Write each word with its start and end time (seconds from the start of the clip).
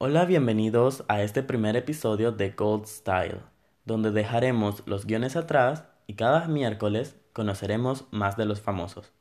Hola, 0.00 0.26
bienvenidos 0.26 1.02
a 1.08 1.22
este 1.22 1.42
primer 1.42 1.74
episodio 1.74 2.30
de 2.30 2.50
Gold 2.50 2.86
Style, 2.86 3.40
donde 3.84 4.12
dejaremos 4.12 4.84
los 4.86 5.06
guiones 5.06 5.34
atrás 5.34 5.86
y 6.06 6.14
cada 6.14 6.46
miércoles 6.46 7.16
conoceremos 7.32 8.04
más 8.12 8.36
de 8.36 8.44
los 8.44 8.60
famosos. 8.60 9.12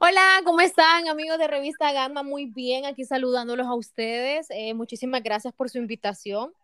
Hola, 0.00 0.40
¿cómo 0.42 0.62
están 0.62 1.08
amigos 1.08 1.36
de 1.36 1.46
Revista 1.46 1.92
Gama? 1.92 2.22
Muy 2.22 2.46
bien, 2.46 2.86
aquí 2.86 3.04
saludándolos 3.04 3.66
a 3.66 3.74
ustedes. 3.74 4.46
Eh, 4.48 4.72
muchísimas 4.72 5.22
gracias 5.22 5.52
por 5.52 5.68
su 5.68 5.76
invitación. 5.76 6.54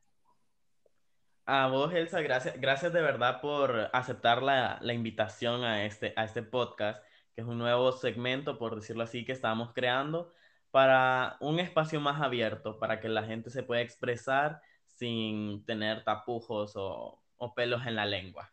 A 1.44 1.66
vos, 1.66 1.92
Elsa, 1.92 2.22
gracias, 2.22 2.58
gracias 2.58 2.94
de 2.94 3.02
verdad 3.02 3.42
por 3.42 3.90
aceptar 3.92 4.42
la, 4.42 4.78
la 4.80 4.94
invitación 4.94 5.64
a 5.64 5.84
este, 5.84 6.14
a 6.16 6.24
este 6.24 6.42
podcast, 6.42 7.04
que 7.34 7.42
es 7.42 7.46
un 7.46 7.58
nuevo 7.58 7.92
segmento, 7.92 8.58
por 8.58 8.74
decirlo 8.74 9.02
así, 9.02 9.26
que 9.26 9.32
estamos 9.32 9.74
creando 9.74 10.32
para 10.70 11.36
un 11.40 11.60
espacio 11.60 12.00
más 12.00 12.22
abierto, 12.22 12.78
para 12.78 13.00
que 13.00 13.10
la 13.10 13.24
gente 13.24 13.50
se 13.50 13.62
pueda 13.62 13.82
expresar 13.82 14.62
sin 14.86 15.62
tener 15.66 16.04
tapujos 16.04 16.72
o, 16.74 17.22
pelos 17.54 17.86
en 17.86 17.96
la 17.96 18.06
lengua. 18.06 18.50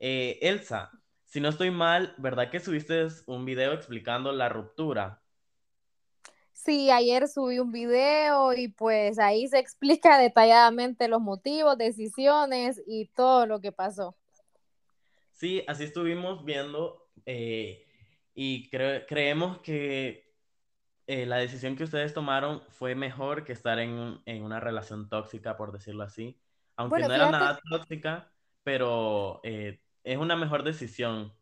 Eh, 0.00 0.40
Elsa, 0.42 0.90
si 1.34 1.40
no 1.40 1.48
estoy 1.48 1.72
mal, 1.72 2.14
¿verdad 2.16 2.48
que 2.48 2.60
subiste 2.60 3.08
un 3.26 3.44
video 3.44 3.72
explicando 3.72 4.30
la 4.30 4.48
ruptura? 4.48 5.20
Sí, 6.52 6.92
ayer 6.92 7.26
subí 7.26 7.58
un 7.58 7.72
video 7.72 8.52
y 8.52 8.68
pues 8.68 9.18
ahí 9.18 9.48
se 9.48 9.58
explica 9.58 10.16
detalladamente 10.20 11.08
los 11.08 11.20
motivos, 11.20 11.76
decisiones 11.76 12.80
y 12.86 13.06
todo 13.16 13.46
lo 13.46 13.60
que 13.60 13.72
pasó. 13.72 14.16
Sí, 15.32 15.64
así 15.66 15.82
estuvimos 15.82 16.44
viendo 16.44 17.10
eh, 17.26 17.84
y 18.32 18.70
creemos 18.70 19.58
que 19.58 20.32
eh, 21.08 21.26
la 21.26 21.38
decisión 21.38 21.74
que 21.74 21.82
ustedes 21.82 22.14
tomaron 22.14 22.62
fue 22.68 22.94
mejor 22.94 23.42
que 23.42 23.54
estar 23.54 23.80
en, 23.80 24.20
una 24.24 24.60
relación 24.60 25.08
tóxica, 25.08 25.56
por 25.56 25.72
decirlo 25.72 26.04
así. 26.04 26.40
Aunque 26.76 27.00
no 27.00 27.12
era 27.12 27.32
nada 27.32 27.58
tóxica, 27.68 28.32
pero 28.62 29.40
eh, 29.42 29.80
es 30.04 30.18
una 30.18 30.36
mejor 30.36 30.62
decisión. 30.64 31.32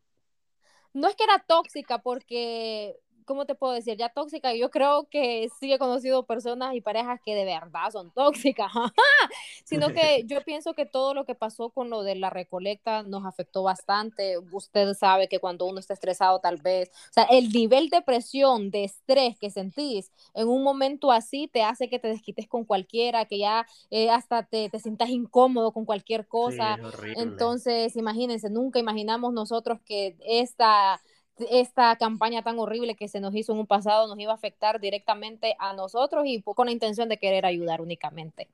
No 0.93 1.07
es 1.07 1.15
que 1.15 1.23
era 1.23 1.39
tóxica, 1.39 1.99
porque 1.99 2.99
¿cómo 3.25 3.45
te 3.45 3.55
puedo 3.55 3.73
decir? 3.73 3.97
Ya 3.97 4.09
tóxica, 4.09 4.53
yo 4.53 4.69
creo 4.69 5.07
que 5.09 5.49
sí 5.59 5.71
he 5.71 5.79
conocido 5.79 6.25
personas 6.25 6.75
y 6.75 6.81
parejas 6.81 7.19
que 7.23 7.35
de 7.35 7.45
verdad 7.45 7.91
son 7.91 8.11
tóxicas, 8.11 8.71
sino 9.63 9.89
que 9.89 10.23
yo 10.27 10.41
pienso 10.43 10.73
que 10.73 10.85
todo 10.85 11.13
lo 11.13 11.25
que 11.25 11.35
pasó 11.35 11.69
con 11.69 11.89
lo 11.89 12.03
de 12.03 12.15
la 12.15 12.29
recolecta 12.29 13.03
nos 13.03 13.25
afectó 13.25 13.63
bastante. 13.63 14.37
Usted 14.51 14.93
sabe 14.93 15.27
que 15.27 15.39
cuando 15.39 15.65
uno 15.65 15.79
está 15.79 15.93
estresado 15.93 16.39
tal 16.39 16.57
vez, 16.57 16.89
o 16.89 17.13
sea, 17.13 17.23
el 17.25 17.49
nivel 17.49 17.89
de 17.89 18.01
presión, 18.01 18.71
de 18.71 18.85
estrés 18.85 19.37
que 19.39 19.49
sentís 19.49 20.11
en 20.33 20.47
un 20.47 20.63
momento 20.63 21.11
así 21.11 21.47
te 21.47 21.63
hace 21.63 21.89
que 21.89 21.99
te 21.99 22.07
desquites 22.07 22.47
con 22.47 22.65
cualquiera, 22.65 23.25
que 23.25 23.37
ya 23.39 23.65
eh, 23.89 24.09
hasta 24.09 24.43
te, 24.43 24.69
te 24.69 24.79
sientas 24.79 25.09
incómodo 25.09 25.71
con 25.71 25.85
cualquier 25.85 26.27
cosa. 26.27 26.79
Entonces, 27.15 27.95
imagínense, 27.95 28.49
nunca 28.49 28.79
imaginamos 28.79 29.33
nosotros 29.33 29.79
que 29.85 30.15
esta 30.25 31.01
esta 31.49 31.95
campaña 31.97 32.43
tan 32.43 32.59
horrible 32.59 32.95
que 32.95 33.07
se 33.07 33.19
nos 33.19 33.35
hizo 33.35 33.53
en 33.53 33.59
un 33.59 33.67
pasado 33.67 34.07
nos 34.07 34.19
iba 34.19 34.31
a 34.31 34.35
afectar 34.35 34.79
directamente 34.79 35.55
a 35.59 35.73
nosotros 35.73 36.23
y 36.25 36.41
con 36.41 36.67
la 36.67 36.71
intención 36.71 37.09
de 37.09 37.17
querer 37.17 37.45
ayudar 37.45 37.81
únicamente. 37.81 38.47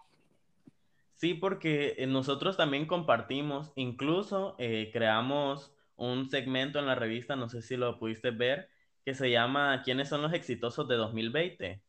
Sí, 1.14 1.34
porque 1.34 1.96
eh, 1.98 2.08
nosotros 2.08 2.56
también 2.56 2.86
compartimos, 2.86 3.74
incluso 3.76 4.56
eh, 4.58 4.90
creamos 4.94 5.74
un 5.98 6.30
segmento 6.30 6.80
en 6.80 6.86
la 6.86 6.96
revista, 6.96 7.36
no 7.36 7.50
sé 7.50 7.62
si 7.62 7.76
lo 7.76 8.00
pudiste 8.00 8.32
ver, 8.32 8.70
que 9.04 9.14
se 9.14 9.30
llama 9.30 9.82
¿Quiénes 9.84 10.08
son 10.08 10.22
los 10.22 10.32
exitosos 10.32 10.88
de 10.88 10.96
2020? 10.96 11.82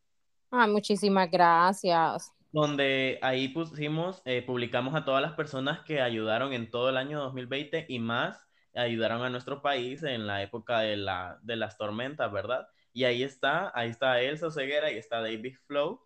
Ah, 0.50 0.66
muchísimas 0.66 1.30
gracias. 1.30 2.32
Donde 2.50 3.20
ahí 3.22 3.46
pusimos, 3.48 4.20
eh, 4.24 4.42
publicamos 4.42 4.96
a 4.96 5.04
todas 5.04 5.22
las 5.22 5.34
personas 5.34 5.84
que 5.84 6.00
ayudaron 6.00 6.52
en 6.52 6.68
todo 6.68 6.88
el 6.88 6.96
año 6.96 7.20
2020 7.20 7.86
y 7.88 8.00
más 8.00 8.49
ayudaron 8.74 9.22
a 9.22 9.30
nuestro 9.30 9.62
país 9.62 10.02
en 10.02 10.26
la 10.26 10.42
época 10.42 10.80
de, 10.80 10.96
la, 10.96 11.38
de 11.42 11.56
las 11.56 11.76
tormentas, 11.76 12.30
¿verdad? 12.32 12.68
Y 12.92 13.04
ahí 13.04 13.22
está, 13.22 13.72
ahí 13.74 13.90
está 13.90 14.20
Elsa 14.20 14.50
Ceguera, 14.50 14.90
y 14.90 14.98
está 14.98 15.20
David 15.20 15.56
Flow, 15.66 16.00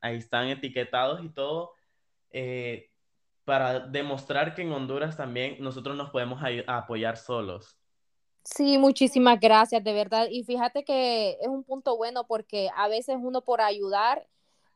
ahí 0.00 0.16
están 0.16 0.48
etiquetados 0.48 1.24
y 1.24 1.28
todo, 1.28 1.72
eh, 2.30 2.90
para 3.44 3.80
demostrar 3.80 4.54
que 4.54 4.62
en 4.62 4.72
Honduras 4.72 5.16
también 5.16 5.56
nosotros 5.60 5.96
nos 5.96 6.10
podemos 6.10 6.42
apoyar 6.66 7.16
solos. 7.16 7.78
Sí, 8.42 8.78
muchísimas 8.78 9.40
gracias, 9.40 9.82
de 9.82 9.92
verdad. 9.92 10.28
Y 10.30 10.44
fíjate 10.44 10.84
que 10.84 11.38
es 11.40 11.48
un 11.48 11.64
punto 11.64 11.96
bueno 11.96 12.26
porque 12.26 12.70
a 12.76 12.86
veces 12.88 13.16
uno 13.20 13.42
por 13.42 13.60
ayudar 13.60 14.26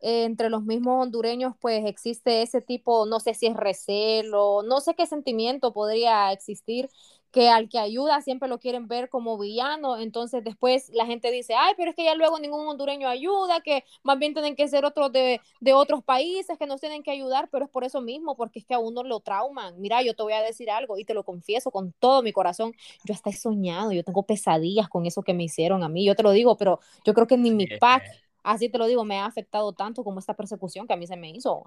eh, 0.01 0.25
entre 0.25 0.51
los 0.51 0.65
mismos 0.65 1.03
hondureños, 1.03 1.55
pues 1.61 1.85
existe 1.85 2.43
ese 2.43 2.63
tipo, 2.63 3.07
no 3.07 3.21
sé 3.21 3.35
si 3.35 3.47
es 3.47 3.57
recelo, 3.57 4.63
no 4.63 4.81
sé 4.81 4.95
qué 4.95 5.07
sentimiento 5.07 5.73
podría 5.73 6.33
existir, 6.33 6.89
que 7.31 7.49
al 7.49 7.69
que 7.69 7.79
ayuda 7.79 8.21
siempre 8.23 8.49
lo 8.49 8.59
quieren 8.59 8.89
ver 8.89 9.09
como 9.09 9.39
villano, 9.39 9.99
entonces 9.99 10.43
después 10.43 10.91
la 10.93 11.07
gente 11.07 11.31
dice, 11.31 11.55
ay, 11.55 11.75
pero 11.77 11.91
es 11.91 11.97
que 11.97 12.05
ya 12.05 12.15
luego 12.15 12.39
ningún 12.39 12.67
hondureño 12.67 13.09
ayuda, 13.09 13.61
que 13.61 13.85
más 14.03 14.19
bien 14.19 14.33
tienen 14.33 14.57
que 14.57 14.67
ser 14.67 14.85
otros 14.85 15.13
de, 15.13 15.41
de, 15.61 15.73
otros 15.73 16.03
países 16.03 16.59
que 16.59 16.67
nos 16.67 16.81
tienen 16.81 17.03
que 17.03 17.13
ayudar, 17.13 17.49
pero 17.51 17.65
es 17.65 17.71
por 17.71 17.85
eso 17.85 18.01
mismo, 18.01 18.37
porque 18.37 18.59
es 18.59 18.65
que 18.65 18.75
a 18.75 18.79
uno 18.81 19.05
lo 19.05 19.21
trauman. 19.21 19.81
Mira, 19.81 20.03
yo 20.03 20.15
te 20.15 20.23
voy 20.23 20.33
a 20.33 20.43
decir 20.43 20.71
algo 20.71 20.99
y 20.99 21.05
te 21.05 21.15
lo 21.15 21.23
confieso 21.25 21.71
con 21.71 21.93
todo 21.93 22.23
mi 22.23 22.33
corazón, 22.33 22.75
yo 23.05 23.15
hasta 23.15 23.31
he 23.31 23.35
soñado, 23.35 23.93
yo 23.93 24.03
tengo 24.03 24.25
pesadillas 24.25 24.89
con 24.89 25.07
eso 25.07 25.23
que 25.23 25.35
me 25.35 25.45
hicieron 25.45 25.85
a 25.85 25.89
mí, 25.89 26.05
yo 26.05 26.17
te 26.17 26.25
lo 26.25 26.33
digo, 26.33 26.57
pero 26.57 26.81
yo 27.05 27.15
creo 27.15 27.27
que 27.29 27.37
ni 27.37 27.53
mi 27.53 27.67
pack, 27.79 28.05
así 28.43 28.69
te 28.69 28.79
lo 28.79 28.87
digo, 28.87 29.05
me 29.05 29.19
ha 29.19 29.27
afectado 29.27 29.73
tanto 29.73 30.03
como 30.03 30.19
esta 30.19 30.35
persecución 30.35 30.87
que 30.89 30.95
a 30.95 30.97
mí 30.97 31.07
se 31.07 31.17
me 31.17 31.31
hizo. 31.31 31.65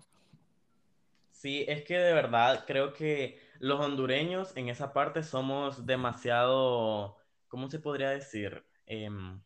Sí, 1.32 1.66
es 1.68 1.84
que 1.84 1.98
de 1.98 2.14
verdad 2.14 2.64
creo 2.66 2.94
que 2.94 3.38
los 3.64 3.80
hondureños 3.80 4.52
en 4.58 4.68
esa 4.68 4.92
parte 4.92 5.24
somos 5.24 5.86
demasiado, 5.86 7.16
¿cómo 7.48 7.70
se 7.70 7.80
podría 7.80 8.10
decir? 8.10 8.62
Em, 8.86 9.40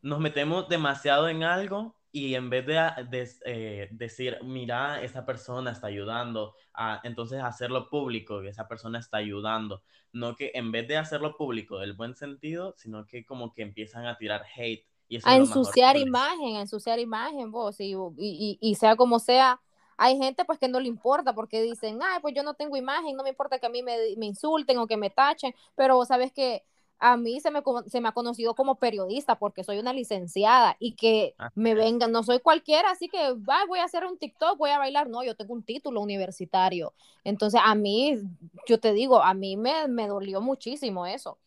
nos 0.00 0.18
metemos 0.18 0.66
demasiado 0.70 1.28
en 1.28 1.42
algo 1.42 1.94
y 2.10 2.36
en 2.36 2.48
vez 2.48 2.64
de, 2.64 3.28
eh, 3.44 3.88
decir, 3.90 4.38
mira, 4.42 5.02
esa 5.02 5.26
persona 5.26 5.72
está 5.72 5.88
ayudando, 5.88 6.54
a, 6.72 7.02
entonces 7.04 7.42
hacerlo 7.42 7.90
público, 7.90 8.40
que 8.40 8.48
esa 8.48 8.66
persona 8.66 8.98
está 8.98 9.18
ayudando, 9.18 9.82
no 10.10 10.34
que 10.34 10.52
en 10.54 10.72
vez 10.72 10.88
de 10.88 10.96
hacerlo 10.96 11.36
público 11.36 11.80
del 11.80 11.92
buen 11.92 12.14
sentido, 12.14 12.72
sino 12.78 13.04
que 13.04 13.26
como 13.26 13.52
que 13.52 13.60
empiezan 13.60 14.06
a 14.06 14.16
tirar 14.16 14.46
hate. 14.56 14.86
Y 15.06 15.18
a 15.22 15.36
ensuciar 15.36 15.98
imagen, 15.98 16.56
a 16.56 16.62
ensuciar 16.62 16.98
imagen, 16.98 17.50
vos, 17.50 17.78
y, 17.78 17.92
y, 18.16 18.58
y 18.58 18.74
sea 18.76 18.96
como 18.96 19.18
sea, 19.18 19.60
hay 19.98 20.16
gente 20.16 20.44
pues 20.44 20.58
que 20.58 20.68
no 20.68 20.80
le 20.80 20.88
importa 20.88 21.34
porque 21.34 21.60
dicen, 21.60 21.98
ay, 22.00 22.20
pues 22.22 22.32
yo 22.34 22.42
no 22.44 22.54
tengo 22.54 22.76
imagen, 22.76 23.16
no 23.16 23.24
me 23.24 23.30
importa 23.30 23.58
que 23.58 23.66
a 23.66 23.70
mí 23.70 23.82
me, 23.82 24.10
insulten 24.20 24.78
o 24.78 24.86
que 24.86 24.96
me 24.96 25.10
tachen, 25.10 25.54
pero 25.74 26.02
sabes 26.04 26.32
que 26.32 26.62
a 27.00 27.16
mí 27.16 27.40
se 27.40 27.50
me, 27.50 27.62
se 27.88 28.00
me 28.00 28.08
ha 28.08 28.12
conocido 28.12 28.54
como 28.54 28.76
periodista 28.76 29.38
porque 29.38 29.64
soy 29.64 29.78
una 29.78 29.92
licenciada 29.92 30.76
y 30.78 30.92
que 30.94 31.34
me 31.54 31.74
vengan, 31.74 32.12
no 32.12 32.22
soy 32.22 32.38
cualquiera, 32.40 32.90
así 32.90 33.08
que 33.08 33.32
voy 33.68 33.80
a 33.80 33.84
hacer 33.84 34.04
un 34.04 34.18
TikTok, 34.18 34.56
voy 34.56 34.70
a 34.70 34.78
bailar, 34.78 35.08
no, 35.08 35.24
yo 35.24 35.34
tengo 35.34 35.52
un 35.52 35.64
título 35.64 36.00
universitario. 36.00 36.94
Entonces 37.24 37.60
a 37.62 37.74
mí, 37.74 38.20
yo 38.68 38.78
te 38.78 38.92
digo, 38.92 39.22
a 39.22 39.34
mí 39.34 39.56
me, 39.56 39.88
me 39.88 40.06
dolió 40.06 40.40
muchísimo 40.40 41.06
eso. 41.06 41.38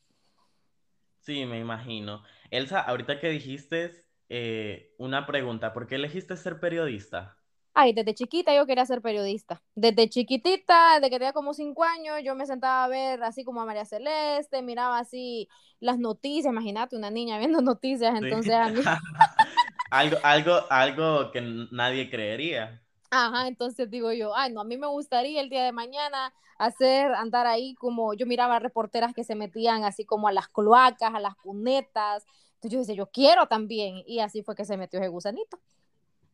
Sí, 1.19 1.45
me 1.45 1.59
imagino. 1.59 2.23
Elsa, 2.49 2.81
ahorita 2.81 3.19
que 3.19 3.29
dijiste 3.29 3.91
eh, 4.27 4.93
una 4.97 5.25
pregunta, 5.25 5.71
¿por 5.71 5.87
qué 5.87 5.95
elegiste 5.95 6.35
ser 6.35 6.59
periodista? 6.59 7.37
Ay, 7.73 7.93
desde 7.93 8.13
chiquita 8.13 8.53
yo 8.53 8.65
quería 8.65 8.85
ser 8.85 9.01
periodista. 9.01 9.61
Desde 9.75 10.09
chiquitita, 10.09 10.95
desde 10.95 11.09
que 11.09 11.19
tenía 11.19 11.33
como 11.33 11.53
cinco 11.53 11.83
años, 11.83 12.17
yo 12.23 12.35
me 12.35 12.45
sentaba 12.45 12.83
a 12.83 12.87
ver 12.89 13.23
así 13.23 13.45
como 13.45 13.61
a 13.61 13.65
María 13.65 13.85
Celeste, 13.85 14.61
miraba 14.61 14.99
así 14.99 15.47
las 15.79 15.97
noticias, 15.97 16.51
imagínate 16.51 16.97
una 16.97 17.09
niña 17.09 17.37
viendo 17.37 17.61
noticias, 17.61 18.13
entonces 18.21 18.53
a 18.53 18.69
mí... 18.69 18.81
algo, 19.91 20.17
algo, 20.23 20.59
algo 20.69 21.31
que 21.31 21.41
nadie 21.71 22.09
creería. 22.09 22.81
Ajá, 23.09 23.47
entonces 23.47 23.89
digo 23.89 24.11
yo, 24.11 24.35
ay, 24.35 24.51
no, 24.51 24.61
a 24.61 24.65
mí 24.65 24.77
me 24.77 24.87
gustaría 24.87 25.41
el 25.41 25.49
día 25.49 25.63
de 25.63 25.71
mañana 25.71 26.33
hacer, 26.57 27.13
andar 27.13 27.47
ahí 27.47 27.73
como, 27.75 28.13
yo 28.13 28.25
miraba 28.25 28.59
reporteras 28.59 29.13
que 29.13 29.23
se 29.23 29.35
metían 29.35 29.83
así 29.83 30.05
como 30.05 30.27
a 30.27 30.31
las 30.33 30.49
cloacas, 30.49 31.13
a 31.13 31.19
las 31.19 31.35
cunetas, 31.35 32.25
entonces 32.55 32.71
yo 32.71 32.79
decía, 32.79 32.95
yo 32.95 33.07
quiero 33.07 33.47
también, 33.47 34.03
y 34.05 34.19
así 34.19 34.43
fue 34.43 34.55
que 34.55 34.65
se 34.65 34.77
metió 34.77 34.99
ese 34.99 35.07
gusanito. 35.07 35.59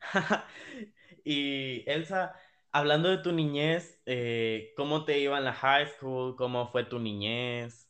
Y 1.27 1.83
Elsa, 1.89 2.33
hablando 2.71 3.09
de 3.09 3.17
tu 3.19 3.31
niñez, 3.33 4.01
eh, 4.05 4.73
¿cómo 4.77 5.05
te 5.05 5.19
iba 5.19 5.37
en 5.37 5.45
la 5.45 5.53
high 5.53 5.87
school? 5.87 6.35
¿Cómo 6.37 6.71
fue 6.71 6.85
tu 6.85 6.99
niñez? 6.99 7.89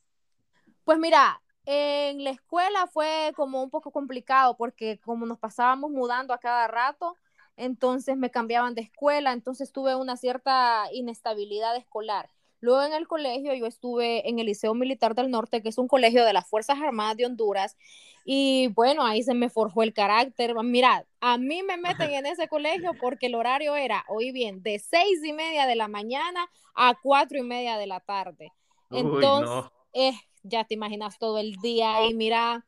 Pues 0.83 0.97
mira, 0.99 1.41
En 1.65 2.23
la 2.23 2.29
escuela 2.31 2.87
fue 2.87 3.33
como 3.35 3.61
un 3.63 3.69
poco 3.69 3.91
complicado 3.91 4.55
porque 4.57 4.99
como 5.01 5.25
nos 5.25 5.37
pasábamos 5.39 5.91
mudando 5.91 6.33
a 6.33 6.39
cada 6.39 6.67
rato, 6.67 7.17
entonces 7.57 8.15
me 8.17 8.31
cambiaban 8.31 8.73
de 8.75 8.81
escuela, 8.83 9.33
entonces 9.33 9.71
tuve 9.73 9.95
una 9.95 10.15
cierta 10.17 10.85
inestabilidad 10.93 11.75
escolar. 11.75 12.29
Luego 12.59 12.83
en 12.83 12.93
el 12.93 13.07
colegio 13.07 13.53
yo 13.53 13.65
estuve 13.65 14.27
en 14.27 14.39
el 14.39 14.47
Liceo 14.47 14.73
Militar 14.73 15.15
del 15.15 15.29
Norte, 15.29 15.61
que 15.61 15.69
es 15.69 15.77
un 15.77 15.87
colegio 15.87 16.25
de 16.25 16.33
las 16.33 16.49
Fuerzas 16.49 16.79
Armadas 16.81 17.17
de 17.17 17.25
Honduras, 17.25 17.77
y 18.25 18.67
bueno, 18.69 19.05
ahí 19.05 19.23
se 19.23 19.33
me 19.33 19.49
forjó 19.49 19.83
el 19.83 19.93
carácter. 19.93 20.53
Mira, 20.63 21.05
a 21.21 21.37
mí 21.37 21.63
me 21.63 21.77
meten 21.77 22.11
en 22.11 22.25
ese 22.25 22.47
colegio 22.47 22.91
porque 22.99 23.27
el 23.27 23.35
horario 23.35 23.75
era, 23.75 24.03
oí 24.09 24.31
bien, 24.31 24.61
de 24.63 24.79
seis 24.79 25.23
y 25.23 25.31
media 25.31 25.65
de 25.65 25.75
la 25.75 25.87
mañana 25.87 26.49
a 26.75 26.95
cuatro 27.01 27.37
y 27.37 27.43
media 27.43 27.77
de 27.77 27.87
la 27.87 28.01
tarde. 28.01 28.51
Entonces, 28.91 29.71
eh, 29.93 30.13
ya 30.43 30.65
te 30.65 30.73
imaginas 30.73 31.17
todo 31.19 31.39
el 31.39 31.55
día 31.61 31.95
ahí, 31.95 32.13
mira, 32.13 32.65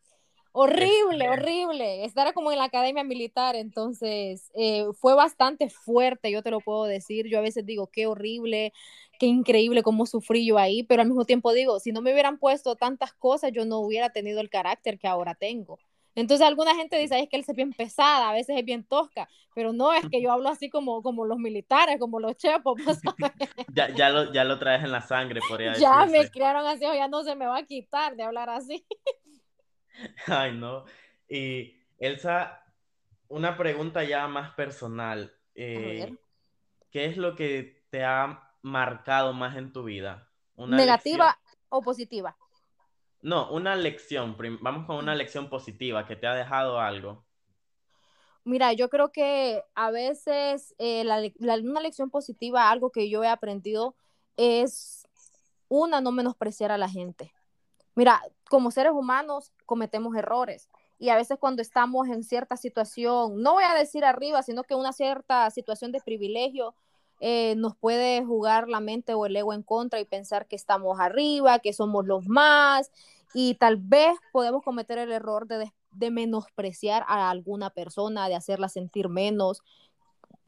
Horrible, 0.52 1.30
horrible. 1.30 2.06
Estar 2.06 2.34
como 2.34 2.52
en 2.52 2.58
la 2.58 2.66
academia 2.66 3.04
militar, 3.04 3.56
entonces 3.56 4.52
eh, 4.56 4.86
fue 5.00 5.14
bastante 5.14 5.70
fuerte, 5.70 6.32
yo 6.32 6.42
te 6.42 6.50
lo 6.50 6.60
puedo 6.60 6.86
decir. 6.86 7.28
Yo 7.28 7.38
a 7.38 7.42
veces 7.42 7.66
digo, 7.66 7.88
qué 7.88 8.08
horrible, 8.08 8.74
qué 9.20 9.28
increíble 9.28 9.84
cómo 9.84 10.06
sufrí 10.06 10.46
yo 10.48 10.58
ahí, 10.58 10.84
pero 10.84 11.02
al 11.02 11.08
mismo 11.08 11.26
tiempo 11.26 11.54
digo, 11.54 11.80
si 11.80 11.92
no 11.92 12.02
me 12.02 12.14
hubieran 12.14 12.40
puesto 12.40 12.76
tantas 12.76 13.14
cosas, 13.14 13.52
yo 13.52 13.66
no 13.66 13.80
hubiera 13.80 14.10
tenido 14.10 14.40
el 14.40 14.50
carácter 14.50 14.98
que 14.98 15.08
ahora 15.08 15.36
tengo. 15.36 15.78
Entonces 16.16 16.46
alguna 16.46 16.74
gente 16.76 16.98
dice, 16.98 17.20
es 17.20 17.30
que 17.30 17.38
él 17.38 17.46
es 17.48 17.56
bien 17.56 17.74
pesada, 17.74 18.30
a 18.30 18.34
veces 18.34 18.58
es 18.58 18.66
bien 18.66 18.84
tosca, 18.84 19.30
pero 19.54 19.74
no, 19.74 19.94
es 19.94 20.08
que 20.10 20.22
yo 20.22 20.32
hablo 20.32 20.50
así 20.50 20.70
como, 20.70 21.04
como 21.04 21.26
los 21.26 21.38
militares, 21.38 21.98
como 22.00 22.20
los 22.20 22.36
chepos. 22.38 22.82
Pues, 22.84 23.00
ya, 23.74 23.94
ya, 23.94 24.10
lo, 24.10 24.34
ya 24.34 24.44
lo 24.44 24.58
traes 24.58 24.84
en 24.84 24.92
la 24.92 25.02
sangre, 25.02 25.42
por 25.48 25.62
ahí. 25.62 25.80
Ya 25.80 26.06
me 26.06 26.28
criaron 26.30 26.66
así, 26.66 26.82
ya 26.82 27.08
no 27.08 27.24
se 27.24 27.36
me 27.36 27.46
va 27.46 27.58
a 27.60 27.66
quitar 27.66 28.16
de 28.16 28.24
hablar 28.24 28.50
así. 28.50 28.86
Ay, 30.28 30.54
no. 30.54 30.86
Y 31.28 31.76
Elsa, 32.00 32.64
una 33.28 33.58
pregunta 33.58 34.04
ya 34.04 34.28
más 34.28 34.52
personal. 34.56 35.34
Eh, 35.56 36.12
¿Qué 36.90 37.06
es 37.06 37.18
lo 37.18 37.36
que 37.36 37.84
te 37.90 38.04
ha 38.04 38.49
marcado 38.62 39.34
más 39.34 39.56
en 39.58 39.72
tu 39.72 39.84
vida? 39.84 40.30
¿Negativa 40.58 41.38
o 41.70 41.82
positiva? 41.82 42.36
No, 43.22 43.52
una 43.52 43.76
lección. 43.76 44.36
Vamos 44.62 44.86
con 44.86 44.98
una 44.98 45.16
lección 45.16 45.50
positiva 45.50 46.06
que 46.06 46.16
te 46.16 46.28
ha 46.28 46.34
dejado 46.34 46.80
algo. 46.80 47.26
Mira, 48.44 48.74
yo 48.74 48.90
creo 48.90 49.12
que 49.12 49.64
a 49.76 49.92
veces 49.92 50.74
eh, 50.80 51.04
una 51.40 51.82
lección 51.82 52.10
positiva, 52.10 52.70
algo 52.70 52.92
que 52.92 53.10
yo 53.10 53.24
he 53.24 53.28
aprendido, 53.28 53.96
es 54.38 55.08
una, 55.68 56.02
no 56.02 56.12
menospreciar 56.12 56.72
a 56.72 56.78
la 56.78 56.90
gente. 56.90 57.34
Mira, 57.96 58.22
como 58.50 58.72
seres 58.72 58.94
humanos 58.94 59.52
cometemos 59.66 60.16
errores 60.16 60.70
y 60.98 61.10
a 61.10 61.16
veces 61.16 61.38
cuando 61.40 61.62
estamos 61.62 62.08
en 62.08 62.24
cierta 62.24 62.56
situación, 62.58 63.42
no 63.42 63.54
voy 63.54 63.64
a 63.64 63.74
decir 63.74 64.06
arriba, 64.06 64.42
sino 64.42 64.64
que 64.64 64.76
una 64.76 64.94
cierta 64.94 65.50
situación 65.50 65.92
de 65.92 66.02
privilegio, 66.02 66.76
eh, 67.20 67.56
nos 67.58 67.76
puede 67.76 68.24
jugar 68.24 68.70
la 68.70 68.80
mente 68.80 69.14
o 69.14 69.26
el 69.26 69.36
ego 69.36 69.54
en 69.54 69.64
contra 69.64 70.00
y 70.00 70.06
pensar 70.06 70.48
que 70.48 70.56
estamos 70.56 71.00
arriba, 71.00 71.60
que 71.60 71.74
somos 71.74 72.06
los 72.06 72.28
más 72.28 72.92
y 73.34 73.56
tal 73.56 73.78
vez 73.78 74.14
podemos 74.32 74.64
cometer 74.64 74.98
el 74.98 75.12
error 75.12 75.48
de, 75.48 75.72
de 75.92 76.12
menospreciar 76.12 77.04
a 77.08 77.30
alguna 77.30 77.70
persona, 77.70 78.28
de 78.28 78.36
hacerla 78.36 78.70
sentir 78.70 79.10
menos, 79.10 79.62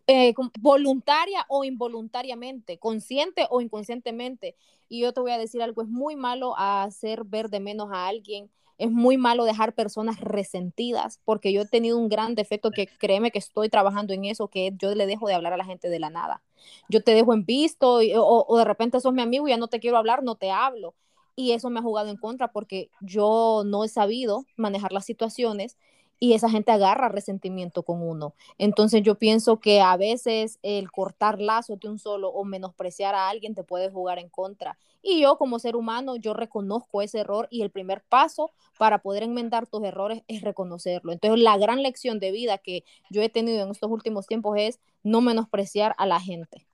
eh, 0.07 0.33
voluntaria 0.59 1.45
o 1.47 1.63
involuntariamente, 1.63 2.77
consciente 2.77 3.47
o 3.49 3.61
inconscientemente. 3.61 4.55
Y 4.89 5.01
yo 5.01 5.13
te 5.13 5.21
voy 5.21 5.31
a 5.31 5.37
decir 5.37 5.61
algo, 5.61 5.83
es 5.83 5.87
muy 5.87 6.15
malo 6.15 6.55
hacer 6.57 7.23
ver 7.23 7.49
de 7.49 7.59
menos 7.59 7.89
a 7.91 8.07
alguien, 8.07 8.49
es 8.81 8.89
muy 8.89 9.15
malo 9.15 9.45
dejar 9.45 9.73
personas 9.73 10.19
resentidas, 10.19 11.19
porque 11.23 11.53
yo 11.53 11.61
he 11.61 11.65
tenido 11.67 11.99
un 11.99 12.09
gran 12.09 12.33
defecto 12.33 12.71
que 12.71 12.87
créeme 12.87 13.29
que 13.29 13.37
estoy 13.37 13.69
trabajando 13.69 14.11
en 14.11 14.25
eso, 14.25 14.47
que 14.47 14.73
yo 14.75 14.95
le 14.95 15.05
dejo 15.05 15.27
de 15.27 15.35
hablar 15.35 15.53
a 15.53 15.57
la 15.57 15.65
gente 15.65 15.87
de 15.87 15.99
la 15.99 16.09
nada. 16.09 16.41
Yo 16.89 17.03
te 17.03 17.13
dejo 17.13 17.35
en 17.35 17.45
visto 17.45 17.99
o, 17.99 18.57
de 18.57 18.65
repente 18.65 18.99
sos 18.99 19.13
mi 19.13 19.21
amigo 19.21 19.47
y 19.47 19.51
ya 19.51 19.57
no 19.57 19.67
te 19.67 19.79
quiero 19.79 19.97
hablar, 19.97 20.23
no 20.23 20.33
te 20.33 20.49
hablo. 20.49 20.95
Y 21.35 21.51
eso 21.51 21.69
me 21.69 21.79
ha 21.79 21.83
jugado 21.83 22.09
en 22.09 22.17
contra 22.17 22.51
porque 22.51 22.89
yo 23.01 23.61
no 23.65 23.83
he 23.83 23.87
sabido 23.87 24.45
manejar 24.55 24.91
las 24.91 25.05
situaciones 25.05 25.77
y 26.23 26.33
esa 26.33 26.51
gente 26.51 26.71
agarra 26.71 27.09
resentimiento 27.09 27.81
con 27.81 28.03
uno. 28.03 28.35
Entonces 28.59 29.01
yo 29.01 29.15
pienso 29.15 29.59
que 29.59 29.81
a 29.81 29.97
veces 29.97 30.59
el 30.61 30.91
cortar 30.91 31.41
lazos 31.41 31.79
de 31.79 31.89
un 31.89 31.97
solo 31.97 32.29
o 32.29 32.45
menospreciar 32.45 33.15
a 33.15 33.27
alguien 33.27 33.55
te 33.55 33.63
puede 33.63 33.89
jugar 33.89 34.19
en 34.19 34.29
contra. 34.29 34.77
Y 35.01 35.23
yo 35.23 35.39
como 35.39 35.57
ser 35.57 35.75
humano, 35.75 36.17
yo 36.17 36.35
reconozco 36.35 37.01
ese 37.01 37.21
error 37.21 37.47
y 37.49 37.63
el 37.63 37.71
primer 37.71 38.03
paso 38.03 38.51
para 38.77 38.99
poder 38.99 39.23
enmendar 39.23 39.65
tus 39.65 39.83
errores 39.83 40.21
es 40.27 40.43
reconocerlo. 40.43 41.11
Entonces 41.11 41.41
la 41.41 41.57
gran 41.57 41.81
lección 41.81 42.19
de 42.19 42.31
vida 42.31 42.59
que 42.59 42.83
yo 43.09 43.23
he 43.23 43.29
tenido 43.29 43.63
en 43.63 43.71
estos 43.71 43.89
últimos 43.89 44.27
tiempos 44.27 44.55
es 44.59 44.79
no 45.01 45.21
menospreciar 45.21 45.95
a 45.97 46.05
la 46.05 46.19
gente. 46.19 46.67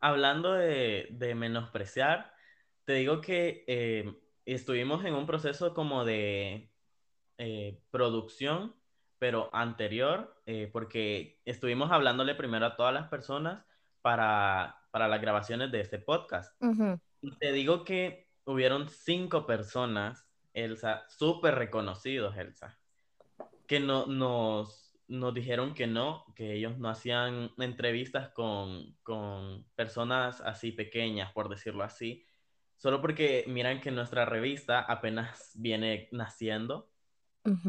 Hablando 0.00 0.54
de, 0.54 1.34
menospreciar, 1.36 2.32
te 2.86 2.94
digo 2.94 3.20
que 3.20 3.64
eh, 3.66 4.18
estuvimos 4.46 5.04
en 5.04 5.12
un 5.12 5.26
proceso 5.26 5.74
como 5.74 6.06
de 6.06 6.70
eh, 7.38 7.80
producción, 7.90 8.74
pero 9.18 9.48
anterior, 9.52 10.40
eh, 10.46 10.68
porque 10.72 11.40
estuvimos 11.44 11.90
hablándole 11.90 12.34
primero 12.34 12.66
a 12.66 12.76
todas 12.76 12.92
las 12.92 13.08
personas 13.08 13.64
para, 14.02 14.76
para 14.90 15.08
las 15.08 15.20
grabaciones 15.20 15.70
de 15.70 15.80
este 15.80 15.98
podcast. 15.98 16.52
Y 17.20 17.36
te 17.36 17.52
digo 17.52 17.84
que 17.84 18.28
hubieron 18.44 18.88
cinco 18.88 19.46
personas, 19.46 20.26
Elsa, 20.52 21.04
súper 21.08 21.54
reconocidos, 21.54 22.36
Elsa, 22.36 22.78
que 23.66 23.78
no, 23.80 24.06
nos, 24.06 24.98
nos 25.06 25.34
dijeron 25.34 25.74
que 25.74 25.86
no, 25.86 26.24
que 26.34 26.54
ellos 26.54 26.78
no 26.78 26.88
hacían 26.88 27.52
entrevistas 27.58 28.30
con, 28.30 28.96
con 29.02 29.64
personas 29.74 30.40
así 30.40 30.72
pequeñas, 30.72 31.32
por 31.32 31.48
decirlo 31.48 31.84
así, 31.84 32.24
solo 32.76 33.00
porque 33.00 33.44
miran 33.46 33.80
que 33.80 33.90
nuestra 33.90 34.24
revista 34.24 34.80
apenas 34.80 35.52
viene 35.54 36.08
naciendo 36.12 36.88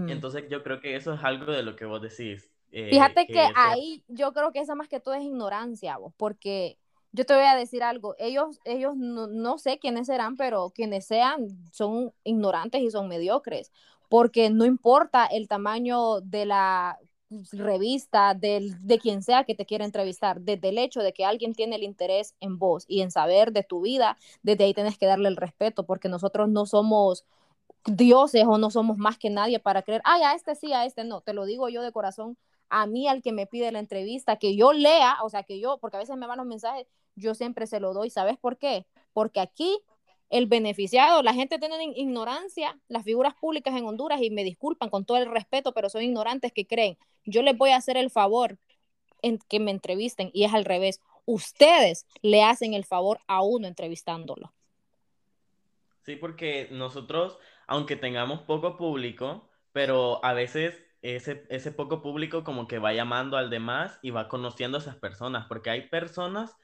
entonces 0.07 0.45
yo 0.49 0.63
creo 0.63 0.79
que 0.79 0.95
eso 0.95 1.13
es 1.13 1.23
algo 1.23 1.51
de 1.51 1.63
lo 1.63 1.75
que 1.75 1.85
vos 1.85 2.01
decís. 2.01 2.49
Eh, 2.71 2.89
Fíjate 2.91 3.25
que, 3.25 3.47
ahí 3.55 4.03
yo 4.07 4.31
creo 4.33 4.51
que 4.51 4.59
esa 4.59 4.75
más 4.75 4.87
que 4.87 4.99
todo 4.99 5.15
es 5.15 5.23
ignorancia, 5.23 5.97
vos, 5.97 6.13
porque 6.17 6.77
yo 7.11 7.25
te 7.25 7.33
voy 7.33 7.45
a 7.45 7.55
decir 7.55 7.81
algo, 7.81 8.15
ellos, 8.19 8.59
ellos 8.65 8.95
no, 8.95 9.27
no, 9.27 9.57
sé 9.57 9.79
quiénes 9.79 10.07
serán, 10.07 10.37
pero 10.37 10.69
quienes 10.69 11.05
sean 11.05 11.47
son 11.71 12.13
ignorantes 12.23 12.81
y 12.81 12.91
son 12.91 13.07
mediocres, 13.07 13.71
porque 14.07 14.49
no 14.49 14.65
importa 14.65 15.25
el 15.25 15.47
tamaño 15.47 16.21
de 16.21 16.45
la 16.45 16.99
revista, 17.51 18.33
del, 18.33 18.85
de 18.85 18.97
quien 18.97 19.21
sea 19.21 19.43
que 19.43 19.55
te 19.55 19.65
quiera 19.65 19.85
entrevistar, 19.85 20.41
desde 20.41 20.69
el 20.69 20.77
hecho 20.77 21.01
de 21.01 21.13
que 21.13 21.25
alguien 21.25 21.53
tiene 21.53 21.75
el 21.75 21.83
interés 21.83 22.35
en 22.39 22.57
vos 22.57 22.85
y 22.87 23.01
en 23.01 23.11
saber 23.11 23.51
de 23.51 23.63
tu 23.63 23.81
vida, 23.81 24.17
desde 24.41 24.63
ahí 24.63 24.73
tienes 24.73 24.97
que 24.97 25.05
darle 25.05 25.29
el 25.29 25.37
respeto, 25.37 25.85
porque 25.85 26.09
nosotros 26.09 26.49
no 26.49 26.65
somos 26.65 27.25
dioses 27.85 28.45
o 28.45 28.57
no 28.57 28.69
somos 28.69 28.97
más 28.97 29.17
que 29.17 29.29
nadie 29.29 29.59
para 29.59 29.81
creer, 29.81 30.01
ay, 30.03 30.21
a 30.23 30.33
este 30.33 30.55
sí, 30.55 30.73
a 30.73 30.85
este 30.85 31.03
no, 31.03 31.21
te 31.21 31.33
lo 31.33 31.45
digo 31.45 31.69
yo 31.69 31.81
de 31.81 31.91
corazón, 31.91 32.37
a 32.69 32.85
mí 32.85 33.07
al 33.07 33.21
que 33.21 33.31
me 33.31 33.47
pide 33.47 33.71
la 33.71 33.79
entrevista, 33.79 34.37
que 34.37 34.55
yo 34.55 34.73
lea, 34.73 35.17
o 35.23 35.29
sea, 35.29 35.43
que 35.43 35.59
yo, 35.59 35.77
porque 35.79 35.97
a 35.97 35.99
veces 35.99 36.17
me 36.17 36.27
van 36.27 36.37
los 36.37 36.45
mensajes, 36.45 36.87
yo 37.15 37.33
siempre 37.35 37.67
se 37.67 37.79
lo 37.79 37.93
doy, 37.93 38.09
¿sabes 38.09 38.37
por 38.37 38.57
qué? 38.57 38.85
Porque 39.13 39.39
aquí 39.39 39.79
el 40.29 40.45
beneficiado, 40.45 41.23
la 41.23 41.33
gente 41.33 41.57
tiene 41.57 41.83
ignorancia, 41.95 42.79
las 42.87 43.03
figuras 43.03 43.33
públicas 43.33 43.75
en 43.75 43.85
Honduras, 43.85 44.21
y 44.21 44.29
me 44.29 44.43
disculpan 44.43 44.89
con 44.89 45.05
todo 45.05 45.17
el 45.17 45.29
respeto, 45.29 45.73
pero 45.73 45.89
son 45.89 46.03
ignorantes 46.03 46.53
que 46.53 46.67
creen, 46.67 46.97
yo 47.25 47.41
les 47.41 47.57
voy 47.57 47.71
a 47.71 47.77
hacer 47.77 47.97
el 47.97 48.11
favor 48.11 48.57
en 49.21 49.39
que 49.39 49.59
me 49.59 49.71
entrevisten, 49.71 50.29
y 50.33 50.43
es 50.43 50.53
al 50.53 50.65
revés, 50.65 51.01
ustedes 51.25 52.05
le 52.21 52.43
hacen 52.43 52.73
el 52.73 52.85
favor 52.85 53.19
a 53.27 53.41
uno 53.41 53.67
entrevistándolo. 53.67 54.53
Sí, 56.05 56.15
porque 56.15 56.69
nosotros 56.71 57.37
aunque 57.69 57.95
tengamos 57.95 58.41
poco 58.41 58.77
público, 58.77 59.49
pero 59.71 60.23
a 60.25 60.33
veces 60.33 60.83
ese, 61.01 61.45
ese 61.49 61.71
poco 61.71 62.01
público 62.01 62.43
como 62.43 62.67
que 62.67 62.79
va 62.79 62.93
llamando 62.93 63.37
al 63.37 63.49
demás 63.49 63.99
y 64.01 64.09
va 64.11 64.27
conociendo 64.27 64.77
a 64.77 64.81
esas 64.81 64.95
personas, 64.97 65.45
porque 65.47 65.69
hay 65.69 65.87
personas 65.87 66.57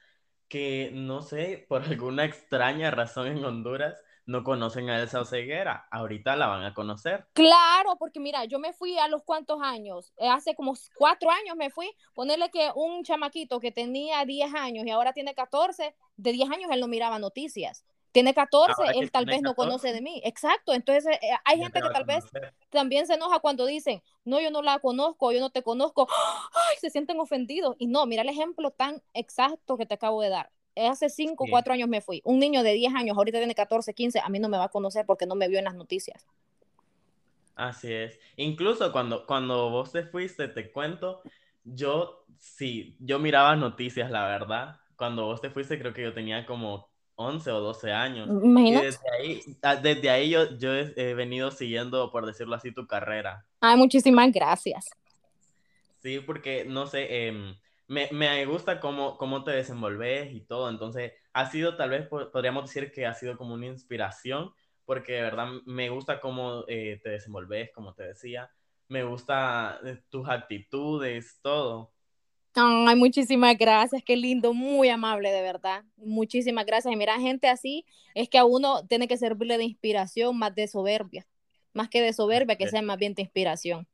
que, 0.48 0.90
no 0.92 1.22
sé, 1.22 1.64
por 1.68 1.82
alguna 1.84 2.24
extraña 2.24 2.90
razón 2.90 3.28
en 3.28 3.44
Honduras, 3.44 3.96
no 4.26 4.42
conocen 4.42 4.90
a 4.90 5.00
Elsa 5.00 5.20
Oseguera. 5.20 5.86
Ahorita 5.90 6.34
la 6.34 6.48
van 6.48 6.64
a 6.64 6.74
conocer. 6.74 7.28
Claro, 7.32 7.96
porque 7.96 8.18
mira, 8.18 8.44
yo 8.44 8.58
me 8.58 8.72
fui 8.72 8.98
a 8.98 9.06
los 9.06 9.22
cuantos 9.22 9.60
años, 9.62 10.12
eh, 10.16 10.28
hace 10.28 10.56
como 10.56 10.74
cuatro 10.96 11.30
años 11.30 11.56
me 11.56 11.70
fui, 11.70 11.88
ponerle 12.12 12.50
que 12.50 12.70
un 12.74 13.04
chamaquito 13.04 13.60
que 13.60 13.70
tenía 13.70 14.24
10 14.24 14.52
años 14.54 14.84
y 14.84 14.90
ahora 14.90 15.12
tiene 15.12 15.34
14, 15.34 15.94
de 16.16 16.32
10 16.32 16.50
años 16.50 16.70
él 16.72 16.80
no 16.80 16.88
miraba 16.88 17.20
noticias. 17.20 17.84
Tiene 18.16 18.32
14, 18.32 18.82
él 18.94 19.10
tal 19.10 19.26
vez 19.26 19.42
no 19.42 19.54
conoce 19.54 19.92
de 19.92 20.00
mí. 20.00 20.22
Exacto, 20.24 20.72
entonces 20.72 21.04
eh, 21.20 21.28
hay 21.44 21.58
gente 21.58 21.82
que 21.82 21.90
tal 21.90 22.04
vez 22.04 22.24
también 22.70 23.06
se 23.06 23.12
enoja 23.12 23.40
cuando 23.40 23.66
dicen, 23.66 24.02
no, 24.24 24.40
yo 24.40 24.50
no 24.50 24.62
la 24.62 24.78
conozco, 24.78 25.32
yo 25.32 25.40
no 25.40 25.50
te 25.50 25.62
conozco, 25.62 26.08
ay, 26.54 26.76
se 26.80 26.88
sienten 26.88 27.20
ofendidos. 27.20 27.76
Y 27.78 27.88
no, 27.88 28.06
mira 28.06 28.22
el 28.22 28.30
ejemplo 28.30 28.70
tan 28.70 29.02
exacto 29.12 29.76
que 29.76 29.84
te 29.84 29.92
acabo 29.92 30.22
de 30.22 30.30
dar. 30.30 30.50
Hace 30.76 31.10
5 31.10 31.44
o 31.44 31.46
4 31.50 31.74
años 31.74 31.90
me 31.90 32.00
fui. 32.00 32.22
Un 32.24 32.38
niño 32.38 32.62
de 32.62 32.72
10 32.72 32.94
años, 32.94 33.18
ahorita 33.18 33.36
tiene 33.36 33.54
14, 33.54 33.92
15, 33.92 34.20
a 34.20 34.30
mí 34.30 34.38
no 34.38 34.48
me 34.48 34.56
va 34.56 34.64
a 34.64 34.70
conocer 34.70 35.04
porque 35.04 35.26
no 35.26 35.34
me 35.34 35.48
vio 35.48 35.58
en 35.58 35.66
las 35.66 35.74
noticias. 35.74 36.26
Así 37.54 37.92
es. 37.92 38.18
Incluso 38.36 38.92
cuando, 38.92 39.26
cuando 39.26 39.68
vos 39.68 39.92
te 39.92 40.04
fuiste, 40.04 40.48
te 40.48 40.72
cuento, 40.72 41.20
yo 41.64 42.24
sí, 42.38 42.96
yo 42.98 43.18
miraba 43.18 43.56
noticias, 43.56 44.10
la 44.10 44.26
verdad. 44.26 44.80
Cuando 44.96 45.26
vos 45.26 45.42
te 45.42 45.50
fuiste, 45.50 45.78
creo 45.78 45.92
que 45.92 46.02
yo 46.02 46.14
tenía 46.14 46.46
como 46.46 46.95
11 47.16 47.50
o 47.50 47.60
12 47.60 47.92
años. 47.92 48.28
Imagínate. 48.28 48.84
Y 48.84 48.86
desde 48.86 49.10
ahí, 49.10 49.40
ah, 49.62 49.76
desde 49.76 50.10
ahí 50.10 50.30
yo, 50.30 50.56
yo 50.58 50.72
he, 50.74 51.14
venido 51.14 51.50
siguiendo, 51.50 52.10
por 52.10 52.26
decirlo 52.26 52.54
así, 52.54 52.72
tu 52.72 52.86
carrera. 52.86 53.44
Ay, 53.60 53.76
muchísimas 53.76 54.30
gracias. 54.32 54.90
Sí, 56.02 56.20
porque, 56.20 56.64
no 56.66 56.86
sé, 56.86 57.26
em, 57.26 57.56
me, 57.88 58.08
me, 58.12 58.44
gusta 58.44 58.80
cómo, 58.80 59.16
cómo 59.16 59.44
te 59.44 59.52
desenvolves 59.52 60.32
y 60.32 60.40
todo. 60.40 60.68
Entonces, 60.68 61.12
ha 61.32 61.50
sido, 61.50 61.76
tal 61.76 61.90
vez 61.90 62.06
podríamos 62.06 62.64
decir 62.64 62.92
que 62.92 63.06
ha 63.06 63.14
sido 63.14 63.36
como 63.36 63.54
una 63.54 63.66
inspiración, 63.66 64.52
porque 64.84 65.14
de 65.14 65.22
verdad 65.22 65.48
me 65.64 65.88
gusta 65.88 66.20
cómo 66.20 66.64
eh, 66.68 67.00
te 67.02 67.10
desenvolves, 67.10 67.70
como 67.72 67.94
te 67.94 68.04
decía. 68.04 68.50
Me 68.88 69.02
gusta 69.02 69.80
eh, 69.84 70.02
tus 70.10 70.28
actitudes, 70.28 71.40
todo. 71.42 71.92
Ay, 72.58 72.96
muchísimas 72.96 73.58
gracias, 73.58 74.02
qué 74.02 74.16
lindo, 74.16 74.54
muy 74.54 74.88
amable, 74.88 75.30
de 75.30 75.42
verdad. 75.42 75.84
Muchísimas 75.98 76.64
gracias. 76.64 76.90
Y 76.90 76.96
mira, 76.96 77.20
gente 77.20 77.48
así 77.48 77.84
es 78.14 78.30
que 78.30 78.38
a 78.38 78.46
uno 78.46 78.86
tiene 78.86 79.08
que 79.08 79.18
servirle 79.18 79.58
de 79.58 79.64
inspiración 79.64 80.38
más 80.38 80.54
de 80.54 80.66
soberbia, 80.66 81.26
más 81.74 81.90
que 81.90 82.00
de 82.00 82.14
soberbia, 82.14 82.56
que 82.56 82.68
sea 82.68 82.80
más 82.80 82.96
bien 82.96 83.12
de 83.12 83.20
inspiración. 83.20 83.86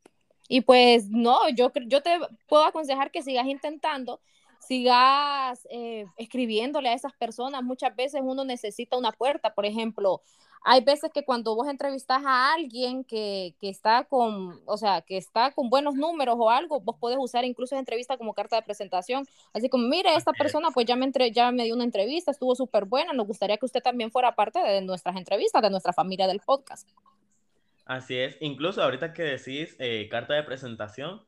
Y 0.48 0.60
pues 0.60 1.08
no, 1.08 1.48
yo, 1.48 1.72
yo 1.88 2.02
te 2.02 2.20
puedo 2.46 2.62
aconsejar 2.64 3.10
que 3.10 3.22
sigas 3.22 3.46
intentando, 3.46 4.20
sigas 4.60 5.66
eh, 5.68 6.06
escribiéndole 6.16 6.88
a 6.90 6.94
esas 6.94 7.14
personas. 7.14 7.64
Muchas 7.64 7.96
veces 7.96 8.20
uno 8.22 8.44
necesita 8.44 8.96
una 8.96 9.10
puerta, 9.10 9.54
por 9.54 9.66
ejemplo, 9.66 10.22
hay 10.64 10.82
veces 10.82 11.10
que 11.12 11.24
cuando 11.24 11.54
vos 11.54 11.68
entrevistas 11.68 12.22
a 12.24 12.52
alguien 12.52 13.04
que, 13.04 13.54
que, 13.60 13.68
está 13.68 14.04
con, 14.04 14.60
o 14.64 14.76
sea, 14.76 15.02
que 15.02 15.16
está 15.16 15.50
con 15.52 15.70
buenos 15.70 15.94
números 15.94 16.36
o 16.38 16.50
algo, 16.50 16.80
vos 16.80 16.96
podés 16.98 17.18
usar 17.20 17.44
incluso 17.44 17.74
esa 17.74 17.80
entrevista 17.80 18.16
como 18.16 18.34
carta 18.34 18.56
de 18.56 18.62
presentación. 18.62 19.26
Así 19.52 19.68
como, 19.68 19.88
mire, 19.88 20.14
esta 20.14 20.32
persona 20.32 20.70
pues 20.70 20.86
ya 20.86 20.96
me, 20.96 21.04
entre, 21.04 21.32
ya 21.32 21.50
me 21.50 21.64
dio 21.64 21.74
una 21.74 21.84
entrevista, 21.84 22.30
estuvo 22.30 22.54
súper 22.54 22.84
buena, 22.84 23.12
nos 23.12 23.26
gustaría 23.26 23.56
que 23.56 23.66
usted 23.66 23.82
también 23.82 24.10
fuera 24.10 24.34
parte 24.34 24.60
de 24.60 24.80
nuestras 24.82 25.16
entrevistas, 25.16 25.62
de 25.62 25.70
nuestra 25.70 25.92
familia 25.92 26.26
del 26.26 26.40
podcast. 26.40 26.88
Así 27.84 28.16
es, 28.16 28.36
incluso 28.40 28.82
ahorita 28.82 29.12
que 29.12 29.22
decís 29.22 29.74
eh, 29.78 30.08
carta 30.10 30.34
de 30.34 30.44
presentación, 30.44 31.22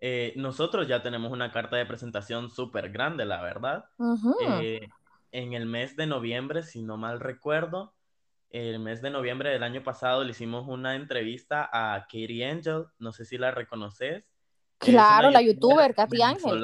eh, 0.00 0.34
nosotros 0.36 0.86
ya 0.86 1.02
tenemos 1.02 1.32
una 1.32 1.50
carta 1.50 1.76
de 1.76 1.86
presentación 1.86 2.50
súper 2.50 2.90
grande, 2.90 3.24
la 3.24 3.40
verdad. 3.40 3.86
Eh, 4.60 4.86
en 5.32 5.54
el 5.54 5.64
mes 5.64 5.96
de 5.96 6.06
noviembre, 6.06 6.62
si 6.62 6.82
no 6.82 6.98
mal 6.98 7.20
recuerdo, 7.20 7.94
el 8.54 8.78
mes 8.78 9.02
de 9.02 9.10
noviembre 9.10 9.50
del 9.50 9.64
año 9.64 9.82
pasado 9.82 10.22
le 10.22 10.30
hicimos 10.30 10.68
una 10.68 10.94
entrevista 10.94 11.68
a 11.72 12.02
Katie 12.02 12.48
Angel, 12.48 12.84
no 13.00 13.12
sé 13.12 13.24
si 13.24 13.36
la 13.36 13.50
reconoces. 13.50 14.24
Claro, 14.78 15.32
la 15.32 15.42
youtuber 15.42 15.92
Katy 15.92 16.22
Ángel. 16.22 16.62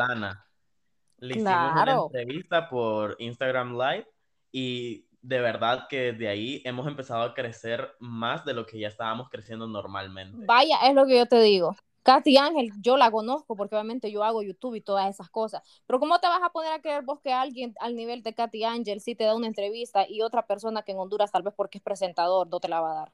Le 1.18 1.34
hicimos 1.34 1.72
una 1.82 2.02
entrevista 2.04 2.68
por 2.68 3.16
Instagram 3.18 3.76
Live 3.76 4.06
y 4.52 5.08
de 5.20 5.40
verdad 5.40 5.88
que 5.88 6.12
desde 6.12 6.28
ahí 6.28 6.62
hemos 6.64 6.86
empezado 6.86 7.24
a 7.24 7.34
crecer 7.34 7.90
más 7.98 8.44
de 8.44 8.54
lo 8.54 8.64
que 8.66 8.78
ya 8.78 8.86
estábamos 8.86 9.28
creciendo 9.28 9.66
normalmente. 9.66 10.46
Vaya, 10.46 10.76
es 10.86 10.94
lo 10.94 11.06
que 11.06 11.18
yo 11.18 11.26
te 11.26 11.42
digo. 11.42 11.74
Katy 12.02 12.36
Ángel, 12.38 12.72
yo 12.80 12.96
la 12.96 13.10
conozco 13.10 13.56
porque 13.56 13.74
obviamente 13.74 14.10
yo 14.10 14.24
hago 14.24 14.42
YouTube 14.42 14.74
y 14.74 14.80
todas 14.80 15.08
esas 15.08 15.28
cosas. 15.28 15.62
Pero 15.86 16.00
¿cómo 16.00 16.18
te 16.18 16.28
vas 16.28 16.42
a 16.42 16.50
poner 16.50 16.72
a 16.72 16.80
creer 16.80 17.02
vos 17.02 17.20
que 17.20 17.32
alguien 17.32 17.74
al 17.80 17.94
nivel 17.94 18.22
de 18.22 18.34
Katy 18.34 18.64
Ángel 18.64 19.00
sí 19.00 19.14
te 19.14 19.24
da 19.24 19.34
una 19.34 19.46
entrevista 19.46 20.06
y 20.08 20.22
otra 20.22 20.46
persona 20.46 20.82
que 20.82 20.92
en 20.92 20.98
Honduras 20.98 21.30
tal 21.30 21.42
vez 21.42 21.54
porque 21.54 21.78
es 21.78 21.84
presentador 21.84 22.48
no 22.48 22.60
te 22.60 22.68
la 22.68 22.80
va 22.80 22.92
a 22.92 22.94
dar? 22.94 23.12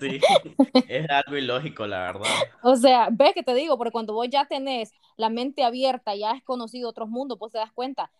Sí, 0.00 0.20
es 0.88 1.10
algo 1.10 1.36
ilógico, 1.36 1.86
la 1.86 1.98
verdad. 2.00 2.28
O 2.62 2.76
sea, 2.76 3.08
ves 3.10 3.32
que 3.34 3.42
te 3.42 3.54
digo, 3.54 3.76
porque 3.76 3.92
cuando 3.92 4.14
vos 4.14 4.28
ya 4.30 4.46
tenés 4.46 4.92
la 5.16 5.30
mente 5.30 5.64
abierta, 5.64 6.14
ya 6.14 6.30
has 6.30 6.42
conocido 6.42 6.88
otros 6.88 7.08
mundos, 7.08 7.38
vos 7.38 7.52
te 7.52 7.58
das 7.58 7.72
cuenta, 7.72 8.10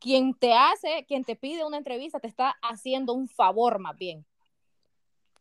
quien 0.00 0.34
te 0.34 0.52
hace, 0.52 1.04
quien 1.06 1.24
te 1.24 1.36
pide 1.36 1.64
una 1.64 1.78
entrevista, 1.78 2.20
te 2.20 2.28
está 2.28 2.56
haciendo 2.62 3.12
un 3.12 3.28
favor 3.28 3.78
más 3.78 3.96
bien. 3.96 4.24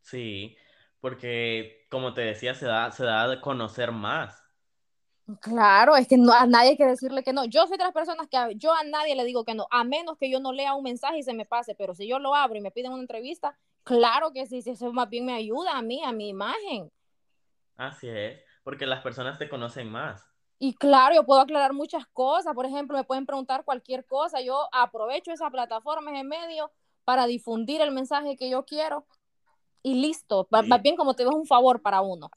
Sí, 0.02 0.56
porque 1.04 1.86
como 1.90 2.14
te 2.14 2.22
decía, 2.22 2.56
se 2.56 2.66
da, 2.66 2.90
se 2.92 3.04
da 3.04 3.30
a 3.30 3.42
conocer 3.42 3.92
más. 3.92 4.42
Claro, 5.42 5.98
es 5.98 6.08
que 6.08 6.18
no, 6.18 6.32
a 6.32 6.46
nadie 6.46 6.70
hay 6.70 6.78
que 6.78 6.86
decirle 6.86 7.26
que 7.26 7.34
no. 7.34 7.44
Yo 7.44 7.68
soy 7.68 7.78
de 7.78 7.84
las 7.84 7.92
personas 7.92 8.30
que 8.30 8.38
yo 8.56 8.74
a 8.74 8.86
nadie 8.86 9.14
le 9.14 9.26
digo 9.26 9.44
que 9.44 9.54
no, 9.54 9.68
a 9.70 9.84
menos 9.84 10.18
que 10.18 10.32
yo 10.32 10.40
no 10.40 10.54
lea 10.54 10.74
un 10.76 10.84
mensaje 10.84 11.18
y 11.18 11.24
se 11.24 11.34
me 11.34 11.46
pase, 11.46 11.76
pero 11.76 11.94
si 11.94 12.08
yo 12.08 12.20
lo 12.20 12.34
abro 12.34 12.58
y 12.58 12.62
me 12.62 12.72
piden 12.72 12.94
una 12.94 13.02
entrevista, 13.02 13.60
claro 13.84 14.32
que 14.32 14.46
sí, 14.46 14.64
eso 14.66 14.94
más 14.94 15.10
bien 15.10 15.26
me 15.26 15.34
ayuda 15.34 15.78
a 15.78 15.82
mí, 15.82 16.02
a 16.06 16.14
mi 16.14 16.30
imagen. 16.30 16.90
Así 17.76 18.08
es, 18.08 18.40
porque 18.64 18.86
las 18.86 19.02
personas 19.02 19.38
te 19.38 19.50
conocen 19.50 19.92
más. 19.92 20.26
Y 20.58 20.74
claro, 20.74 21.16
yo 21.16 21.26
puedo 21.26 21.42
aclarar 21.42 21.74
muchas 21.74 22.08
cosas, 22.14 22.56
por 22.56 22.66
ejemplo, 22.66 22.98
me 22.98 23.04
pueden 23.04 23.26
preguntar 23.26 23.66
cualquier 23.66 24.06
cosa, 24.06 24.40
yo 24.40 24.70
aprovecho 24.72 25.34
esa 25.34 25.50
plataforma, 25.50 26.18
en 26.18 26.30
medio, 26.30 26.72
para 27.04 27.26
difundir 27.26 27.82
el 27.82 27.92
mensaje 27.92 28.38
que 28.38 28.50
yo 28.50 28.64
quiero 28.64 29.06
y 29.84 30.02
listo. 30.02 30.48
Más 30.50 30.82
bien 30.82 30.96
como 30.96 31.14
te 31.14 31.26
ves 31.26 31.34
un 31.34 31.46
favor 31.46 31.82
para 31.82 32.02
uno. 32.02 32.32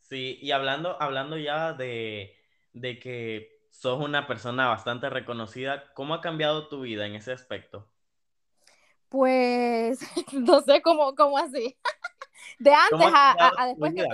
Sí, 0.00 0.38
y 0.42 0.50
hablando, 0.50 1.00
hablando 1.00 1.36
ya 1.38 1.72
de, 1.72 2.34
de 2.72 2.98
que 2.98 3.68
sos 3.70 4.00
una 4.00 4.26
persona 4.26 4.68
bastante 4.68 5.10
reconocida, 5.10 5.92
¿cómo 5.94 6.14
ha 6.14 6.20
cambiado 6.20 6.68
tu 6.68 6.80
vida 6.80 7.06
en 7.06 7.14
ese 7.14 7.32
aspecto? 7.32 7.88
Pues 9.08 10.00
no 10.32 10.60
sé 10.60 10.82
cómo, 10.82 11.14
cómo 11.14 11.38
así. 11.38 11.76
De 12.58 12.72
antes 12.72 13.08
a, 13.14 13.66
después 13.68 13.94
que... 13.94 14.04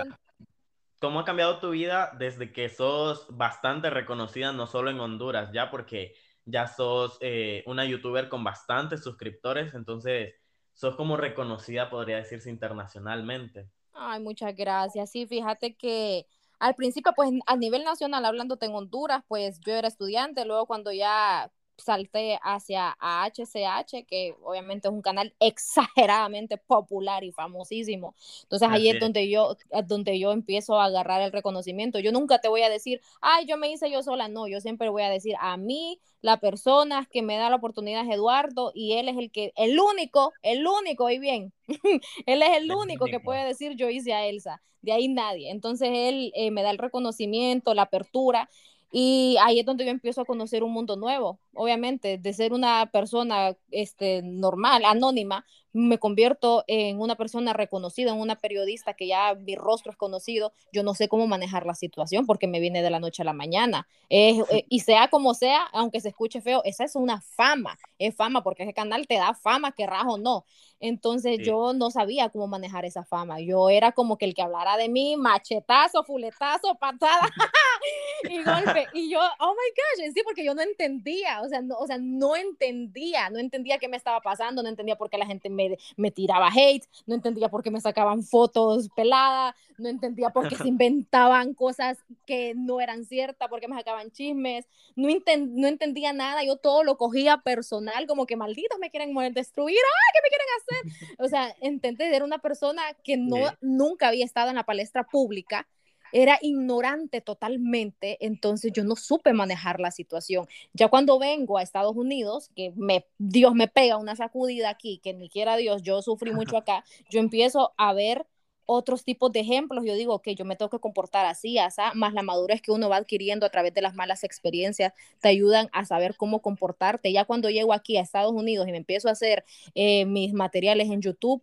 ¿Cómo 0.99 1.19
ha 1.19 1.25
cambiado 1.25 1.59
tu 1.59 1.71
vida 1.71 2.11
desde 2.17 2.53
que 2.53 2.69
sos 2.69 3.25
bastante 3.29 3.89
reconocida, 3.89 4.53
no 4.53 4.67
solo 4.67 4.91
en 4.91 4.99
Honduras, 4.99 5.51
ya 5.51 5.71
porque 5.71 6.13
ya 6.45 6.67
sos 6.67 7.17
eh, 7.21 7.63
una 7.65 7.85
youtuber 7.85 8.29
con 8.29 8.43
bastantes 8.43 9.03
suscriptores, 9.03 9.73
entonces 9.73 10.35
sos 10.73 10.95
como 10.95 11.17
reconocida, 11.17 11.89
podría 11.89 12.17
decirse, 12.17 12.49
internacionalmente. 12.49 13.69
Ay, 13.93 14.19
muchas 14.21 14.55
gracias. 14.55 15.11
Sí, 15.11 15.25
fíjate 15.27 15.75
que 15.75 16.27
al 16.59 16.75
principio, 16.75 17.13
pues 17.15 17.31
a 17.45 17.55
nivel 17.57 17.83
nacional, 17.83 18.25
hablándote 18.25 18.65
en 18.65 18.75
Honduras, 18.75 19.23
pues 19.27 19.59
yo 19.61 19.73
era 19.73 19.87
estudiante, 19.87 20.45
luego 20.45 20.65
cuando 20.67 20.91
ya 20.91 21.51
salté 21.81 22.39
hacia 22.43 22.95
HCH, 22.99 24.05
que 24.07 24.35
obviamente 24.43 24.87
es 24.87 24.93
un 24.93 25.01
canal 25.01 25.33
exageradamente 25.39 26.57
popular 26.57 27.23
y 27.23 27.31
famosísimo. 27.31 28.15
Entonces 28.43 28.69
ahí 28.69 28.89
es, 28.89 28.99
donde 28.99 29.29
yo 29.29 29.57
donde 29.87 30.19
yo 30.19 30.31
empiezo 30.31 30.79
a 30.79 30.85
agarrar 30.85 31.21
el 31.21 31.31
reconocimiento. 31.31 31.99
Yo 31.99 32.11
nunca 32.11 32.39
te 32.39 32.47
voy 32.47 32.61
a 32.61 32.69
decir, 32.69 33.01
"Ay, 33.21 33.45
yo 33.45 33.57
me 33.57 33.71
hice 33.71 33.89
yo 33.91 34.03
sola", 34.03 34.27
no, 34.27 34.47
yo 34.47 34.61
siempre 34.61 34.89
voy 34.89 35.03
a 35.03 35.09
decir, 35.09 35.35
"A 35.39 35.57
mí 35.57 35.99
la 36.21 36.39
persona 36.39 37.07
que 37.11 37.21
me 37.21 37.37
da 37.37 37.49
la 37.49 37.55
oportunidad 37.55 38.05
es 38.05 38.13
Eduardo 38.13 38.71
y 38.73 38.93
él 38.93 39.09
es 39.09 39.17
el 39.17 39.31
que 39.31 39.53
el 39.55 39.79
único, 39.79 40.33
el 40.43 40.65
único 40.67 41.09
y 41.09 41.19
bien. 41.19 41.51
él 42.25 42.41
es 42.41 42.57
el, 42.57 42.71
único, 42.71 43.05
que 43.05 43.19
puede 43.19 43.45
decir, 43.45 43.75
"Yo 43.75 43.89
hice 43.89 44.13
a 44.13 44.25
Elsa." 44.25 44.61
De 44.81 44.91
ahí 44.91 45.07
nadie. 45.07 45.51
Entonces 45.51 45.89
él 45.91 46.31
eh, 46.35 46.49
me 46.49 46.63
da 46.63 46.71
el 46.71 46.79
reconocimiento, 46.79 47.75
la 47.75 47.83
apertura 47.83 48.49
y 48.91 49.37
ahí 49.41 49.59
es 49.59 49.65
donde 49.65 49.85
yo 49.85 49.91
empiezo 49.91 50.21
a 50.21 50.25
conocer 50.25 50.63
un 50.63 50.73
mundo 50.73 50.97
nuevo. 50.97 51.39
Obviamente, 51.53 52.17
de 52.17 52.33
ser 52.33 52.51
una 52.51 52.89
persona 52.91 53.55
este, 53.71 54.21
normal, 54.21 54.83
anónima, 54.83 55.45
me 55.73 55.97
convierto 55.97 56.65
en 56.67 56.99
una 56.99 57.15
persona 57.15 57.53
reconocida, 57.53 58.11
en 58.11 58.19
una 58.19 58.35
periodista 58.35 58.93
que 58.93 59.07
ya 59.07 59.33
mi 59.35 59.55
rostro 59.55 59.91
es 59.91 59.97
conocido. 59.97 60.51
Yo 60.73 60.83
no 60.83 60.93
sé 60.93 61.07
cómo 61.07 61.25
manejar 61.27 61.65
la 61.65 61.75
situación 61.75 62.25
porque 62.25 62.47
me 62.47 62.59
viene 62.59 62.81
de 62.81 62.89
la 62.89 62.99
noche 62.99 63.21
a 63.21 63.25
la 63.25 63.33
mañana. 63.33 63.87
Eh, 64.09 64.65
y 64.67 64.81
sea 64.81 65.07
como 65.07 65.33
sea, 65.33 65.63
aunque 65.71 66.01
se 66.01 66.09
escuche 66.09 66.41
feo, 66.41 66.61
esa 66.65 66.83
es 66.83 66.95
una 66.95 67.21
fama. 67.21 67.77
Es 68.07 68.15
fama 68.15 68.43
porque 68.43 68.63
ese 68.63 68.73
canal 68.73 69.07
te 69.07 69.15
da 69.15 69.33
fama, 69.33 69.71
querrás 69.71 70.05
o 70.07 70.17
no. 70.17 70.45
Entonces 70.79 71.39
yo 71.45 71.73
no 71.73 71.91
sabía 71.91 72.29
cómo 72.29 72.47
manejar 72.47 72.85
esa 72.85 73.03
fama. 73.03 73.39
Yo 73.39 73.69
era 73.69 73.91
como 73.91 74.17
que 74.17 74.25
el 74.25 74.33
que 74.33 74.41
hablara 74.41 74.77
de 74.77 74.89
mí, 74.89 75.15
machetazo, 75.15 76.03
fuletazo, 76.03 76.75
patada 76.75 77.29
y 78.29 78.43
golpe. 78.43 78.87
Y 78.93 79.09
yo, 79.09 79.19
oh 79.39 79.53
my 79.53 80.03
gosh, 80.03 80.13
sí, 80.13 80.21
porque 80.23 80.43
yo 80.43 80.53
no 80.53 80.61
entendía, 80.61 81.41
o 81.41 81.47
sea, 81.47 81.61
no, 81.61 81.77
o 81.77 81.87
sea, 81.87 81.97
no 81.99 82.35
entendía, 82.35 83.29
no 83.29 83.39
entendía 83.39 83.77
qué 83.77 83.87
me 83.87 83.97
estaba 83.97 84.19
pasando, 84.21 84.61
no 84.63 84.69
entendía 84.69 84.97
por 84.97 85.09
qué 85.09 85.17
la 85.17 85.25
gente 85.25 85.49
me, 85.49 85.77
me 85.95 86.11
tiraba 86.11 86.49
hate, 86.49 86.85
no 87.05 87.15
entendía 87.15 87.49
por 87.49 87.63
qué 87.63 87.71
me 87.71 87.79
sacaban 87.79 88.23
fotos 88.23 88.89
peladas, 88.95 89.55
no 89.77 89.89
entendía 89.89 90.29
por 90.29 90.47
qué 90.47 90.55
se 90.55 90.67
inventaban 90.67 91.53
cosas 91.53 91.99
que 92.25 92.53
no 92.55 92.81
eran 92.81 93.05
ciertas, 93.05 93.49
por 93.49 93.59
qué 93.59 93.67
me 93.67 93.75
sacaban 93.75 94.11
chismes, 94.11 94.65
no, 94.95 95.07
no 95.07 95.67
entendía 95.67 96.13
nada, 96.13 96.43
yo 96.43 96.57
todo 96.57 96.83
lo 96.83 96.97
cogía 96.97 97.37
personal, 97.37 97.90
como 98.07 98.25
que 98.25 98.35
malditos 98.35 98.79
me 98.79 98.89
quieren 98.89 99.13
destruir, 99.33 99.77
¡ay, 99.77 100.13
qué 100.13 100.19
me 100.23 100.29
quieren 100.29 100.47
hacer! 100.57 101.15
O 101.25 101.27
sea, 101.27 101.55
intenté 101.61 102.09
ser 102.09 102.23
una 102.23 102.39
persona 102.39 102.81
que 103.03 103.17
no, 103.17 103.37
nunca 103.61 104.07
había 104.07 104.25
estado 104.25 104.49
en 104.49 104.55
la 104.55 104.65
palestra 104.65 105.03
pública 105.03 105.67
era 106.11 106.37
ignorante 106.41 107.21
totalmente, 107.21 108.17
entonces 108.25 108.71
yo 108.73 108.83
no 108.83 108.95
supe 108.95 109.33
manejar 109.33 109.79
la 109.79 109.91
situación. 109.91 110.47
Ya 110.73 110.89
cuando 110.89 111.19
vengo 111.19 111.57
a 111.57 111.61
Estados 111.61 111.95
Unidos, 111.95 112.49
que 112.55 112.73
me, 112.75 113.05
Dios 113.17 113.53
me 113.53 113.67
pega 113.67 113.97
una 113.97 114.15
sacudida 114.15 114.69
aquí, 114.69 114.99
que 115.03 115.13
ni 115.13 115.29
quiera 115.29 115.55
Dios, 115.57 115.81
yo 115.83 116.01
sufrí 116.01 116.31
mucho 116.31 116.57
acá, 116.57 116.83
yo 117.09 117.19
empiezo 117.19 117.73
a 117.77 117.93
ver 117.93 118.25
otros 118.65 119.03
tipos 119.03 119.31
de 119.31 119.41
ejemplos, 119.41 119.83
yo 119.85 119.95
digo 119.95 120.21
que 120.21 120.35
yo 120.35 120.45
me 120.45 120.55
tengo 120.55 120.69
que 120.69 120.79
comportar 120.79 121.25
así, 121.25 121.57
así, 121.57 121.81
más 121.95 122.13
la 122.13 122.21
madurez 122.21 122.61
que 122.61 122.71
uno 122.71 122.89
va 122.89 122.97
adquiriendo 122.97 123.45
a 123.45 123.49
través 123.49 123.73
de 123.73 123.81
las 123.81 123.95
malas 123.95 124.23
experiencias, 124.23 124.93
te 125.19 125.29
ayudan 125.29 125.69
a 125.73 125.85
saber 125.85 126.15
cómo 126.15 126.41
comportarte. 126.41 127.11
Ya 127.11 127.25
cuando 127.25 127.49
llego 127.49 127.73
aquí 127.73 127.97
a 127.97 128.01
Estados 128.01 128.31
Unidos 128.31 128.67
y 128.67 128.71
me 128.71 128.77
empiezo 128.77 129.09
a 129.09 129.11
hacer 129.11 129.43
eh, 129.75 130.05
mis 130.05 130.33
materiales 130.33 130.89
en 130.89 131.01
YouTube, 131.01 131.41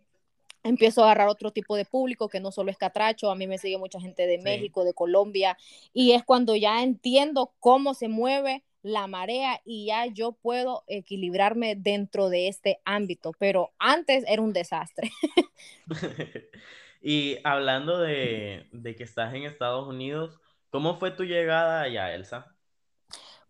empiezo 0.63 1.03
a 1.03 1.07
agarrar 1.07 1.29
otro 1.29 1.53
tipo 1.53 1.77
de 1.77 1.85
público 1.85 2.29
que 2.29 2.41
no 2.41 2.53
solo 2.53 2.71
es 2.71 2.77
catracho, 2.77 3.31
a 3.31 3.35
mí 3.35 3.47
me 3.47 3.59
sigue 3.59 3.79
mucha 3.79 4.01
gente 4.01 4.27
de 4.27 4.39
México, 4.39 4.85
de 4.85 4.95
Colombia, 4.95 5.57
y 5.93 6.13
es 6.13 6.25
cuando 6.25 6.57
ya 6.57 6.83
entiendo 6.83 7.53
cómo 7.61 7.95
se 7.95 8.09
mueve 8.09 8.65
la 8.83 9.07
marea 9.07 9.61
y 9.65 9.87
ya 9.87 10.07
yo 10.07 10.33
puedo 10.33 10.85
equilibrarme 10.87 11.75
dentro 11.75 12.29
de 12.29 12.49
este 12.49 12.81
ámbito, 12.85 13.33
pero 13.39 13.73
antes 13.79 14.25
era 14.27 14.43
un 14.43 14.53
desastre. 14.53 15.11
y 17.01 17.39
hablando 17.45 17.99
de, 17.99 18.69
de 18.73 18.97
que 18.97 19.05
estás 19.05 19.35
en 19.35 19.45
Estados 19.45 19.87
Unidos, 19.89 20.41
¿cómo 20.71 20.97
fue 20.99 21.11
tu 21.11 21.25
llegada 21.25 21.83
allá, 21.83 22.15
Elsa? 22.15 22.59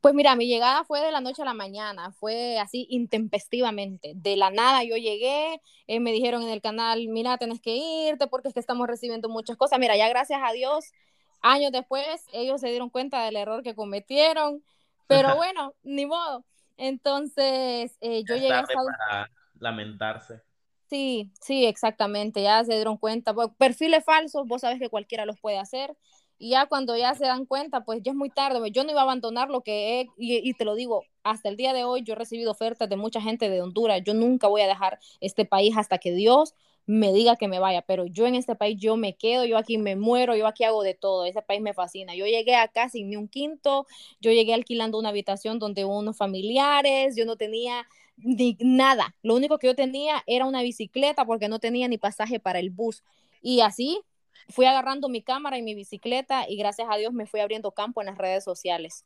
Pues 0.00 0.14
mira, 0.14 0.37
mi 0.37 0.47
llegada 0.47 0.85
fue 0.85 1.00
de 1.00 1.11
la 1.11 1.21
noche 1.21 1.43
a 1.43 1.45
la 1.45 1.55
mañana, 1.55 2.12
fue 2.12 2.59
así 2.59 2.87
intempestivamente. 2.88 4.12
De 4.14 4.37
la 4.37 4.50
nada 4.50 4.85
yo 4.85 4.97
llegué, 4.97 5.61
eh, 5.88 5.99
me 5.99 6.12
dijeron 6.12 6.43
en 6.43 6.50
el 6.50 6.61
canal, 6.61 7.09
mira, 7.09 7.37
tenés 7.37 7.61
que 7.61 7.75
irte 7.76 8.28
porque 8.28 8.49
es 8.49 8.55
que 8.55 8.61
estamos 8.61 8.87
recibiendo 8.87 9.28
muchas 9.28 9.57
cosas. 9.57 9.81
Mira, 9.81 9.97
ya 9.97 10.09
gracias 10.09 10.40
a 10.45 10.52
Dios, 10.52 10.93
años 11.40 11.73
después 11.73 12.25
ellos 12.33 12.61
se 12.61 12.69
dieron 12.69 12.90
cuenta 12.90 13.25
del 13.25 13.37
error 13.37 13.62
que 13.64 13.75
cometieron, 13.75 14.62
pero 15.09 15.35
bueno, 15.37 15.75
ni 15.83 16.07
modo. 16.07 16.45
Entonces, 16.76 17.97
eh, 18.00 18.23
yo 18.25 18.37
llegué 18.37 18.52
a 18.52 18.64
para 18.64 19.31
lamentarse. 19.59 20.43
Sí, 20.88 21.30
sí, 21.40 21.66
exactamente, 21.66 22.42
ya 22.42 22.64
se 22.64 22.75
dieron 22.75 22.97
cuenta. 22.97 23.35
Pues, 23.35 23.49
perfiles 23.59 24.04
falsos, 24.04 24.47
vos 24.47 24.62
sabes 24.62 24.78
que 24.78 24.88
cualquiera 24.88 25.26
los 25.26 25.38
puede 25.38 25.59
hacer 25.59 25.95
y 26.38 26.50
ya 26.50 26.66
cuando 26.66 26.97
ya 26.97 27.14
se 27.14 27.25
dan 27.25 27.45
cuenta, 27.47 27.85
pues 27.85 28.00
ya 28.02 28.12
es 28.12 28.16
muy 28.16 28.30
tarde. 28.30 28.71
Yo 28.71 28.85
no 28.85 28.90
iba 28.90 29.00
a 29.00 29.02
abandonar 29.02 29.50
lo 29.50 29.62
que 29.62 30.00
he, 30.00 30.07
y, 30.16 30.54
te 30.54 30.64
lo 30.64 30.75
digo, 30.76 31.04
hasta 31.25 31.49
el 31.49 31.57
día 31.57 31.73
de 31.73 31.85
hoy 31.85 32.02
yo 32.04 32.12
he 32.14 32.16
recibido 32.16 32.52
ofertas 32.52 32.88
de 32.88 32.97
mucha 32.97 33.21
gente 33.21 33.50
de 33.50 33.61
Honduras. 33.61 34.02
Yo 34.04 34.14
nunca 34.14 34.47
voy 34.47 34.62
a 34.62 34.68
dejar 34.68 34.99
este 35.21 35.45
país 35.45 35.76
hasta 35.76 35.99
que 35.99 36.12
Dios 36.12 36.54
me 36.87 37.12
diga 37.12 37.37
que 37.37 37.49
me 37.49 37.59
vaya, 37.59 37.83
pero 37.83 38.07
yo 38.07 38.26
en 38.26 38.35
este 38.35 38.54
país 38.54 38.78
yo 38.80 38.97
me 38.97 39.14
quedo, 39.14 39.45
yo 39.45 39.59
aquí 39.59 39.76
me 39.76 39.95
muero, 39.95 40.37
yo 40.37 40.47
aquí 40.47 40.64
hago 40.64 40.83
de 40.83 40.95
todo, 40.95 41.26
ese 41.26 41.42
país 41.42 41.61
me 41.61 41.75
fascina. 41.75 42.14
Yo 42.14 42.25
llegué 42.25 42.54
acá 42.54 42.88
sin 42.88 43.11
ni 43.11 43.16
un 43.16 43.28
quinto, 43.28 43.87
yo 44.21 44.30
llegué 44.30 44.54
alquilando 44.54 44.99
una 44.99 45.11
habitación 45.11 45.59
donde 45.59 45.85
unos 45.85 46.16
familiares, 46.16 47.14
yo 47.14 47.26
no 47.26 47.37
tenía 47.37 47.87
ni 48.22 48.56
nada, 48.60 49.14
lo 49.22 49.34
único 49.34 49.58
que 49.58 49.68
yo 49.68 49.75
tenía 49.75 50.22
era 50.26 50.44
una 50.44 50.62
bicicleta 50.62 51.25
porque 51.25 51.48
no 51.48 51.58
tenía 51.58 51.88
ni 51.88 51.98
pasaje 51.98 52.40
para 52.40 52.58
el 52.58 52.70
bus. 52.70 53.02
Y 53.40 53.60
así 53.60 54.00
fui 54.48 54.66
agarrando 54.66 55.08
mi 55.08 55.22
cámara 55.22 55.58
y 55.58 55.62
mi 55.62 55.75
bicicleta 55.75 56.48
y 56.48 56.56
gracias 56.56 56.88
a 56.90 56.96
Dios 56.96 57.12
me 57.12 57.26
fui 57.26 57.40
abriendo 57.40 57.72
campo 57.72 58.00
en 58.00 58.06
las 58.06 58.18
redes 58.18 58.44
sociales. 58.44 59.04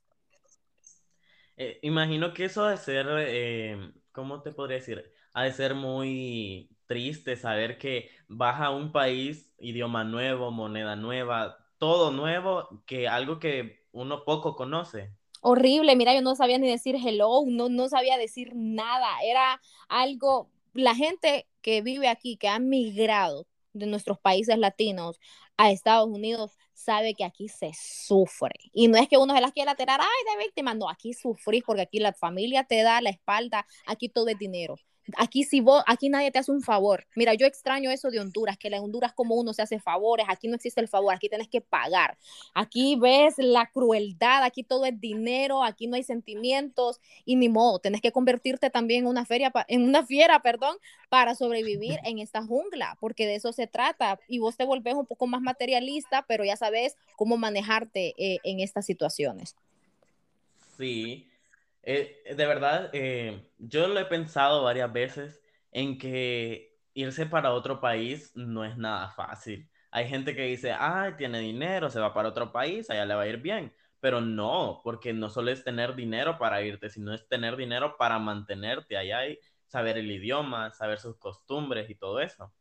Eh, 1.57 1.79
imagino 1.83 2.33
que 2.33 2.47
eso 2.47 2.67
de 2.67 2.77
ser, 2.77 3.07
eh, 3.11 3.93
¿cómo 4.13 4.43
te 4.43 4.53
podría 4.53 4.79
decir? 4.79 5.13
Ha 5.35 5.45
de 5.45 5.53
ser 5.53 5.75
muy 5.75 6.71
triste 6.87 7.37
saber 7.37 7.79
que 7.79 8.11
vas 8.29 8.61
a 8.61 8.71
un 8.71 8.93
país, 8.93 9.55
idioma 9.59 10.05
nuevo, 10.05 10.51
moneda 10.51 10.97
nueva, 10.97 11.59
todo 11.79 12.11
nuevo, 12.11 12.83
que 12.87 13.09
algo 13.09 13.39
que 13.39 13.87
uno 13.93 14.25
poco 14.25 14.57
conoce. 14.57 15.15
Horrible, 15.45 15.97
mira, 15.97 16.15
yo 16.15 16.23
no 16.23 16.37
sabía 16.37 16.59
ni 16.59 16.69
decir 16.69 16.97
hello, 17.05 17.43
no, 17.49 17.69
no 17.69 17.89
sabía 17.89 18.17
decir 18.17 18.53
nada, 18.55 19.09
era 19.25 19.61
algo, 19.89 20.49
la 20.73 20.95
gente 20.95 21.49
que 21.63 21.83
vive 21.83 22.07
aquí, 22.09 22.37
que 22.37 22.47
ha 22.49 22.61
migrado, 22.61 23.49
de 23.73 23.87
nuestros 23.87 24.19
países 24.21 24.57
latinos 24.59 25.19
a 25.57 25.71
Estados 25.73 26.09
Unidos 26.09 26.59
sabe 26.75 27.15
que 27.15 27.25
aquí 27.25 27.49
se 27.49 27.73
sufre. 27.75 28.55
Y 28.73 28.87
no 28.89 28.99
es 28.99 29.09
que 29.09 29.17
uno 29.17 29.35
se 29.35 29.41
las 29.41 29.53
quiera 29.53 29.75
tirar, 29.75 30.01
ay, 30.01 30.37
de 30.37 30.45
víctima, 30.45 30.75
no, 30.75 30.89
aquí 30.89 31.13
sufrís 31.15 31.65
porque 31.65 31.83
aquí 31.83 31.99
la 31.99 32.13
familia 32.13 32.65
te 32.65 32.83
da 32.83 33.01
la 33.01 33.11
espalda, 33.11 33.67
aquí 33.87 34.09
todo 34.09 34.29
es 34.29 34.39
dinero. 34.39 34.77
Aquí 35.17 35.45
si 35.45 35.61
vos, 35.61 35.83
aquí 35.87 36.09
nadie 36.09 36.31
te 36.31 36.39
hace 36.39 36.53
un 36.53 36.63
favor. 36.63 37.07
Mira, 37.17 37.35
yo 37.35 37.47
extraño 37.47 37.91
eso 37.91 38.11
de 38.11 38.21
Honduras, 38.21 38.57
que 38.57 38.69
en 38.69 38.75
Honduras 38.75 39.13
como 39.13 39.35
uno 39.35 39.53
se 39.53 39.63
hace 39.63 39.81
favores, 39.81 40.27
aquí 40.29 40.49
no 40.49 40.55
existe 40.55 40.81
el 40.81 40.89
favor, 40.89 41.15
aquí 41.15 41.29
tienes 41.29 41.49
que 41.49 41.61
pagar. 41.61 42.17
Aquí 42.55 42.97
ves 42.97 43.35
la 43.39 43.67
crueldad, 43.67 44.45
aquí 44.45 44.63
todo 44.63 44.85
es 44.85 45.01
dinero, 45.01 45.65
aquí 45.65 45.87
no 45.87 45.97
hay 45.97 46.05
sentimientos 46.05 47.01
y 47.25 47.37
ni 47.37 47.49
modo, 47.49 47.81
tienes 47.81 48.01
que 48.01 48.13
convertirte 48.13 48.71
también 48.71 49.05
en 49.05 49.07
una 49.09 49.25
feria 49.25 49.53
en 49.69 49.83
una 49.83 50.07
fiera, 50.07 50.41
perdón, 50.41 50.77
para 51.09 51.35
sobrevivir 51.35 51.99
en 52.05 52.19
esta 52.19 52.43
jungla, 52.43 52.97
porque 53.01 53.27
de 53.27 53.35
eso 53.35 53.53
se 53.53 53.67
trata 53.67 54.21
y 54.29 54.39
vos 54.39 54.57
te 54.57 54.65
volvés 54.65 54.95
un 54.95 55.07
poco 55.07 55.27
más 55.27 55.43
materialista, 55.43 56.25
pero 56.29 56.45
ya 56.45 56.57
sabes 56.57 56.97
cómo 57.17 57.37
manejarte 57.37 58.15
eh, 58.17 58.39
en 58.45 58.61
estas 58.61 58.87
situaciones. 58.87 59.57
Sí, 60.79 61.27
eh, 61.83 62.35
de 62.37 62.47
verdad, 62.47 62.91
eh, 62.93 63.51
yo 63.59 63.89
lo 63.89 63.99
he 64.01 64.05
pensado 64.07 64.63
varias 64.63 64.93
veces 64.93 65.43
en 65.71 65.99
que 65.99 66.79
irse 66.95 67.27
para 67.27 67.53
otro 67.53 67.81
país 67.81 68.33
no 68.37 68.65
es 68.65 68.77
nada 68.77 69.11
fácil. 69.11 69.69
Hay 69.91 70.09
gente 70.09 70.35
que 70.35 70.43
dice, 70.47 70.73
ay, 70.73 71.15
tiene 71.17 71.41
dinero, 71.41 71.91
se 71.91 72.01
va 72.01 72.15
para 72.15 72.29
otro 72.31 72.53
país, 72.53 72.89
allá 72.91 73.05
le 73.05 73.15
va 73.15 73.23
a 73.23 73.29
ir 73.29 73.39
bien. 73.39 73.75
Pero 74.01 74.21
no, 74.21 74.81
porque 74.83 75.13
no 75.13 75.29
solo 75.31 75.51
es 75.51 75.65
tener 75.65 75.95
dinero 75.95 76.39
para 76.39 76.63
irte, 76.63 76.89
sino 76.91 77.15
es 77.15 77.29
tener 77.29 77.57
dinero 77.57 77.97
para 77.99 78.19
mantenerte 78.19 78.97
allá 78.97 79.27
y 79.27 79.39
saber 79.67 79.99
el 79.99 80.11
idioma, 80.11 80.73
saber 80.73 80.99
sus 80.99 81.17
costumbres 81.19 81.89
y 81.91 81.95
todo 81.95 82.21
eso. 82.21 82.53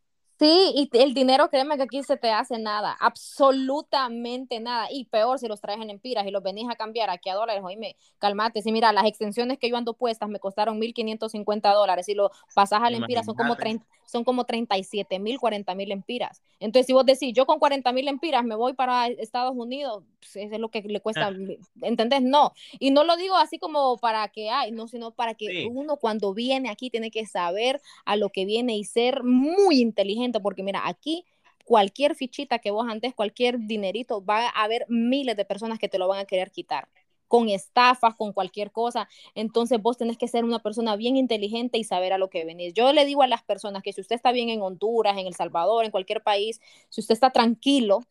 Sí, 0.41 0.73
y 0.75 0.89
el 0.97 1.13
dinero, 1.13 1.51
créeme 1.51 1.77
que 1.77 1.84
aquí 1.84 2.01
se 2.01 2.17
te 2.17 2.32
hace 2.32 2.58
nada, 2.58 2.97
absolutamente 2.99 4.60
nada. 4.60 4.88
Y 4.89 5.06
peor 5.06 5.38
si 5.38 5.47
los 5.47 5.62
traes 5.62 5.80
en 5.80 5.91
empiras 5.91 6.25
y 6.25 6.32
los 6.32 6.41
venís 6.41 6.67
a 6.67 6.75
cambiar 6.75 7.12
aquí 7.12 7.30
a 7.30 7.36
dólares, 7.36 7.62
oíme, 7.63 7.95
calmate. 8.17 8.63
Si 8.63 8.71
mira, 8.71 8.91
las 8.91 9.06
extensiones 9.06 9.60
que 9.60 9.69
yo 9.69 9.77
ando 9.77 9.93
puestas 9.93 10.30
me 10.30 10.39
costaron 10.39 10.80
1.550 10.80 11.71
dólares 11.73 12.10
y 12.10 12.15
lo 12.15 12.32
pasas 12.56 12.82
al 12.82 12.95
empiras 12.95 13.27
son 13.27 13.36
como, 13.36 13.56
30, 13.56 13.86
son 14.08 14.23
como 14.23 14.45
37 14.45 15.19
mil, 15.19 15.39
40 15.39 15.75
mil 15.75 15.91
empiras. 15.91 16.41
Entonces, 16.60 16.88
si 16.88 16.93
vos 16.93 17.06
decís, 17.06 17.34
yo 17.36 17.45
con 17.45 17.60
40 17.60 17.93
mil 17.93 18.08
empiras 18.08 18.43
me 18.43 18.56
voy 18.56 18.73
para 18.73 19.10
Estados 19.10 19.54
Unidos, 19.56 20.04
pues 20.21 20.36
eso 20.36 20.55
es 20.55 20.62
lo 20.62 20.69
que 20.69 20.81
le 20.81 21.01
cuesta, 21.01 21.34
¿entendés? 21.81 22.21
No. 22.21 22.53
Y 22.79 22.91
no 22.91 23.03
lo 23.03 23.17
digo 23.17 23.36
así 23.36 23.57
como 23.57 23.97
para 23.97 24.27
que, 24.29 24.49
hay, 24.49 24.71
no, 24.71 24.88
sino 24.88 25.12
para 25.12 25.34
que 25.34 25.67
uno 25.71 25.97
cuando 25.97 26.34
viene 26.34 26.69
aquí 26.69 26.89
tiene 26.89 27.12
que 27.12 27.25
saber 27.25 27.81
a 28.05 28.15
lo 28.15 28.29
que 28.29 28.45
viene 28.45 28.77
y 28.77 28.84
ser 28.84 29.23
muy 29.23 29.81
inteligente 29.81 30.39
porque 30.39 30.63
mira, 30.63 30.88
aquí 30.88 31.25
cualquier 31.65 32.15
fichita 32.15 32.60
que 32.60 32.71
vos 32.71 32.88
antes, 32.88 33.15
cualquier 33.15 33.60
dinerito, 33.60 34.23
va 34.23 34.47
a 34.47 34.63
haber 34.63 34.86
miles 34.89 35.36
de 35.36 35.45
personas 35.45 35.79
que 35.79 35.89
te 35.89 35.97
lo 35.97 36.07
van 36.07 36.19
a 36.19 36.25
querer 36.25 36.51
quitar 36.51 36.88
con 37.27 37.47
estafas, 37.47 38.13
con 38.15 38.34
cualquier 38.34 38.71
cosa. 38.71 39.07
Entonces 39.36 39.81
vos 39.81 39.97
tenés 39.97 40.17
que 40.17 40.27
ser 40.27 40.43
una 40.43 40.60
persona 40.60 40.97
bien 40.97 41.15
inteligente 41.15 41.77
y 41.77 41.86
saber 41.86 42.12
a 42.12 42.17
lo 42.17 42.29
que 42.29 42.43
venís. 42.43 42.73
Yo 42.73 42.91
le 42.91 43.05
digo 43.05 43.23
a 43.23 43.27
las 43.27 43.41
personas 43.41 43.84
que 43.84 43.93
si 43.93 44.01
usted 44.01 44.17
está 44.17 44.34
bien 44.34 44.49
en 44.49 44.62
Honduras, 44.62 45.17
en 45.17 45.27
El 45.27 45.34
Salvador, 45.34 45.86
en 45.86 45.91
cualquier 45.91 46.21
país, 46.21 46.60
si 46.89 46.99
usted 46.99 47.13
está 47.13 47.29
tranquilo, 47.31 48.01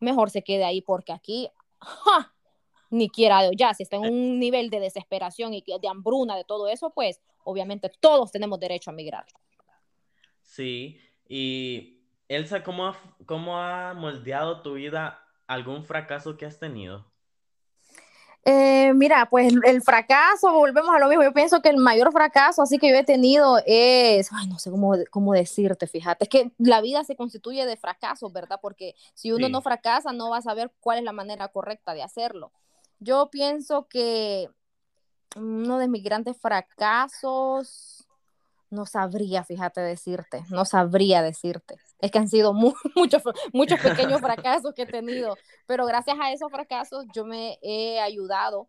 mejor 0.00 0.30
se 0.30 0.42
quede 0.42 0.64
ahí 0.64 0.80
porque 0.80 1.12
aquí, 1.12 1.50
ni 2.90 3.08
quiera 3.08 3.50
ya, 3.56 3.74
si 3.74 3.82
está 3.82 3.96
en 3.96 4.02
un 4.02 4.38
nivel 4.38 4.70
de 4.70 4.80
desesperación 4.80 5.54
y 5.54 5.62
de 5.62 5.88
hambruna, 5.88 6.36
de 6.36 6.44
todo 6.44 6.68
eso, 6.68 6.90
pues 6.90 7.20
obviamente 7.44 7.90
todos 8.00 8.30
tenemos 8.32 8.60
derecho 8.60 8.90
a 8.90 8.94
migrar. 8.94 9.26
Sí, 10.42 11.00
y 11.28 12.00
Elsa, 12.28 12.62
¿cómo 12.62 12.86
ha, 12.86 12.96
cómo 13.26 13.58
ha 13.58 13.94
moldeado 13.94 14.62
tu 14.62 14.74
vida 14.74 15.24
algún 15.46 15.84
fracaso 15.84 16.36
que 16.36 16.46
has 16.46 16.58
tenido? 16.58 17.07
Eh, 18.50 18.94
mira, 18.94 19.28
pues 19.28 19.52
el 19.62 19.82
fracaso, 19.82 20.50
volvemos 20.54 20.94
a 20.94 20.98
lo 20.98 21.06
mismo. 21.06 21.22
Yo 21.22 21.34
pienso 21.34 21.60
que 21.60 21.68
el 21.68 21.76
mayor 21.76 22.10
fracaso 22.12 22.62
así 22.62 22.78
que 22.78 22.88
yo 22.88 22.96
he 22.96 23.04
tenido 23.04 23.58
es, 23.66 24.30
ay, 24.32 24.46
no 24.46 24.58
sé 24.58 24.70
cómo, 24.70 24.94
cómo 25.10 25.34
decirte, 25.34 25.86
fíjate, 25.86 26.24
es 26.24 26.30
que 26.30 26.50
la 26.56 26.80
vida 26.80 27.04
se 27.04 27.14
constituye 27.14 27.66
de 27.66 27.76
fracasos, 27.76 28.32
¿verdad? 28.32 28.58
Porque 28.62 28.94
si 29.12 29.32
uno 29.32 29.50
no 29.50 29.60
fracasa, 29.60 30.14
no 30.14 30.30
va 30.30 30.38
a 30.38 30.42
saber 30.42 30.72
cuál 30.80 30.96
es 30.96 31.04
la 31.04 31.12
manera 31.12 31.48
correcta 31.48 31.92
de 31.92 32.02
hacerlo. 32.02 32.50
Yo 33.00 33.28
pienso 33.30 33.86
que 33.86 34.48
uno 35.36 35.76
de 35.76 35.88
mis 35.88 36.02
grandes 36.02 36.38
fracasos, 36.38 38.06
no 38.70 38.86
sabría, 38.86 39.44
fíjate, 39.44 39.82
decirte, 39.82 40.42
no 40.48 40.64
sabría 40.64 41.20
decirte. 41.20 41.76
Es 42.00 42.10
que 42.10 42.18
han 42.18 42.28
sido 42.28 42.52
muchos, 42.94 43.22
muchos 43.52 43.80
pequeños 43.80 44.20
fracasos 44.20 44.72
que 44.74 44.82
he 44.82 44.86
tenido, 44.86 45.36
pero 45.66 45.86
gracias 45.86 46.16
a 46.20 46.32
esos 46.32 46.50
fracasos 46.50 47.04
yo 47.12 47.24
me 47.24 47.58
he 47.62 48.00
ayudado 48.00 48.68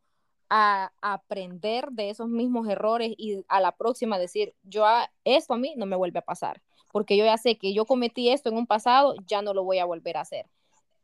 a, 0.50 0.92
aprender 1.02 1.89
de 1.92 2.10
esos 2.10 2.28
mismos 2.28 2.68
errores 2.68 3.13
y 3.18 3.44
a 3.48 3.60
la 3.60 3.72
próxima 3.72 4.18
decir, 4.18 4.56
yo 4.63 4.86
a, 4.86 5.12
esto 5.24 5.54
a 5.54 5.58
mí 5.58 5.74
no 5.78 5.86
me 5.86 5.96
vuelve 5.96 6.20
a 6.20 6.26
pasar, 6.26 6.62
porque 6.92 7.18
yo 7.18 7.26
ya 7.26 7.38
sé 7.38 7.58
que 7.58 7.74
yo 7.74 7.86
cometí 7.86 8.30
esto 8.30 8.50
en 8.50 8.58
un 8.58 8.68
pasado, 8.68 9.15
ya 9.28 9.42
no 9.42 9.54
lo 9.54 9.63
voy 9.63 9.80
a 9.80 9.86
volver 9.86 10.18
a 10.18 10.22
hacer. 10.22 10.48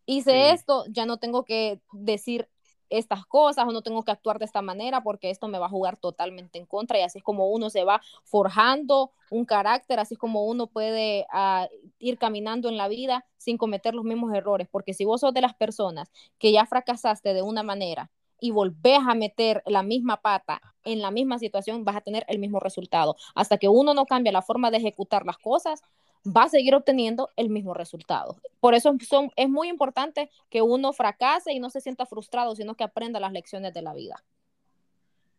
hice 0.06 0.32
Sí. 0.32 0.54
esto, 0.54 0.86
ya 0.90 1.06
no 1.06 1.18
tengo 1.18 1.46
que 1.46 1.80
decir 1.94 2.50
estas 2.90 3.26
cosas 3.26 3.66
o 3.68 3.72
no 3.72 3.82
tengo 3.82 4.04
que 4.04 4.12
actuar 4.12 4.40
de 4.40 4.46
esta 4.46 4.62
manera 4.62 5.02
porque 5.02 5.30
esto 5.30 5.48
me 5.48 5.60
va 5.60 5.68
a 5.68 5.70
jugar 5.70 5.98
totalmente 5.98 6.60
en 6.60 6.66
contra 6.66 7.00
y 7.00 7.02
así 7.02 7.20
es 7.20 7.24
como 7.24 7.50
uno 7.50 7.70
se 7.70 7.84
va 7.84 8.02
forjando 8.24 9.12
un 9.32 9.46
carácter, 9.46 10.00
así 10.00 10.16
es 10.16 10.20
como 10.20 10.46
uno 10.46 10.68
puede 10.68 11.26
uh, 11.34 11.68
ir 12.00 12.18
caminando 12.18 12.70
en 12.70 12.78
la 12.78 12.88
vida 12.88 13.26
sin 13.38 13.58
cometer 13.58 13.96
los 13.96 14.06
mismos 14.06 14.34
errores, 14.34 14.68
porque 14.72 14.94
si 14.94 15.06
vos 15.06 15.22
sos 15.22 15.34
de 15.34 15.42
las 15.42 15.56
personas 15.56 16.12
que 16.38 16.52
ya 16.52 16.66
fracasaste 16.66 17.34
de 17.34 17.42
una 17.42 17.64
manera 17.64 18.12
y 18.40 18.52
volvés 18.52 19.00
a 19.08 19.16
meter 19.16 19.64
la 19.66 19.84
misma 19.84 20.18
pata 20.18 20.62
en 20.84 21.02
la 21.02 21.12
misma 21.12 21.40
situación, 21.40 21.86
vas 21.86 21.96
a 21.96 22.02
tener 22.02 22.26
el 22.28 22.40
mismo 22.40 22.60
resultado. 22.60 23.16
Hasta 23.34 23.58
que 23.58 23.70
uno 23.70 23.94
no 23.94 24.06
cambia 24.06 24.32
la 24.32 24.42
forma 24.42 24.72
de 24.72 24.78
ejecutar 24.78 25.26
las 25.26 25.38
cosas, 25.38 25.82
va 26.26 26.44
a 26.44 26.50
seguir 26.50 26.76
obteniendo 26.76 27.30
el 27.36 27.50
mismo 27.50 27.74
resultado. 27.74 28.38
Por 28.60 28.74
eso 28.74 28.96
son, 29.08 29.32
es 29.36 29.50
muy 29.50 29.70
importante 29.70 30.30
que 30.50 30.62
uno 30.62 30.94
fracase 30.94 31.54
y 31.54 31.60
no 31.60 31.70
se 31.70 31.82
sienta 31.82 32.06
frustrado, 32.06 32.56
sino 32.56 32.76
que 32.76 32.84
aprenda 32.84 33.20
las 33.20 33.32
lecciones 33.32 33.74
de 33.74 33.82
la 33.82 33.94
vida. 33.94 34.24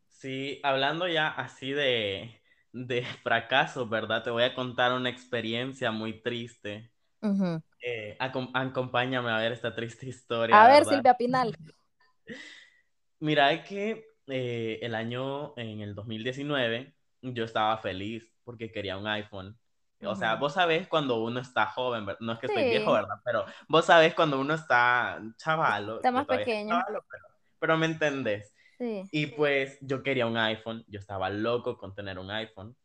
Sí, 0.09 0.61
hablando 0.63 1.09
ya 1.09 1.29
así 1.29 1.73
de, 1.73 2.41
de 2.73 3.03
fracasos, 3.23 3.89
¿verdad? 3.89 4.23
Te 4.23 4.31
voy 4.31 4.45
a 4.45 4.55
contar 4.55 4.93
una 4.93 5.11
experiencia 5.11 5.91
muy 5.91 6.23
triste. 6.23 6.91
Uh 7.23 7.29
-huh. 7.29 7.63
eh, 7.83 8.17
acom 8.19 8.51
acompáñame 8.55 9.31
a 9.31 9.39
ver 9.39 9.53
esta 9.53 9.75
triste 9.75 10.07
historia. 10.07 10.63
A 10.63 10.69
ver, 10.69 10.85
¿verdad? 10.85 10.93
Silvia 10.93 11.15
Pinal. 11.15 11.57
Mira, 13.21 13.53
es 13.53 13.67
que 13.67 14.05
eh, 14.29 14.79
el 14.83 14.95
año, 14.95 15.55
en 15.57 15.81
el 15.81 15.95
2019, 15.95 16.95
yo 17.23 17.45
estaba 17.45 17.79
feliz 17.79 18.31
porque 18.45 18.71
quería 18.71 18.99
un 18.99 19.07
iPhone. 19.07 19.59
O 20.05 20.15
sea, 20.15 20.35
vos 20.37 20.53
sabés 20.55 20.89
cuando 20.89 21.23
uno 21.23 21.41
está 21.41 21.67
joven, 21.67 22.07
no 22.21 22.33
es 22.33 22.39
que 22.39 22.47
estoy 22.47 22.65
Sí. 22.65 22.69
viejo, 22.71 22.93
¿verdad? 22.93 23.17
Pero 23.25 23.45
vos 23.69 23.85
sabés 23.85 24.15
cuando 24.15 24.39
uno 24.39 24.55
está 24.55 25.21
chavalo. 25.37 25.97
Está 25.97 26.11
más 26.13 26.27
pequeño. 26.27 26.71
chavalo, 26.71 27.05
pero, 27.11 27.25
pero 27.59 27.77
me 27.79 27.87
entendés. 27.87 28.55
Sí. 28.79 29.05
Y 29.11 29.27
pues 29.29 29.79
yo 29.81 30.03
quería 30.03 30.27
un 30.27 30.37
iPhone, 30.37 30.85
yo 30.87 31.01
estaba 31.01 31.31
loco 31.31 31.79
con 31.79 31.95
tener 31.95 32.19
un 32.19 32.31
iPhone. 32.31 32.77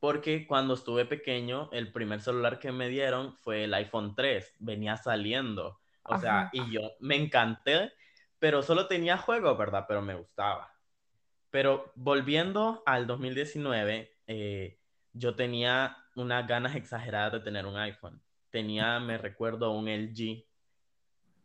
Porque 0.00 0.46
cuando 0.46 0.74
estuve 0.74 1.04
pequeño, 1.06 1.68
el 1.72 1.92
primer 1.92 2.20
celular 2.20 2.58
que 2.58 2.72
me 2.72 2.88
dieron 2.88 3.36
fue 3.38 3.64
el 3.64 3.74
iPhone 3.74 4.14
3, 4.14 4.54
venía 4.58 4.96
saliendo. 4.96 5.80
O 6.04 6.18
sea, 6.18 6.40
Ajá. 6.40 6.50
y 6.52 6.70
yo 6.70 6.92
me 7.00 7.16
encanté, 7.16 7.92
pero 8.38 8.62
solo 8.62 8.86
tenía 8.86 9.16
juego, 9.16 9.56
¿verdad? 9.56 9.84
Pero 9.88 10.02
me 10.02 10.14
gustaba. 10.14 10.74
Pero 11.50 11.92
volviendo 11.94 12.82
al 12.84 13.06
2019, 13.06 14.18
eh, 14.26 14.78
yo 15.14 15.34
tenía 15.34 15.96
unas 16.16 16.46
ganas 16.46 16.76
exageradas 16.76 17.32
de 17.32 17.40
tener 17.40 17.66
un 17.66 17.76
iPhone. 17.76 18.20
Tenía, 18.50 19.00
me 19.00 19.16
recuerdo, 19.16 19.72
un 19.72 19.88
LG. 19.88 20.44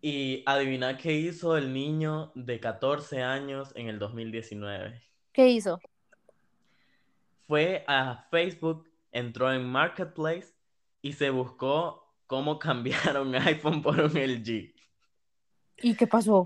Y 0.01 0.43
adivina 0.45 0.97
qué 0.97 1.13
hizo 1.13 1.57
el 1.57 1.73
niño 1.73 2.31
de 2.35 2.59
14 2.59 3.21
años 3.21 3.71
en 3.75 3.87
el 3.87 3.99
2019. 3.99 5.01
¿Qué 5.31 5.49
hizo? 5.49 5.79
Fue 7.47 7.83
a 7.87 8.27
Facebook, 8.29 8.89
entró 9.11 9.51
en 9.51 9.65
Marketplace 9.65 10.53
y 11.01 11.13
se 11.13 11.29
buscó 11.29 12.13
cómo 12.27 12.59
cambiar 12.59 13.19
un 13.19 13.35
iPhone 13.35 13.81
por 13.81 13.99
un 13.99 14.17
LG. 14.17 14.73
¿Y 15.77 15.95
qué 15.95 16.07
pasó? 16.07 16.43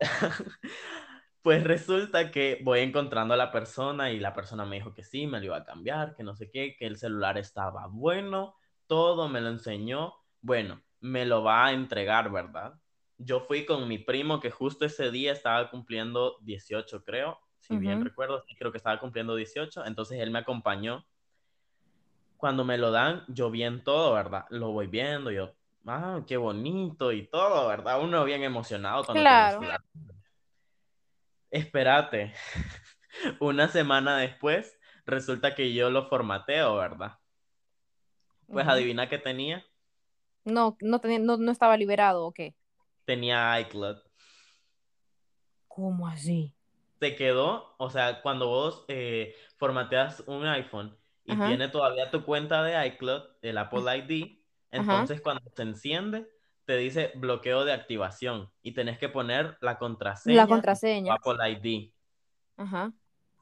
Pues 1.44 1.62
resulta 1.62 2.30
que 2.30 2.58
voy 2.62 2.80
encontrando 2.80 3.34
a 3.34 3.36
la 3.36 3.52
persona 3.52 4.10
y 4.10 4.18
la 4.18 4.32
persona 4.32 4.64
me 4.64 4.76
dijo 4.76 4.94
que 4.94 5.04
sí, 5.04 5.26
me 5.26 5.40
lo 5.40 5.44
iba 5.44 5.58
a 5.58 5.64
cambiar, 5.64 6.14
que 6.16 6.22
no 6.22 6.34
sé 6.34 6.50
qué, 6.50 6.74
que 6.74 6.86
el 6.86 6.96
celular 6.96 7.36
estaba 7.36 7.86
bueno, 7.86 8.56
todo 8.86 9.28
me 9.28 9.42
lo 9.42 9.50
enseñó. 9.50 10.14
Bueno, 10.40 10.80
me 11.00 11.26
lo 11.26 11.42
va 11.42 11.66
a 11.66 11.72
entregar, 11.72 12.32
¿verdad? 12.32 12.80
Yo 13.18 13.40
fui 13.40 13.66
con 13.66 13.86
mi 13.86 13.98
primo 13.98 14.40
que 14.40 14.50
justo 14.50 14.86
ese 14.86 15.10
día 15.10 15.32
estaba 15.32 15.68
cumpliendo 15.68 16.38
18, 16.40 17.04
creo, 17.04 17.38
si 17.58 17.74
uh 17.74 17.76
-huh. 17.76 17.80
bien 17.80 18.02
recuerdo, 18.02 18.42
creo 18.58 18.72
que 18.72 18.78
estaba 18.78 18.98
cumpliendo 18.98 19.36
18, 19.36 19.84
entonces 19.84 20.20
él 20.20 20.30
me 20.30 20.38
acompañó. 20.38 21.04
Cuando 22.38 22.64
me 22.64 22.78
lo 22.78 22.90
dan, 22.90 23.22
yo 23.28 23.50
vi 23.50 23.64
en 23.64 23.84
todo, 23.84 24.14
¿verdad? 24.14 24.46
Lo 24.48 24.72
voy 24.72 24.86
viendo, 24.86 25.30
yo, 25.30 25.52
ah, 25.84 26.22
qué 26.26 26.38
bonito 26.38 27.12
y 27.12 27.26
todo, 27.26 27.68
¿verdad? 27.68 28.00
Uno 28.00 28.24
bien 28.24 28.42
emocionado 28.44 29.04
cuando 29.04 29.20
claro. 29.20 29.60
Espérate, 31.54 32.32
una 33.40 33.68
semana 33.68 34.18
después 34.18 34.76
resulta 35.06 35.54
que 35.54 35.72
yo 35.72 35.88
lo 35.88 36.08
formateo, 36.08 36.74
¿verdad? 36.74 37.12
Pues 38.48 38.66
uh 38.66 38.68
-huh. 38.68 38.72
adivina 38.72 39.08
qué 39.08 39.18
tenía. 39.18 39.64
No, 40.44 40.76
no, 40.80 40.98
tenía, 40.98 41.20
no, 41.20 41.36
no 41.36 41.52
estaba 41.52 41.76
liberado 41.76 42.26
o 42.26 42.32
qué. 42.32 42.56
Tenía 43.04 43.60
iCloud. 43.60 43.98
¿Cómo 45.68 46.08
así? 46.08 46.52
Se 46.98 47.14
quedó, 47.14 47.76
o 47.78 47.88
sea, 47.88 48.20
cuando 48.20 48.48
vos 48.48 48.84
eh, 48.88 49.36
formateas 49.56 50.24
un 50.26 50.44
iPhone 50.46 50.98
y 51.24 51.34
Ajá. 51.34 51.46
tiene 51.46 51.68
todavía 51.68 52.10
tu 52.10 52.24
cuenta 52.24 52.64
de 52.64 52.84
iCloud, 52.88 53.22
el 53.42 53.58
Apple 53.58 53.96
ID, 53.96 54.40
entonces 54.72 55.18
Ajá. 55.18 55.22
cuando 55.22 55.52
se 55.54 55.62
enciende, 55.62 56.26
te 56.64 56.76
dice 56.76 57.12
bloqueo 57.14 57.64
de 57.64 57.72
activación 57.72 58.50
y 58.62 58.72
tenés 58.72 58.98
que 58.98 59.08
poner 59.08 59.56
la 59.60 59.78
contraseña. 59.78 60.36
La 60.36 60.46
contraseña. 60.46 61.14
Apple 61.14 61.50
ID. 61.50 61.90
Ajá. 62.56 62.92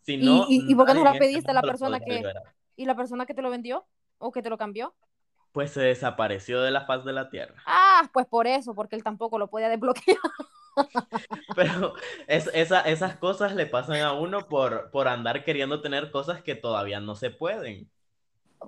Si 0.03 0.17
no, 0.17 0.47
¿Y, 0.49 0.57
y, 0.57 0.73
y 0.73 0.75
por 0.75 0.87
qué 0.87 0.95
no 0.95 1.05
la 1.05 1.13
este 1.13 1.21
pediste 1.21 1.51
a 1.51 1.55
la 1.55 1.63
persona 1.63 2.01
que... 2.01 2.17
liberar. 2.17 2.43
¿Y 2.77 2.85
la 2.87 2.97
persona 2.97 3.27
que 3.27 3.35
te 3.35 3.43
lo 3.43 3.51
vendió? 3.51 3.87
¿O 4.19 4.33
que 4.33 4.43
te 4.43 4.51
lo 4.51 4.59
cambió? 4.59 4.95
Pues 5.53 5.71
se 5.73 5.83
desapareció 5.83 6.63
de 6.63 6.71
la 6.71 6.87
faz 6.87 7.05
de 7.05 7.13
la 7.13 7.29
tierra. 7.29 7.63
Ah, 7.67 8.09
pues 8.13 8.27
por 8.27 8.47
eso, 8.47 8.75
porque 8.75 8.97
él 8.97 9.05
tampoco 9.05 9.39
lo 9.39 9.49
podía 9.49 9.69
desbloquear. 9.69 10.17
Pero 11.57 11.95
es, 12.27 12.51
esa, 12.55 12.81
esas 12.81 13.17
cosas 13.17 13.55
le 13.55 13.67
pasan 13.67 14.01
a 14.01 14.15
uno 14.15 14.49
por, 14.49 14.91
por 14.91 15.09
andar 15.09 15.45
queriendo 15.45 15.83
tener 15.83 16.11
cosas 16.11 16.43
que 16.43 16.55
todavía 16.55 17.01
no 17.01 17.15
se 17.15 17.31
pueden. 17.31 17.91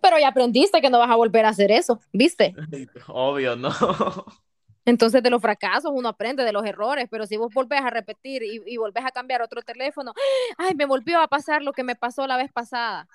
Pero 0.03 0.19
ya 0.19 0.29
aprendiste 0.29 0.81
que 0.81 0.91
no 0.91 0.99
vas 0.99 1.11
a 1.11 1.17
volver 1.17 1.45
a 1.47 1.51
hacer 1.51 1.71
eso, 1.71 2.01
¿viste? 2.13 2.55
Obvio, 3.09 3.57
¿no? 3.57 3.71
Entonces 4.87 5.23
de 5.23 5.31
los 5.31 5.41
fracasos 5.41 5.91
uno 5.95 6.11
aprende 6.11 6.45
de 6.45 6.53
los 6.53 6.65
errores, 6.67 7.07
pero 7.11 7.27
si 7.27 7.37
vos 7.39 7.53
volvés 7.55 7.81
a 7.81 7.91
repetir 7.91 8.43
y, 8.43 8.63
y 8.67 8.77
volvés 8.77 9.05
a 9.05 9.11
cambiar 9.13 9.41
otro 9.43 9.63
teléfono, 9.63 10.13
ay, 10.59 10.75
me 10.75 10.85
volvió 10.85 11.21
a 11.21 11.29
pasar 11.29 11.63
lo 11.63 11.73
que 11.73 11.85
me 11.85 11.97
pasó 11.97 12.27
la 12.27 12.37
vez 12.37 12.53
pasada. 12.53 13.09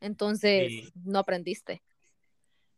Entonces 0.00 0.72
Sí. 0.72 0.92
no 1.04 1.20
aprendiste. 1.20 1.82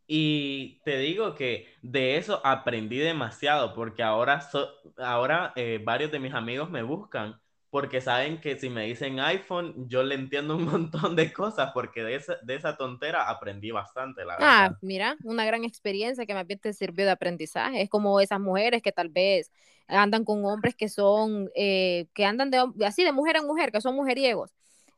Y 0.07 0.79
te 0.83 0.97
digo 0.97 1.35
que 1.35 1.67
de 1.81 2.17
eso 2.17 2.41
aprendí 2.45 2.97
demasiado, 2.97 3.75
porque 3.75 4.01
ahora, 4.01 4.41
so- 4.41 4.69
ahora 4.97 5.53
eh, 5.55 5.79
varios 5.83 6.11
de 6.11 6.19
mis 6.19 6.33
amigos 6.33 6.69
me 6.69 6.81
buscan, 6.81 7.39
porque 7.69 8.01
saben 8.01 8.41
que 8.41 8.57
si 8.59 8.69
me 8.69 8.85
dicen 8.85 9.19
iPhone, 9.19 9.87
yo 9.89 10.03
le 10.03 10.15
entiendo 10.15 10.55
un 10.55 10.65
montón 10.65 11.15
de 11.15 11.31
cosas, 11.33 11.71
porque 11.73 12.03
de 12.03 12.15
esa, 12.15 12.37
de 12.43 12.55
esa 12.55 12.77
tontera 12.77 13.29
aprendí 13.29 13.71
bastante, 13.71 14.25
la 14.25 14.37
Ah, 14.41 14.71
verdad. 14.77 14.77
mira, 14.81 15.17
una 15.23 15.45
gran 15.45 15.65
experiencia 15.65 16.25
que 16.25 16.33
más 16.33 16.47
bien 16.47 16.59
te 16.59 16.71
sirvió 16.73 17.05
de 17.05 17.11
aprendizaje. 17.11 17.81
Es 17.81 17.89
como 17.89 18.21
esas 18.21 18.39
mujeres 18.39 18.81
que 18.81 18.93
tal 18.93 19.09
vez 19.09 19.51
andan 19.87 20.23
con 20.23 20.45
hombres 20.45 20.75
que 20.75 20.87
son, 20.87 21.49
eh, 21.55 22.07
que 22.13 22.23
andan 22.25 22.49
de, 22.49 22.63
así 22.85 23.03
de 23.03 23.11
mujer 23.11 23.35
en 23.37 23.45
mujer, 23.47 23.71
que 23.71 23.81
son 23.81 23.95
mujeriegos. 23.95 24.51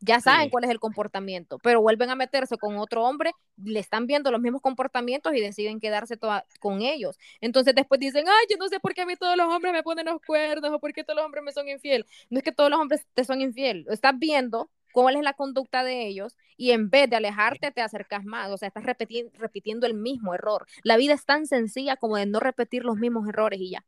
Ya 0.03 0.19
saben 0.19 0.45
Sí. 0.45 0.49
cuál 0.49 0.63
es 0.63 0.69
el 0.71 0.79
comportamiento, 0.79 1.59
pero 1.59 1.79
vuelven 1.79 2.09
a 2.09 2.15
meterse 2.15 2.57
con 2.57 2.77
otro 2.77 3.03
hombre, 3.03 3.31
le 3.63 3.79
están 3.79 4.07
viendo 4.07 4.31
los 4.31 4.41
mismos 4.41 4.61
comportamientos 4.61 5.33
y 5.35 5.39
deciden 5.39 5.79
quedarse 5.79 6.17
toda- 6.17 6.45
con 6.59 6.81
ellos. 6.81 7.19
Entonces 7.39 7.75
después 7.75 7.99
dicen, 7.99 8.25
ay, 8.27 8.45
yo 8.49 8.57
no 8.57 8.67
sé 8.67 8.79
por 8.79 8.93
qué 8.95 9.01
a 9.01 9.05
mí 9.05 9.15
todos 9.15 9.37
los 9.37 9.47
hombres 9.47 9.73
me 9.73 9.83
ponen 9.83 10.05
los 10.07 10.19
cuernos 10.21 10.71
o 10.71 10.79
por 10.79 10.91
qué 10.91 11.03
todos 11.03 11.17
los 11.17 11.25
hombres 11.25 11.43
me 11.43 11.51
son 11.51 11.69
infiel. 11.69 12.05
No 12.31 12.39
es 12.39 12.43
que 12.43 12.51
todos 12.51 12.71
los 12.71 12.79
hombres 12.79 13.05
te 13.13 13.23
son 13.23 13.41
infiel, 13.41 13.85
estás 13.91 14.17
viendo 14.17 14.71
cuál 14.91 15.15
es 15.15 15.21
la 15.21 15.33
conducta 15.33 15.83
de 15.83 16.07
ellos 16.07 16.35
y 16.57 16.71
en 16.71 16.89
vez 16.89 17.09
de 17.09 17.15
alejarte 17.17 17.71
te 17.71 17.81
acercas 17.81 18.25
más, 18.25 18.49
o 18.49 18.57
sea, 18.57 18.67
estás 18.69 18.83
repeti- 18.83 19.31
repitiendo 19.35 19.85
el 19.85 19.93
mismo 19.93 20.33
error. 20.33 20.65
La 20.83 20.97
vida 20.97 21.13
es 21.13 21.25
tan 21.25 21.45
sencilla 21.45 21.95
como 21.95 22.17
de 22.17 22.25
no 22.25 22.39
repetir 22.39 22.83
los 22.83 22.97
mismos 22.97 23.29
errores 23.29 23.59
y 23.61 23.69
ya. 23.69 23.85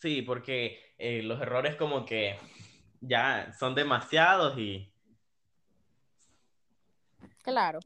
Sí, 0.00 0.22
porque 0.22 0.78
eh, 0.96 1.22
los 1.22 1.40
errores 1.42 1.74
como 1.76 2.04
que 2.06 2.36
ya 3.00 3.52
son 3.58 3.74
demasiados 3.74 4.58
y... 4.58 4.92
Claro. 7.42 7.80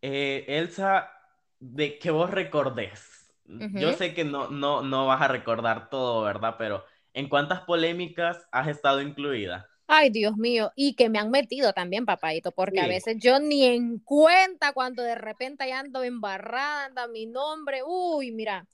Eh, 0.00 0.44
Elsa, 0.48 1.10
de 1.58 1.98
que 1.98 2.10
vos 2.10 2.30
recordés. 2.30 3.30
Yo 3.44 3.92
sé 3.92 4.14
que 4.14 4.24
no, 4.24 4.48
no, 4.48 4.82
no 4.82 5.06
vas 5.06 5.20
a 5.20 5.28
recordar 5.28 5.90
todo, 5.90 6.22
¿verdad? 6.22 6.56
Pero 6.58 6.84
¿en 7.12 7.28
cuántas 7.28 7.60
polémicas 7.62 8.46
has 8.50 8.68
estado 8.68 9.00
incluida? 9.02 9.68
Ay, 9.86 10.10
Dios 10.10 10.36
mío, 10.36 10.72
y 10.74 10.94
que 10.94 11.10
me 11.10 11.18
han 11.18 11.30
metido 11.30 11.72
también, 11.72 12.06
papadito, 12.06 12.52
porque 12.52 12.80
a 12.80 12.86
veces 12.86 13.16
yo 13.18 13.40
ni 13.40 13.66
en 13.66 13.98
cuenta 13.98 14.72
cuando 14.72 15.02
de 15.02 15.16
repente 15.16 15.68
ya 15.68 15.80
ando 15.80 16.02
embarrada, 16.02 16.86
anda 16.86 17.08
mi 17.08 17.26
nombre, 17.26 17.82
uy, 17.84 18.32
mira, 18.32 18.66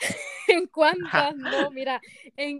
en 0.48 0.66
cuántas 0.66 1.36
no, 1.36 1.70
mira, 1.70 2.00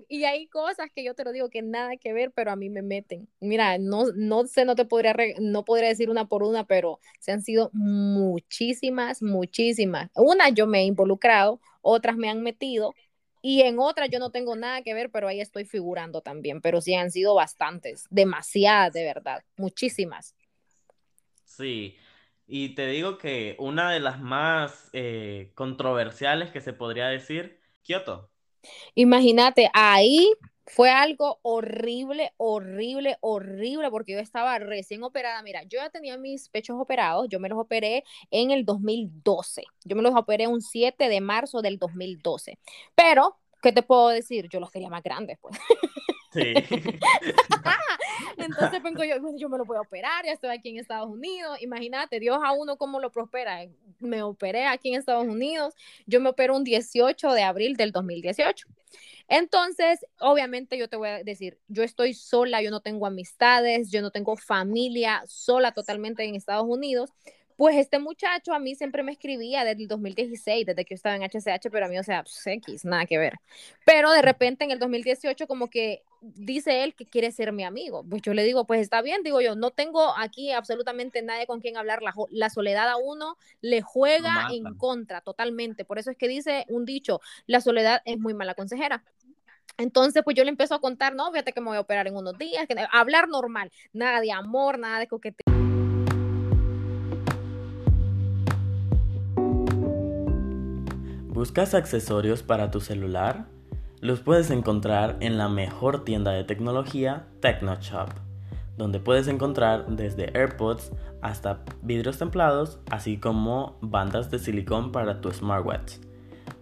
y 0.09 0.25
hay 0.25 0.47
cosas 0.47 0.91
que 0.95 1.03
yo 1.03 1.15
te 1.15 1.25
lo 1.25 1.33
digo 1.33 1.49
que 1.51 1.63
nada 1.63 1.97
que 1.97 2.13
ver, 2.13 2.33
pero 2.33 2.51
a 2.51 2.57
mí 2.57 2.71
me 2.71 2.83
meten. 2.83 3.29
Mira, 3.41 3.79
no, 3.79 4.07
no 4.15 4.47
sé, 4.47 4.65
no 4.65 4.75
te 4.75 4.85
podría, 4.85 5.15
no 5.41 5.65
podría 5.65 5.89
decir 5.89 6.11
una 6.11 6.29
por 6.29 6.43
una, 6.43 6.67
pero 6.67 7.01
se 7.19 7.33
han 7.33 7.43
sido 7.43 7.71
muchísimas, 7.73 9.23
muchísimas. 9.23 10.11
Una 10.15 10.51
yo 10.51 10.67
me 10.67 10.81
he 10.81 10.85
involucrado, 10.85 11.61
otras 11.83 12.17
me 12.17 12.29
han 12.29 12.43
metido, 12.43 12.95
y 13.43 13.63
en 13.63 13.79
otras 13.79 14.11
yo 14.11 14.19
no 14.19 14.31
tengo 14.31 14.55
nada 14.55 14.83
que 14.83 14.93
ver, 14.95 15.11
pero 15.11 15.27
ahí 15.27 15.41
estoy 15.41 15.65
figurando 15.65 16.21
también, 16.21 16.61
pero 16.61 16.81
sí 16.81 16.95
han 16.95 17.11
sido 17.11 17.35
bastantes, 17.35 18.05
demasiadas 18.11 18.93
de 18.93 19.05
verdad, 19.05 19.43
muchísimas. 19.57 20.35
Sí, 21.45 21.97
y 22.51 22.75
te 22.75 22.87
digo 22.87 23.17
que 23.17 23.55
una 23.59 23.93
de 23.93 24.01
las 24.01 24.21
más 24.21 24.91
eh, 24.93 25.53
controversiales 25.55 26.51
que 26.51 26.61
se 26.61 26.73
podría 26.73 27.07
decir, 27.07 27.61
Kioto. 27.83 28.31
Imagínate, 28.95 29.71
ahí 29.73 30.33
fue 30.67 30.91
algo 30.91 31.39
horrible, 31.43 32.33
horrible, 32.37 33.17
horrible, 33.21 33.91
porque 33.91 34.13
yo 34.13 34.19
estaba 34.19 34.59
recién 34.59 35.03
operada. 35.03 35.43
Mira, 35.43 35.63
yo 35.65 35.79
ya 35.79 35.91
tenía 35.91 36.17
mis 36.19 36.49
pechos 36.49 36.77
operados, 36.79 37.29
yo 37.29 37.41
me 37.41 37.49
los 37.49 37.59
operé 37.59 38.05
en 38.31 38.51
el 38.51 38.65
2012. 38.65 39.65
Yo 39.85 39.97
me 39.97 40.03
los 40.03 40.15
operé 40.15 40.47
un 40.47 40.61
7 40.61 41.09
de 41.09 41.21
marzo 41.21 41.63
del 41.63 41.79
2012. 41.79 42.59
Pero, 42.95 43.37
¿qué 43.63 43.73
te 43.73 43.83
puedo 43.83 44.09
decir? 44.09 44.49
Yo 44.49 44.61
los 44.61 44.71
quería 44.71 44.91
más 44.91 45.03
grandes, 45.03 45.39
pues. 45.41 45.57
Sí. 46.33 46.55
Entonces 48.37 48.83
vengo 48.83 49.05
yo, 49.05 49.17
yo 49.37 49.49
me 49.49 49.59
lo 49.59 49.65
voy 49.65 49.77
a 49.77 49.81
operar, 49.81 50.25
ya 50.25 50.33
estoy 50.33 50.51
aquí 50.51 50.71
en 50.71 50.79
Estados 50.79 51.09
Unidos. 51.09 51.61
Imagínate, 51.61 52.21
Dios 52.21 52.39
a 52.43 52.53
uno 52.53 52.77
cómo 52.77 53.01
lo 53.01 53.11
prospera. 53.11 53.61
Me 53.99 54.23
operé 54.23 54.67
aquí 54.67 54.91
en 54.91 54.99
Estados 54.99 55.27
Unidos. 55.27 55.75
Yo 56.07 56.21
me 56.21 56.31
operé 56.31 56.53
un 56.53 56.65
18 56.65 57.33
de 57.33 57.43
abril 57.43 57.77
del 57.77 57.93
2018. 57.93 58.67
Entonces, 59.29 60.05
obviamente 60.19 60.77
yo 60.77 60.89
te 60.89 60.97
voy 60.97 61.09
a 61.09 61.23
decir, 61.23 61.59
yo 61.69 61.85
estoy 61.85 62.15
sola, 62.15 62.63
yo 62.63 62.71
no 62.71 62.81
tengo 62.81 63.07
amistades, 63.07 63.91
yo 63.91 64.03
no 64.03 64.11
tengo 64.11 64.37
familia, 64.37 65.23
sola 65.29 65.73
totalmente 65.73 66.25
en 66.25 66.35
Estados 66.35 66.67
Unidos. 66.69 67.11
Pues 67.57 67.77
este 67.77 67.99
muchacho 67.99 68.55
a 68.55 68.59
mí 68.59 68.75
siempre 68.75 69.03
me 69.03 69.13
escribía 69.13 69.65
desde 69.65 69.83
el 69.83 69.89
2016, 69.89 70.67
desde 70.67 70.85
que 70.85 70.95
yo 70.95 70.97
estaba 70.97 71.15
en 71.15 71.23
HCH, 71.23 71.71
pero 71.71 71.87
a 71.87 71.89
mí, 71.89 71.99
o 71.99 72.03
sea, 72.03 72.23
pues, 72.23 72.45
X, 72.45 72.85
nada 72.85 73.05
que 73.07 73.19
ver. 73.19 73.35
Pero 73.85 74.11
de 74.11 74.23
repente 74.23 74.65
en 74.65 74.71
el 74.71 74.79
2018 74.79 75.47
como 75.47 75.69
que 75.69 76.03
dice 76.21 76.85
él 76.85 76.95
que 76.95 77.07
quiere 77.07 77.33
ser 77.33 77.53
mi 77.53 77.65
amigo. 77.65 78.05
Pues 78.09 78.23
yo 78.23 78.35
le 78.35 78.45
digo, 78.45 78.65
pues 78.67 78.81
está 78.81 79.03
bien, 79.03 79.23
digo 79.23 79.41
yo, 79.41 79.55
no 79.57 79.71
tengo 79.71 80.17
aquí 80.17 80.53
absolutamente 80.53 81.23
nadie 81.23 81.47
con 81.47 81.61
quien 81.61 81.77
hablar. 81.77 82.01
La, 82.31 82.51
soledad 82.51 82.89
a 82.89 82.97
uno 82.97 83.37
le 83.61 83.83
juega 83.83 84.49
en 84.53 84.75
contra 84.75 85.21
totalmente. 85.21 85.85
Por 85.85 85.99
eso 85.99 86.11
es 86.11 86.17
que 86.17 86.29
dice 86.29 86.67
un 86.69 86.85
dicho, 86.85 87.21
la 87.47 87.61
soledad 87.61 88.03
es 88.05 88.19
muy 88.19 88.35
mala 88.35 88.55
consejera. 88.55 89.03
Entonces, 89.79 90.23
pues 90.25 90.37
yo 90.37 90.45
le 90.45 90.51
empiezo 90.51 90.75
a 90.75 90.81
contar, 90.81 91.15
no, 91.15 91.31
fíjate 91.31 91.53
que 91.53 91.61
me 91.61 91.69
voy 91.69 91.77
a 91.77 91.81
operar 91.81 92.07
en 92.07 92.17
unos 92.17 92.37
días, 92.37 92.67
que 92.67 92.75
hablar 92.93 93.29
normal, 93.29 93.71
nada 93.93 94.21
de 94.21 94.33
amor, 94.33 94.79
nada 94.79 94.99
de 94.99 95.07
coqueteo. 95.07 95.55
¿Buscas 101.29 101.73
accesorios 101.73 102.43
para 102.43 102.71
tu 102.71 102.81
celular? 102.81 103.47
Los 104.01 104.21
puedes 104.21 104.51
encontrar 104.51 105.19
en 105.21 105.37
la 105.37 105.51
mejor 105.51 106.05
tienda 106.05 106.31
de 106.31 106.45
tecnología, 106.45 107.27
TechnoShop, 107.41 108.09
donde 108.79 108.99
puedes 108.99 109.29
encontrar 109.29 109.87
desde 109.89 110.33
AirPods 110.35 110.91
hasta 111.21 111.63
vidrios 111.83 112.17
templados, 112.17 112.79
así 112.91 113.19
como 113.19 113.77
bandas 113.83 114.31
de 114.31 114.39
silicón 114.39 114.91
para 114.91 115.21
tu 115.21 115.31
smartwatch. 115.31 115.97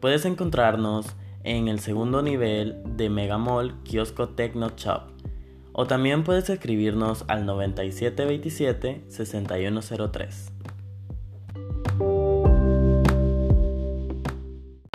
Puedes 0.01 0.25
encontrarnos 0.25 1.15
en 1.45 1.69
el 1.69 1.79
segundo 1.79 2.23
nivel 2.23 2.83
de 2.97 3.09
Megamall 3.09 3.85
Kiosco 3.85 4.31
TechnoShop 4.31 5.19
o 5.73 5.87
también 5.87 6.25
puedes 6.25 6.51
escribirnos 6.51 7.25
al 7.29 7.47
9727 7.47 9.05
6103. 9.07 10.58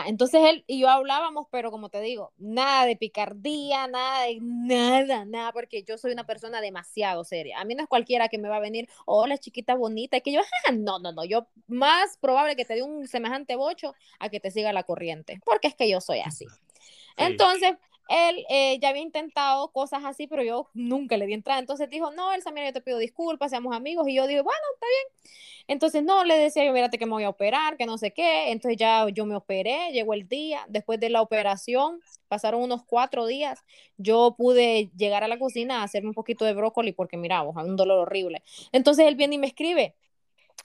Entonces 0.07 0.41
él 0.43 0.63
y 0.67 0.79
yo 0.79 0.89
hablábamos, 0.89 1.47
pero 1.51 1.71
como 1.71 1.89
te 1.89 2.01
digo, 2.01 2.33
nada 2.37 2.85
de 2.85 2.95
picardía, 2.95 3.87
nada 3.87 4.23
de 4.23 4.39
nada, 4.41 5.25
nada, 5.25 5.51
porque 5.51 5.83
yo 5.83 5.97
soy 5.97 6.11
una 6.11 6.25
persona 6.25 6.61
demasiado 6.61 7.23
seria. 7.23 7.59
A 7.59 7.65
mí 7.65 7.75
no 7.75 7.83
es 7.83 7.89
cualquiera 7.89 8.29
que 8.29 8.37
me 8.37 8.49
va 8.49 8.57
a 8.57 8.61
venir, 8.61 8.89
hola 9.05 9.37
chiquita 9.37 9.75
bonita, 9.75 10.17
y 10.17 10.21
que 10.21 10.31
yo, 10.31 10.41
no, 10.73 10.99
no, 10.99 11.11
no, 11.11 11.25
yo 11.25 11.47
más 11.67 12.17
probable 12.17 12.55
que 12.55 12.65
te 12.65 12.75
dé 12.75 12.83
un 12.83 13.07
semejante 13.07 13.55
bocho 13.55 13.95
a 14.19 14.29
que 14.29 14.39
te 14.39 14.51
siga 14.51 14.73
la 14.73 14.83
corriente, 14.83 15.39
porque 15.45 15.67
es 15.67 15.75
que 15.75 15.89
yo 15.89 16.01
soy 16.01 16.19
así. 16.19 16.45
Entonces, 17.17 17.75
él 18.09 18.45
eh, 18.49 18.79
ya 18.79 18.89
había 18.89 19.01
intentado 19.01 19.71
cosas 19.71 20.03
así, 20.05 20.27
pero 20.27 20.43
yo 20.43 20.69
nunca 20.73 21.17
le 21.17 21.25
di 21.25 21.33
entrada. 21.33 21.59
Entonces 21.59 21.89
dijo, 21.89 22.11
no, 22.11 22.31
Elsa, 22.33 22.51
mira, 22.51 22.67
yo 22.67 22.73
te 22.73 22.81
pido 22.81 22.97
disculpas, 22.97 23.51
seamos 23.51 23.75
amigos. 23.75 24.07
Y 24.07 24.15
yo 24.15 24.27
dije, 24.27 24.41
bueno, 24.41 24.59
está 24.75 24.87
bien. 24.87 25.33
Entonces, 25.67 26.03
no, 26.03 26.23
le 26.25 26.37
decía 26.37 26.65
yo, 26.65 26.73
mírate 26.73 26.97
que 26.97 27.05
me 27.05 27.13
voy 27.13 27.23
a 27.23 27.29
operar, 27.29 27.77
que 27.77 27.85
no 27.85 27.97
sé 27.97 28.11
qué. 28.11 28.51
Entonces 28.51 28.77
ya 28.77 29.07
yo 29.09 29.25
me 29.25 29.35
operé, 29.35 29.91
llegó 29.91 30.13
el 30.13 30.27
día. 30.27 30.65
Después 30.69 30.99
de 30.99 31.09
la 31.09 31.21
operación, 31.21 32.01
pasaron 32.27 32.61
unos 32.61 32.83
cuatro 32.85 33.25
días. 33.25 33.63
Yo 33.97 34.35
pude 34.37 34.91
llegar 34.97 35.23
a 35.23 35.27
la 35.27 35.39
cocina 35.39 35.81
a 35.81 35.83
hacerme 35.83 36.09
un 36.09 36.15
poquito 36.15 36.45
de 36.45 36.53
brócoli 36.53 36.91
porque, 36.91 37.17
mira, 37.17 37.41
un 37.43 37.75
dolor 37.75 37.99
horrible. 37.99 38.43
Entonces 38.71 39.07
él 39.07 39.15
viene 39.15 39.35
y 39.35 39.37
me 39.39 39.47
escribe, 39.47 39.95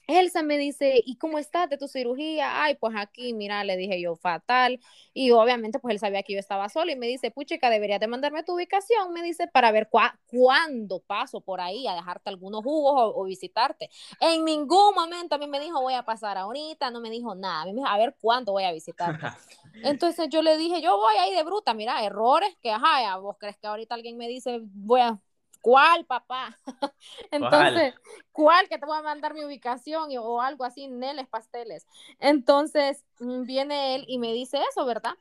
Elsa 0.09 0.43
me 0.43 0.57
dice, 0.57 1.03
¿y 1.05 1.17
cómo 1.17 1.39
estás 1.39 1.69
de 1.69 1.77
tu 1.77 1.87
cirugía? 1.87 2.65
Ay, 2.65 2.77
pues 2.77 2.95
aquí, 2.97 3.35
mira, 3.35 3.63
le 3.63 3.77
dije 3.77 4.01
yo, 4.01 4.17
fatal. 4.17 4.81
Y 5.13 5.33
obviamente, 5.33 5.79
pues 5.81 5.93
él 5.93 5.99
sabía 5.99 6.23
que 6.23 6.33
yo 6.33 6.39
estaba 6.39 6.71
sola 6.71 6.93
y 6.93 6.97
me 6.97 7.07
dice, 7.07 7.31
puchica, 7.31 7.69
deberías 7.69 8.01
de 8.01 8.07
mandarme 8.07 8.43
tu 8.43 8.55
ubicación, 8.55 9.13
me 9.13 9.23
dice, 9.23 9.49
para 9.49 9.71
ver 9.71 9.91
cuándo 10.27 11.01
paso 11.01 11.43
por 11.43 11.61
ahí 11.61 11.87
a 11.87 11.95
dejarte 11.95 12.31
algunos 12.31 12.65
jugos 12.65 13.13
o, 13.15 13.25
visitarte. 13.25 13.91
En 14.19 14.47
ningún 14.47 14.95
momento 14.95 15.35
a 15.35 15.39
mí 15.39 15.47
me 15.47 15.61
dijo, 15.61 15.83
voy 15.83 15.93
a 15.93 16.03
pasar 16.05 16.39
ahorita, 16.39 16.91
no 16.91 17.03
me 17.03 17.11
dijo 17.11 17.35
nada. 17.35 17.63
A 17.63 17.65
mí 17.67 17.73
me 17.75 17.83
dijo, 17.83 17.89
a 17.89 17.99
ver 17.99 18.17
cuándo 18.19 18.53
voy 18.53 18.65
a 18.65 18.73
visitarte. 18.73 19.27
Entonces 19.85 20.31
yo 20.31 20.41
le 20.41 20.57
dije, 20.57 20.81
yo 20.81 20.97
voy 20.97 21.17
ahí 21.17 21.35
de 21.35 21.45
bruta, 21.45 21.75
mira, 21.75 22.03
errores 22.03 22.57
que, 22.63 22.71
ajá, 22.71 23.15
vos 23.19 23.37
crees 23.39 23.59
que 23.59 23.67
ahorita 23.67 23.95
alguien 23.95 24.17
me 24.17 24.27
dice, 24.27 24.61
voy 24.63 25.03
a 25.03 25.21
¿Cuál, 25.61 26.05
papá? 26.07 26.57
Entonces, 27.31 27.95
¿cuál? 28.33 28.69
que 28.69 28.79
te 28.79 28.87
voy 28.87 28.99
a 28.99 29.03
mandar 29.03 29.35
mi 29.35 29.45
ubicación 29.45 30.11
o 30.19 30.41
algo 30.41 30.65
así, 30.65 30.89
Neles 30.89 31.29
Pasteles? 31.29 31.87
Entonces, 32.19 33.05
mm, 33.19 33.45
viene 33.45 33.95
él 33.97 34.05
y 34.09 34.19
me 34.19 34.33
dice 34.33 34.59
eso, 34.71 34.85
¿verdad? 34.87 35.15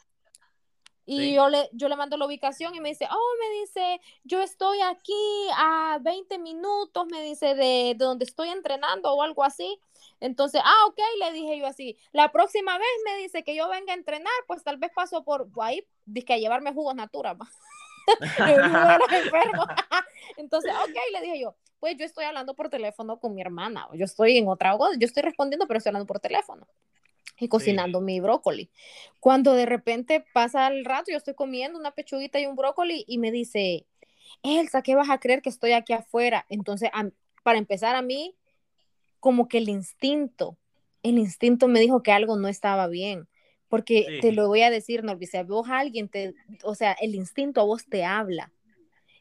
Y 1.09 1.33
yo, 1.33 1.47
le, 1.47 1.69
yo 1.71 1.87
le 1.87 1.95
mando 1.95 2.17
la 2.17 2.25
ubicación 2.25 2.75
y 2.75 2.81
me 2.81 2.89
dice, 2.89 3.07
oh, 3.09 3.33
me 3.39 3.59
dice, 3.61 4.01
yo 4.25 4.41
estoy 4.41 4.81
aquí 4.81 5.47
a 5.55 5.99
20 6.01 6.37
minutos, 6.37 7.07
me 7.09 7.21
dice, 7.21 7.55
de, 7.55 7.95
donde 7.97 8.25
estoy 8.25 8.49
entrenando 8.49 9.13
o 9.13 9.23
algo 9.23 9.45
así. 9.45 9.79
Entonces, 10.19 10.61
ah, 10.65 10.85
ok, 10.87 10.99
le 11.19 11.31
dije 11.31 11.57
yo 11.59 11.65
así, 11.65 11.97
la 12.11 12.33
próxima 12.33 12.77
vez 12.77 12.87
me 13.05 13.15
dice 13.21 13.45
que 13.45 13.55
yo 13.55 13.69
venga 13.69 13.93
a 13.93 13.95
entrenar, 13.95 14.33
pues 14.47 14.65
tal 14.65 14.75
vez 14.75 14.91
paso 14.93 15.23
por 15.23 15.47
ahí, 15.61 15.87
dice 16.05 16.33
a 16.33 16.37
llevarme 16.37 16.73
jugos 16.73 16.93
naturales. 18.39 19.07
Entonces, 20.37 20.71
ok, 20.71 20.95
le 21.13 21.21
dije 21.21 21.39
yo, 21.39 21.55
pues 21.79 21.97
yo 21.97 22.05
estoy 22.05 22.25
hablando 22.25 22.55
por 22.55 22.69
teléfono 22.69 23.19
con 23.19 23.33
mi 23.33 23.41
hermana, 23.41 23.87
o 23.89 23.95
yo 23.95 24.05
estoy 24.05 24.37
en 24.37 24.47
otra 24.47 24.77
yo 24.77 25.05
estoy 25.05 25.23
respondiendo, 25.23 25.67
pero 25.67 25.77
estoy 25.77 25.91
hablando 25.91 26.07
por 26.07 26.19
teléfono 26.19 26.67
y 27.39 27.47
cocinando 27.47 28.01
mi 28.01 28.19
brócoli. 28.19 28.69
Cuando 29.19 29.53
de 29.53 29.65
repente 29.65 30.25
pasa 30.33 30.67
el 30.67 30.85
rato, 30.85 31.11
yo 31.11 31.17
estoy 31.17 31.35
comiendo 31.35 31.77
una 31.77 31.91
pechuguita 31.91 32.39
y 32.39 32.47
un 32.47 32.55
brócoli 32.55 33.05
y 33.07 33.19
me 33.19 33.31
dice, 33.31 33.85
Elsa, 34.43 34.81
¿qué 34.81 34.95
vas 34.95 35.09
a 35.09 35.19
creer 35.19 35.41
que 35.41 35.49
estoy 35.49 35.73
aquí 35.73 35.93
afuera? 35.93 36.45
Entonces, 36.49 36.89
para 37.43 37.59
empezar 37.59 37.95
a 37.95 38.01
mí, 38.01 38.35
como 39.19 39.47
que 39.47 39.59
el 39.59 39.69
instinto, 39.69 40.57
el 41.03 41.17
instinto 41.17 41.67
me 41.67 41.79
dijo 41.79 42.01
que 42.01 42.11
algo 42.11 42.37
no 42.37 42.47
estaba 42.47 42.87
bien. 42.87 43.27
Porque 43.69 44.19
te 44.21 44.31
lo 44.31 44.47
voy 44.47 44.61
a 44.61 44.69
decir, 44.69 45.03
Norby, 45.03 45.27
vos 45.45 45.67
alguien, 45.69 46.07
te, 46.07 46.33
o 46.63 46.75
sea, 46.75 46.93
el 46.93 47.15
instinto 47.15 47.61
a 47.61 47.65
vos 47.65 47.85
te 47.85 48.05
habla. 48.05 48.51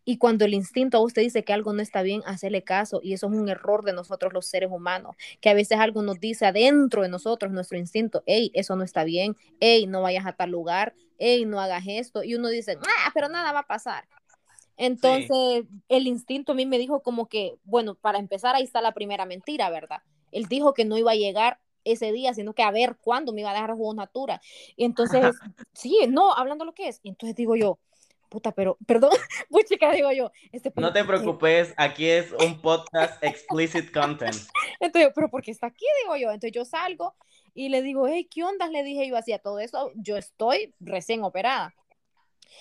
Y 0.08 0.18
cuando 0.18 0.44
el 0.44 0.54
instinto 0.54 0.96
a 0.96 1.00
vos 1.00 1.12
te 1.12 1.20
dice 1.20 1.42
que 1.42 1.52
algo 1.52 1.72
no 1.72 1.82
está 1.82 2.02
bien, 2.02 2.22
hacele 2.26 2.62
caso. 2.62 3.00
Y 3.02 3.12
eso 3.12 3.26
es 3.26 3.32
un 3.32 3.48
error 3.48 3.84
de 3.84 3.92
nosotros 3.92 4.32
los 4.32 4.46
seres 4.46 4.70
humanos, 4.70 5.16
que 5.40 5.48
a 5.48 5.54
veces 5.54 5.80
algo 5.80 6.00
nos 6.02 6.20
dice 6.20 6.46
adentro 6.46 7.02
de 7.02 7.08
nosotros, 7.08 7.50
nuestro 7.50 7.76
instinto, 7.76 8.22
hey, 8.24 8.52
eso 8.54 8.76
no 8.76 8.84
está 8.84 9.02
bien, 9.02 9.36
hey, 9.58 9.86
no 9.88 10.02
vayas 10.02 10.24
a 10.24 10.32
tal 10.32 10.50
lugar, 10.50 10.94
hey, 11.18 11.44
no 11.44 11.60
hagas 11.60 11.82
esto. 11.88 12.22
Y 12.22 12.36
uno 12.36 12.48
dice, 12.48 12.78
ah, 12.80 13.10
pero 13.14 13.28
nada 13.28 13.50
va 13.50 13.60
a 13.60 13.66
pasar. 13.66 14.06
Entonces, 14.76 15.64
el 15.88 16.06
instinto 16.06 16.52
a 16.52 16.54
mí 16.54 16.66
me 16.66 16.78
dijo 16.78 17.00
como 17.02 17.26
que, 17.26 17.54
bueno, 17.64 17.96
para 17.96 18.18
empezar, 18.20 18.54
ahí 18.54 18.62
está 18.62 18.80
la 18.80 18.92
primera 18.92 19.26
mentira, 19.26 19.70
¿verdad? 19.70 20.02
Él 20.30 20.46
dijo 20.46 20.72
que 20.72 20.84
no 20.84 20.98
iba 20.98 21.12
a 21.12 21.16
llegar 21.16 21.58
ese 21.86 22.12
día, 22.12 22.34
sino 22.34 22.52
que 22.52 22.62
a 22.62 22.70
ver 22.70 22.96
cuándo 23.00 23.32
me 23.32 23.40
iba 23.40 23.50
a 23.50 23.54
dejar 23.54 23.72
jugo 23.72 23.94
natura. 23.94 24.40
Y 24.76 24.84
entonces, 24.84 25.20
sí, 25.72 25.98
no, 26.08 26.34
hablando 26.34 26.64
lo 26.64 26.74
que 26.74 26.88
es. 26.88 27.00
Y 27.02 27.08
entonces 27.08 27.36
digo 27.36 27.56
yo, 27.56 27.78
puta, 28.28 28.52
pero, 28.52 28.76
perdón, 28.86 29.12
puchica, 29.50 29.92
digo 29.92 30.12
yo. 30.12 30.30
Este, 30.52 30.72
no 30.76 30.92
te 30.92 31.04
preocupes, 31.04 31.72
aquí 31.76 32.06
es 32.06 32.32
un 32.32 32.60
podcast 32.60 33.22
explicit 33.22 33.92
content. 33.92 34.36
Entonces, 34.80 35.12
pero 35.14 35.30
¿por 35.30 35.42
qué 35.42 35.52
está 35.52 35.68
aquí? 35.68 35.86
Digo 36.02 36.16
yo. 36.16 36.30
Entonces 36.30 36.52
yo 36.52 36.64
salgo 36.64 37.14
y 37.54 37.68
le 37.68 37.82
digo, 37.82 38.06
hey, 38.06 38.28
¿qué 38.30 38.44
onda? 38.44 38.68
Le 38.68 38.82
dije 38.82 39.08
yo 39.08 39.16
hacía 39.16 39.38
todo 39.38 39.60
eso, 39.60 39.90
yo 39.94 40.16
estoy 40.16 40.74
recién 40.80 41.24
operada. 41.24 41.74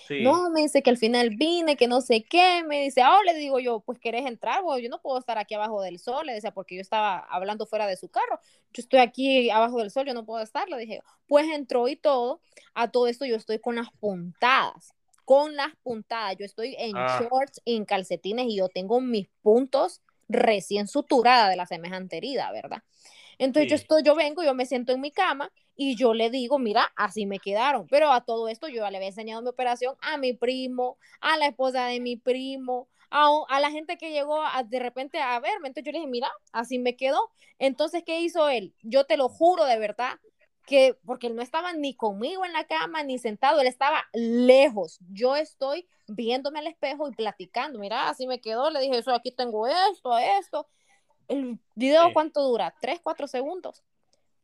No, 0.10 0.50
me 0.50 0.62
dice 0.62 0.82
que 0.82 0.89
al 0.89 0.98
final 0.98 1.32
vine, 1.32 1.76
que 1.76 1.88
no 1.88 2.02
sé 2.02 2.24
qué, 2.24 2.63
me 2.65 2.82
dice, 2.82 3.02
ah, 3.02 3.17
le 3.26 3.34
digo 3.36 3.60
yo, 3.60 3.80
pues 3.80 4.00
querés 4.00 4.26
entrar, 4.26 4.62
yo 4.82 4.89
no 4.89 5.02
puedo 5.02 5.17
estar 5.17 5.38
aquí 5.38 5.54
abajo 5.56 5.82
del 5.82 6.00
sol, 6.00 6.26
le 6.26 6.34
decía, 6.34 6.52
porque 6.52 6.76
yo 6.76 6.82
estaba 6.82 7.19
hablando 7.19 7.65
fuera 7.65 7.88
de 7.88 7.98
su 7.98 8.10
carro, 8.10 8.39
yo 8.74 8.82
estoy 8.82 9.00
aquí 9.00 9.50
abajo 9.50 9.80
del 9.80 9.91
sol, 9.91 10.06
yo 10.06 10.13
no 10.13 10.26
puedo 10.26 10.43
estar, 10.43 10.69
le 10.69 10.78
dije, 10.78 11.02
pues 11.28 11.48
entró 11.50 11.88
y 11.88 11.95
todo, 11.95 12.41
a 12.74 12.91
todo 12.91 13.08
esto 13.08 13.26
yo 13.26 13.36
estoy 13.36 13.60
con 13.60 13.76
las 13.76 13.89
puntadas, 14.00 14.93
con 15.24 15.56
las 15.56 15.76
puntadas, 15.82 16.36
yo 16.38 16.45
estoy 16.45 16.76
en 16.78 16.95
ah. 16.95 17.19
shorts, 17.19 17.62
en 17.65 17.86
calcetines 17.86 18.48
y 18.48 18.58
yo 18.58 18.69
tengo 18.69 19.02
mis 19.02 19.28
puntos 19.41 20.02
recién 20.28 20.88
suturada 20.88 21.50
de 21.50 21.56
la 21.56 21.65
semejante 21.65 22.17
herida, 22.17 22.52
¿verdad? 22.52 22.84
Entonces 23.38 23.69
yo, 23.69 23.76
estoy, 23.76 24.04
yo 24.04 24.15
vengo, 24.15 24.43
yo 24.43 24.54
me 24.54 24.65
siento 24.65 24.93
en 24.93 25.02
mi 25.02 25.12
cama 25.12 25.52
y 25.75 25.95
yo 25.95 26.13
le 26.13 26.29
digo, 26.29 26.59
mira, 26.59 26.91
así 26.95 27.25
me 27.25 27.39
quedaron. 27.39 27.88
Pero 27.88 28.11
a 28.11 28.21
todo 28.21 28.47
esto 28.47 28.67
yo 28.67 28.81
ya 28.81 28.91
le 28.91 28.97
había 28.97 29.09
enseñado 29.09 29.41
mi 29.41 29.49
operación 29.49 29.95
a 30.01 30.17
mi 30.17 30.33
primo, 30.33 30.97
a 31.21 31.38
la 31.38 31.47
esposa 31.47 31.85
de 31.88 31.99
mi 31.99 32.15
primo, 32.15 32.88
a, 33.09 33.29
a 33.49 33.59
la 33.59 33.71
gente 33.71 33.97
que 33.97 34.11
llegó 34.11 34.41
de 34.67 34.79
repente 34.79 35.19
a 35.19 35.39
verme. 35.39 35.67
Entonces 35.67 35.85
yo 35.85 35.91
le 35.91 35.99
dije, 35.99 36.09
mira, 36.09 36.31
así 36.51 36.79
me 36.79 36.95
quedó. 36.95 37.31
Entonces, 37.59 38.03
¿qué 38.05 38.21
hizo 38.21 38.49
él? 38.49 38.73
Yo 38.81 39.05
te 39.05 39.17
lo 39.17 39.29
juro 39.29 39.65
de 39.65 39.77
verdad 39.79 40.19
que, 40.65 40.97
porque 41.05 41.27
él 41.27 41.35
no 41.35 41.41
estaba 41.41 41.73
ni 41.73 41.95
conmigo 41.95 42.43
en 42.45 42.53
la 42.53 42.65
cama 42.65 43.03
ni 43.03 43.19
sentado, 43.19 43.61
él 43.61 43.67
estaba 43.67 44.05
lejos. 44.13 44.99
Yo 45.11 45.35
estoy 45.35 45.88
viéndome 46.07 46.59
al 46.59 46.67
espejo 46.67 47.07
y 47.07 47.13
platicando, 47.13 47.79
mira, 47.79 48.09
así 48.09 48.27
me 48.27 48.41
quedó. 48.41 48.69
Le 48.69 48.79
dije, 48.79 48.97
eso 48.97 49.13
aquí 49.13 49.31
tengo 49.31 49.67
esto, 49.67 50.17
esto. 50.17 50.67
El 51.27 51.59
video, 51.75 52.13
¿cuánto 52.13 52.41
dura? 52.41 52.75
¿Tres, 52.79 52.99
cuatro 53.01 53.27
segundos? 53.27 53.83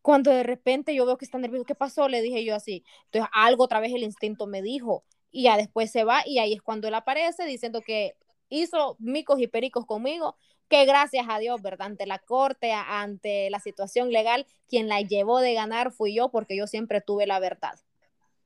Cuando 0.02 0.32
de 0.32 0.44
repente 0.44 0.96
yo 0.96 1.06
veo 1.06 1.18
que 1.18 1.26
está 1.26 1.38
nervioso, 1.38 1.66
¿qué 1.66 1.76
pasó? 1.76 2.08
Le 2.08 2.22
dije 2.22 2.44
yo 2.44 2.56
así. 2.56 2.84
Entonces, 3.06 3.30
algo 3.34 3.66
otra 3.66 3.80
vez 3.80 3.94
el 3.94 4.04
instinto 4.04 4.48
me 4.48 4.62
dijo. 4.62 5.04
Y 5.32 5.44
ya 5.44 5.58
después 5.58 5.92
se 5.92 6.04
va 6.04 6.24
y 6.26 6.40
ahí 6.40 6.54
es 6.54 6.62
cuando 6.62 6.88
él 6.88 6.94
aparece 6.94 7.46
diciendo 7.46 7.82
que 7.82 8.16
hizo 8.50 8.98
micos 9.00 9.40
y 9.40 9.48
pericos 9.48 9.86
conmigo, 9.86 10.36
que 10.68 10.86
gracias 10.86 11.26
a 11.30 11.40
Dios, 11.40 11.62
¿verdad? 11.62 11.88
Ante 11.88 12.06
la 12.06 12.20
corte, 12.20 12.72
ante 12.74 13.50
la 13.50 13.60
situación 13.60 14.12
legal, 14.12 14.46
quien 14.68 14.90
la 14.90 15.02
llevó 15.02 15.40
de 15.40 15.54
ganar 15.54 15.92
fui 15.92 16.14
yo 16.14 16.30
porque 16.30 16.58
yo 16.58 16.68
siempre 16.68 17.00
tuve 17.00 17.28
la 17.28 17.40
verdad. 17.40 17.80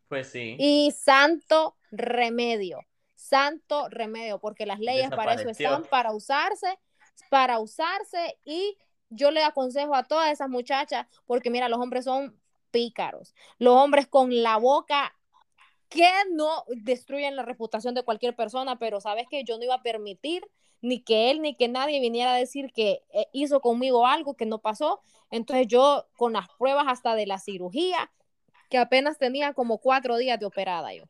Pues 0.08 0.28
sí. 0.28 0.56
Y 0.60 0.92
santo 0.92 1.76
remedio, 1.90 2.82
santo 3.16 3.90
remedio, 3.90 4.40
porque 4.40 4.68
las 4.68 4.80
leyes 4.80 5.10
para 5.10 5.34
eso 5.34 5.50
están, 5.50 5.84
para 5.86 6.14
usarse 6.14 6.78
para 7.30 7.60
usarse 7.60 8.38
y 8.44 8.78
yo 9.10 9.32
le 9.32 9.44
aconsejo 9.44 9.96
a 9.96 10.04
todas 10.04 10.32
esas 10.32 10.50
muchachas, 10.50 11.08
porque 11.26 11.50
mira, 11.50 11.70
los 11.70 11.80
hombres 11.80 12.06
son 12.06 12.40
pícaros, 12.72 13.34
los 13.58 13.76
hombres 13.76 14.08
con 14.08 14.44
la 14.44 14.58
boca 14.58 15.16
que 15.90 16.10
no 16.32 16.64
destruyen 16.68 17.36
la 17.36 17.44
reputación 17.44 17.94
de 17.94 18.04
cualquier 18.04 18.36
persona, 18.36 18.78
pero 18.78 19.00
sabes 19.00 19.28
que 19.30 19.44
yo 19.44 19.58
no 19.58 19.64
iba 19.64 19.76
a 19.76 19.84
permitir 19.84 20.44
ni 20.82 21.02
que 21.02 21.32
él 21.32 21.42
ni 21.42 21.56
que 21.56 21.68
nadie 21.68 22.00
viniera 22.00 22.34
a 22.34 22.38
decir 22.38 22.72
que 22.74 23.04
eh, 23.14 23.28
hizo 23.32 23.60
conmigo 23.62 24.06
algo 24.06 24.36
que 24.36 24.46
no 24.46 24.60
pasó. 24.60 25.02
Entonces 25.32 25.68
yo 25.68 26.06
con 26.18 26.34
las 26.34 26.48
pruebas 26.58 26.86
hasta 26.88 27.16
de 27.16 27.26
la 27.26 27.40
cirugía, 27.40 28.12
que 28.70 28.78
apenas 28.78 29.18
tenía 29.18 29.54
como 29.54 29.78
cuatro 29.78 30.18
días 30.18 30.40
de 30.40 30.46
operada 30.46 30.94
yo 30.94 31.06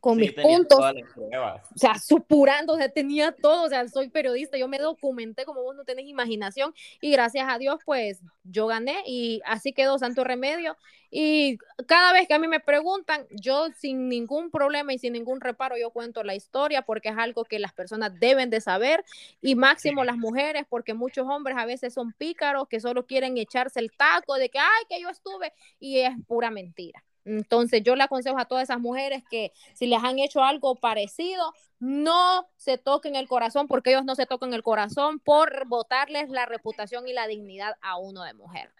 con 0.00 0.16
mis 0.16 0.32
puntos, 0.32 0.78
o 0.78 1.78
sea, 1.78 1.98
supurando, 1.98 2.72
o 2.72 2.76
sea, 2.76 2.88
tenía 2.88 3.32
todo, 3.32 3.64
o 3.64 3.68
sea, 3.68 3.86
soy 3.88 4.08
periodista, 4.08 4.56
yo 4.56 4.68
me 4.68 4.78
documenté 4.78 5.44
como 5.44 5.62
vos 5.62 5.76
no 5.76 5.84
tenés 5.84 6.06
imaginación 6.06 6.74
y 7.00 7.12
gracias 7.12 7.46
a 7.48 7.58
Dios, 7.58 7.80
pues 7.84 8.20
yo 8.44 8.66
gané 8.66 9.02
y 9.06 9.40
así 9.44 9.72
quedó 9.72 9.98
Santo 9.98 10.24
Remedio. 10.24 10.76
Y 11.12 11.58
cada 11.86 12.12
vez 12.12 12.28
que 12.28 12.34
a 12.34 12.38
mí 12.38 12.46
me 12.46 12.60
preguntan, 12.60 13.26
yo 13.30 13.66
sin 13.76 14.08
ningún 14.08 14.50
problema 14.50 14.92
y 14.92 14.98
sin 14.98 15.12
ningún 15.12 15.40
reparo, 15.40 15.76
yo 15.76 15.90
cuento 15.90 16.22
la 16.22 16.36
historia 16.36 16.82
porque 16.82 17.08
es 17.08 17.18
algo 17.18 17.44
que 17.44 17.58
las 17.58 17.72
personas 17.72 18.12
deben 18.20 18.48
de 18.48 18.60
saber 18.60 19.04
y 19.42 19.56
máximo 19.56 20.04
las 20.04 20.16
mujeres, 20.16 20.64
porque 20.68 20.94
muchos 20.94 21.26
hombres 21.28 21.56
a 21.58 21.66
veces 21.66 21.94
son 21.94 22.12
pícaros 22.12 22.68
que 22.68 22.80
solo 22.80 23.06
quieren 23.06 23.36
echarse 23.38 23.80
el 23.80 23.90
taco 23.90 24.36
de 24.36 24.50
que, 24.50 24.60
ay, 24.60 24.84
que 24.88 25.00
yo 25.00 25.08
estuve 25.08 25.52
y 25.80 25.98
es 25.98 26.12
pura 26.28 26.50
mentira. 26.50 27.02
Entonces 27.36 27.82
yo 27.82 27.96
le 27.96 28.02
aconsejo 28.02 28.38
a 28.38 28.44
todas 28.44 28.64
esas 28.64 28.80
mujeres 28.80 29.22
que 29.30 29.52
si 29.74 29.86
les 29.86 30.02
han 30.02 30.18
hecho 30.18 30.42
algo 30.42 30.74
parecido, 30.74 31.52
no 31.78 32.48
se 32.56 32.76
toquen 32.76 33.16
el 33.16 33.28
corazón 33.28 33.68
porque 33.68 33.90
ellos 33.90 34.04
no 34.04 34.14
se 34.14 34.26
tocan 34.26 34.52
el 34.52 34.62
corazón 34.62 35.20
por 35.20 35.66
botarles 35.66 36.28
la 36.30 36.46
reputación 36.46 37.06
y 37.08 37.12
la 37.12 37.26
dignidad 37.26 37.76
a 37.80 37.98
uno 37.98 38.22
de 38.24 38.34
mujer. 38.34 38.70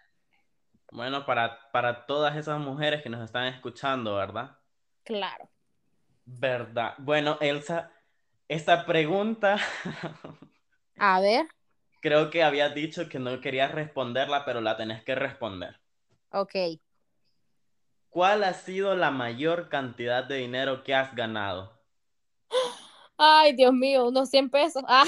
Bueno, 0.91 1.25
para, 1.25 1.71
para 1.71 2.05
todas 2.05 2.35
esas 2.35 2.59
mujeres 2.59 3.01
que 3.01 3.09
nos 3.09 3.23
están 3.23 3.45
escuchando, 3.45 4.15
¿verdad? 4.15 4.57
Claro. 5.03 5.49
¿Verdad? 6.25 6.95
Bueno, 6.97 7.37
Elsa, 7.39 7.91
esta 8.47 8.85
pregunta... 8.85 9.57
a 10.97 11.21
ver. 11.21 11.47
Creo 12.01 12.29
que 12.29 12.43
habías 12.43 12.75
dicho 12.75 13.07
que 13.07 13.19
no 13.19 13.39
querías 13.39 13.71
responderla, 13.71 14.43
pero 14.43 14.59
la 14.59 14.75
tenés 14.75 15.03
que 15.03 15.15
responder. 15.15 15.79
Ok. 16.31 16.55
¿Cuál 18.11 18.43
ha 18.43 18.53
sido 18.53 18.93
la 18.93 19.09
mayor 19.09 19.69
cantidad 19.69 20.25
de 20.25 20.35
dinero 20.35 20.83
que 20.83 20.93
has 20.93 21.15
ganado? 21.15 21.79
Ay, 23.17 23.55
Dios 23.55 23.71
mío, 23.71 24.09
unos 24.09 24.29
100 24.29 24.49
pesos. 24.49 24.83
Ah. 24.85 25.05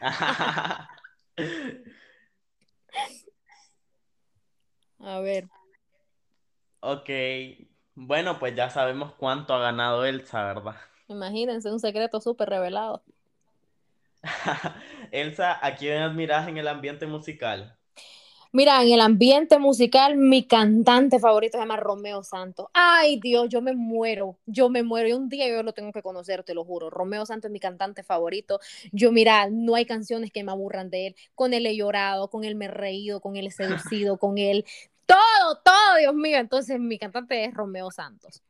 A 5.00 5.18
ver. 5.18 5.48
Ok. 6.78 7.10
Bueno, 7.96 8.38
pues 8.38 8.54
ya 8.54 8.70
sabemos 8.70 9.12
cuánto 9.14 9.52
ha 9.52 9.58
ganado 9.58 10.04
Elsa, 10.04 10.44
¿verdad? 10.44 10.76
Imagínense, 11.08 11.72
un 11.72 11.80
secreto 11.80 12.20
súper 12.20 12.48
revelado. 12.48 13.02
Elsa, 15.10 15.58
¿a 15.66 15.74
quién 15.74 16.00
admiras 16.00 16.46
en 16.46 16.58
el 16.58 16.68
ambiente 16.68 17.08
musical? 17.08 17.76
Mira, 18.52 18.82
en 18.82 18.92
el 18.92 19.00
ambiente 19.00 19.60
musical, 19.60 20.16
mi 20.16 20.42
cantante 20.42 21.20
favorito 21.20 21.56
se 21.56 21.62
llama 21.62 21.76
Romeo 21.76 22.24
Santos. 22.24 22.66
Ay, 22.72 23.20
Dios, 23.20 23.48
yo 23.48 23.62
me 23.62 23.76
muero, 23.76 24.38
yo 24.44 24.68
me 24.68 24.82
muero. 24.82 25.08
Y 25.08 25.12
un 25.12 25.28
día 25.28 25.48
yo 25.48 25.62
lo 25.62 25.72
tengo 25.72 25.92
que 25.92 26.02
conocer, 26.02 26.42
te 26.42 26.52
lo 26.52 26.64
juro. 26.64 26.90
Romeo 26.90 27.24
Santos 27.24 27.48
es 27.48 27.52
mi 27.52 27.60
cantante 27.60 28.02
favorito. 28.02 28.58
Yo, 28.90 29.12
mira, 29.12 29.48
no 29.50 29.76
hay 29.76 29.86
canciones 29.86 30.32
que 30.32 30.42
me 30.42 30.50
aburran 30.50 30.90
de 30.90 31.08
él. 31.08 31.16
Con 31.36 31.54
él 31.54 31.64
he 31.64 31.76
llorado, 31.76 32.28
con 32.28 32.42
él 32.42 32.56
me 32.56 32.64
he 32.64 32.68
reído, 32.68 33.20
con 33.20 33.36
él 33.36 33.46
he 33.46 33.50
seducido, 33.52 34.18
con 34.18 34.36
él. 34.36 34.64
Todo, 35.06 35.60
todo, 35.64 35.96
Dios 36.00 36.14
mío. 36.14 36.38
Entonces, 36.38 36.80
mi 36.80 36.98
cantante 36.98 37.44
es 37.44 37.54
Romeo 37.54 37.92
Santos. 37.92 38.42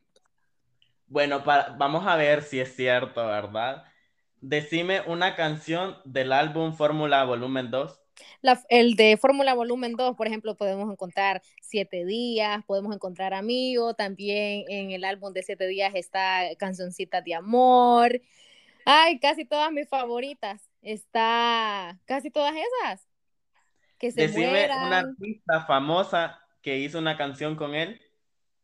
Bueno, 1.08 1.42
vamos 1.44 2.06
a 2.06 2.16
ver 2.16 2.42
si 2.42 2.58
es 2.58 2.74
cierto, 2.74 3.26
¿verdad? 3.26 3.84
Decime 4.40 5.02
una 5.02 5.36
canción 5.36 5.98
del 6.06 6.32
álbum 6.32 6.72
Fórmula 6.72 7.22
Volumen 7.24 7.70
2 7.70 7.99
el 8.68 8.94
de 8.94 9.16
Fórmula 9.16 9.54
Volumen 9.54 9.96
2, 9.96 10.16
por 10.16 10.26
ejemplo, 10.26 10.56
podemos 10.56 10.90
encontrar 10.90 11.42
Siete 11.60 12.04
Días, 12.04 12.64
podemos 12.66 12.94
encontrar 12.94 13.34
Amigo, 13.34 13.94
también 13.94 14.64
en 14.68 14.90
el 14.90 15.04
álbum 15.04 15.32
de 15.32 15.42
Siete 15.42 15.66
Días 15.66 15.92
está 15.94 16.42
Cancioncita 16.58 17.20
de 17.20 17.34
Amor. 17.34 18.20
Ay, 18.84 19.18
casi 19.18 19.44
todas 19.44 19.70
mis 19.72 19.88
favoritas. 19.88 20.68
Está 20.82 21.98
casi 22.06 22.30
todas 22.30 22.54
esas. 22.54 23.06
Que 23.98 24.10
se 24.10 24.22
Decime 24.22 24.64
una 24.64 24.98
artista 25.00 25.66
famosa 25.66 26.40
que 26.62 26.78
hizo 26.78 26.98
una 26.98 27.16
canción 27.16 27.56
con 27.56 27.74
él. 27.74 28.00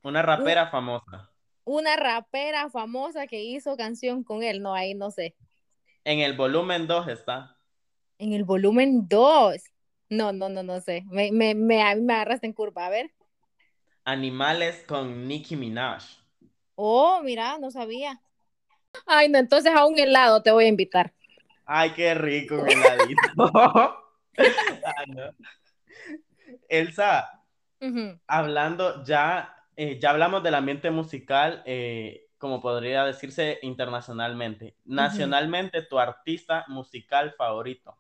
Una 0.02 0.22
rapera 0.22 0.68
famosa. 0.68 1.30
Una 1.64 1.96
rapera 1.96 2.70
famosa 2.70 3.26
que 3.26 3.42
hizo 3.42 3.76
canción 3.76 4.24
con 4.24 4.42
él. 4.42 4.62
No, 4.62 4.74
ahí 4.74 4.94
no 4.94 5.10
sé. 5.10 5.36
En 6.04 6.20
el 6.20 6.36
volumen 6.36 6.86
2 6.86 7.08
está. 7.08 7.55
En 8.18 8.32
el 8.32 8.44
volumen 8.44 9.08
2. 9.08 9.62
No, 10.08 10.32
no, 10.32 10.48
no, 10.48 10.62
no 10.62 10.80
sé. 10.80 11.04
Me, 11.10 11.32
me, 11.32 11.54
me, 11.54 11.96
me 11.96 12.14
agarraste 12.14 12.46
en 12.46 12.52
curva. 12.52 12.86
A 12.86 12.90
ver. 12.90 13.10
Animales 14.04 14.84
con 14.86 15.26
Nicki 15.26 15.56
Minaj. 15.56 16.02
Oh, 16.76 17.20
mira, 17.22 17.58
no 17.58 17.70
sabía. 17.70 18.20
Ay, 19.06 19.28
no, 19.28 19.38
entonces 19.38 19.72
a 19.74 19.86
un 19.86 19.98
helado 19.98 20.42
te 20.42 20.50
voy 20.50 20.64
a 20.66 20.68
invitar. 20.68 21.12
Ay, 21.66 21.90
qué 21.90 22.14
rico 22.14 22.56
un 22.56 22.68
heladito. 22.70 23.30
Elsa, 26.68 27.42
hablando 28.26 29.04
ya, 29.04 29.54
eh, 29.76 29.98
ya 30.00 30.10
hablamos 30.10 30.42
del 30.42 30.54
ambiente 30.54 30.90
musical, 30.90 31.62
eh, 31.66 32.28
como 32.38 32.60
podría 32.60 33.04
decirse 33.04 33.58
internacionalmente. 33.62 34.76
Nacionalmente, 34.84 35.82
tu 35.82 35.98
artista 35.98 36.64
musical 36.68 37.34
favorito. 37.36 37.96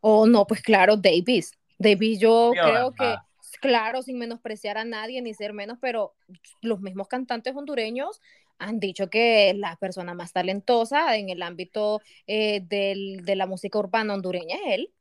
Oh, 0.00 0.26
no, 0.26 0.46
pues 0.46 0.62
claro, 0.62 0.96
Davis. 0.96 1.52
Davis, 1.78 2.20
yo 2.20 2.58
creo 2.60 2.92
que, 2.94 3.22
claro, 3.60 4.02
sin 4.02 4.18
menospreciar 4.18 4.78
a 4.78 4.84
nadie 4.84 5.22
ni 5.22 5.34
ser 5.34 5.52
menos, 5.52 5.78
pero 5.80 6.14
los 6.60 6.80
mismos 6.80 7.08
cantantes 7.08 7.54
hondureños 7.56 8.20
Han 8.58 8.80
dicho 8.80 9.10
que 9.10 9.52
la 9.56 9.76
persona 9.76 10.14
más 10.14 10.32
talentosa 10.32 11.16
en 11.16 11.28
el 11.30 11.42
ámbito 11.42 12.02
eh, 12.26 12.60
del, 12.62 13.24
de 13.24 13.36
la 13.36 13.46
música 13.46 13.78
urbana 13.78 14.14
hondureña 14.14 14.56
es 14.56 14.62
él. 14.74 14.94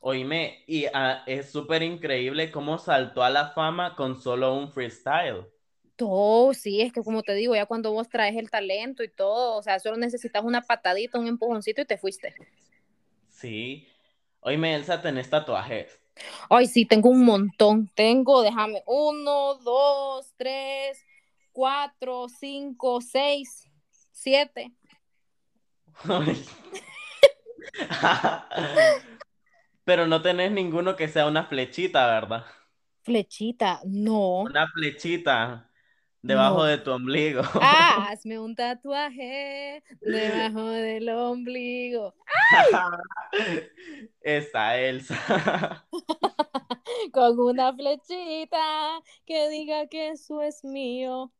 Oíme, 0.00 0.64
y 0.66 0.86
uh, 0.86 1.22
es 1.26 1.50
súper 1.52 1.82
increíble 1.84 2.50
cómo 2.50 2.78
saltó 2.78 3.22
a 3.22 3.30
la 3.30 3.50
fama 3.52 3.94
con 3.96 4.20
solo 4.20 4.54
un 4.56 4.72
freestyle. 4.72 5.46
Todo, 5.96 6.54
sí, 6.54 6.80
es 6.80 6.92
que 6.92 7.02
como 7.02 7.22
te 7.24 7.34
digo, 7.34 7.54
ya 7.56 7.66
cuando 7.66 7.92
vos 7.92 8.08
traes 8.08 8.36
el 8.36 8.50
talento 8.50 9.02
y 9.02 9.08
todo, 9.10 9.56
o 9.56 9.62
sea, 9.62 9.80
solo 9.80 9.96
necesitas 9.96 10.44
una 10.44 10.62
patadita, 10.62 11.18
un 11.18 11.26
empujoncito 11.26 11.82
y 11.82 11.86
te 11.86 11.98
fuiste. 11.98 12.36
Sí. 13.38 13.86
Oíme, 14.40 14.74
Elsa, 14.74 15.00
¿tenés 15.00 15.30
tatuajes? 15.30 16.02
Ay, 16.50 16.66
sí, 16.66 16.84
tengo 16.84 17.08
un 17.08 17.24
montón. 17.24 17.88
Tengo, 17.94 18.42
déjame, 18.42 18.82
uno, 18.84 19.54
dos, 19.62 20.34
tres, 20.36 21.00
cuatro, 21.52 22.26
cinco, 22.28 23.00
seis, 23.00 23.70
siete. 24.10 24.72
Pero 29.84 30.08
no 30.08 30.20
tenés 30.20 30.50
ninguno 30.50 30.96
que 30.96 31.06
sea 31.06 31.26
una 31.26 31.44
flechita, 31.44 32.08
¿verdad? 32.08 32.44
Flechita, 33.02 33.80
no. 33.84 34.40
Una 34.40 34.66
flechita 34.66 35.67
debajo 36.22 36.58
No. 36.58 36.64
de 36.64 36.78
tu 36.78 36.90
ombligo. 36.92 37.42
Ah, 37.54 38.08
hazme 38.10 38.38
un 38.38 38.54
tatuaje 38.54 39.82
debajo 40.00 40.66
del 40.68 41.08
ombligo. 41.10 42.14
Está 44.20 44.78
Elsa. 44.78 45.84
Con 47.12 47.38
una 47.38 47.74
flechita 47.74 49.00
que 49.26 49.48
diga 49.48 49.86
que 49.88 50.10
eso 50.10 50.42
es 50.42 50.64
mío. 50.64 51.32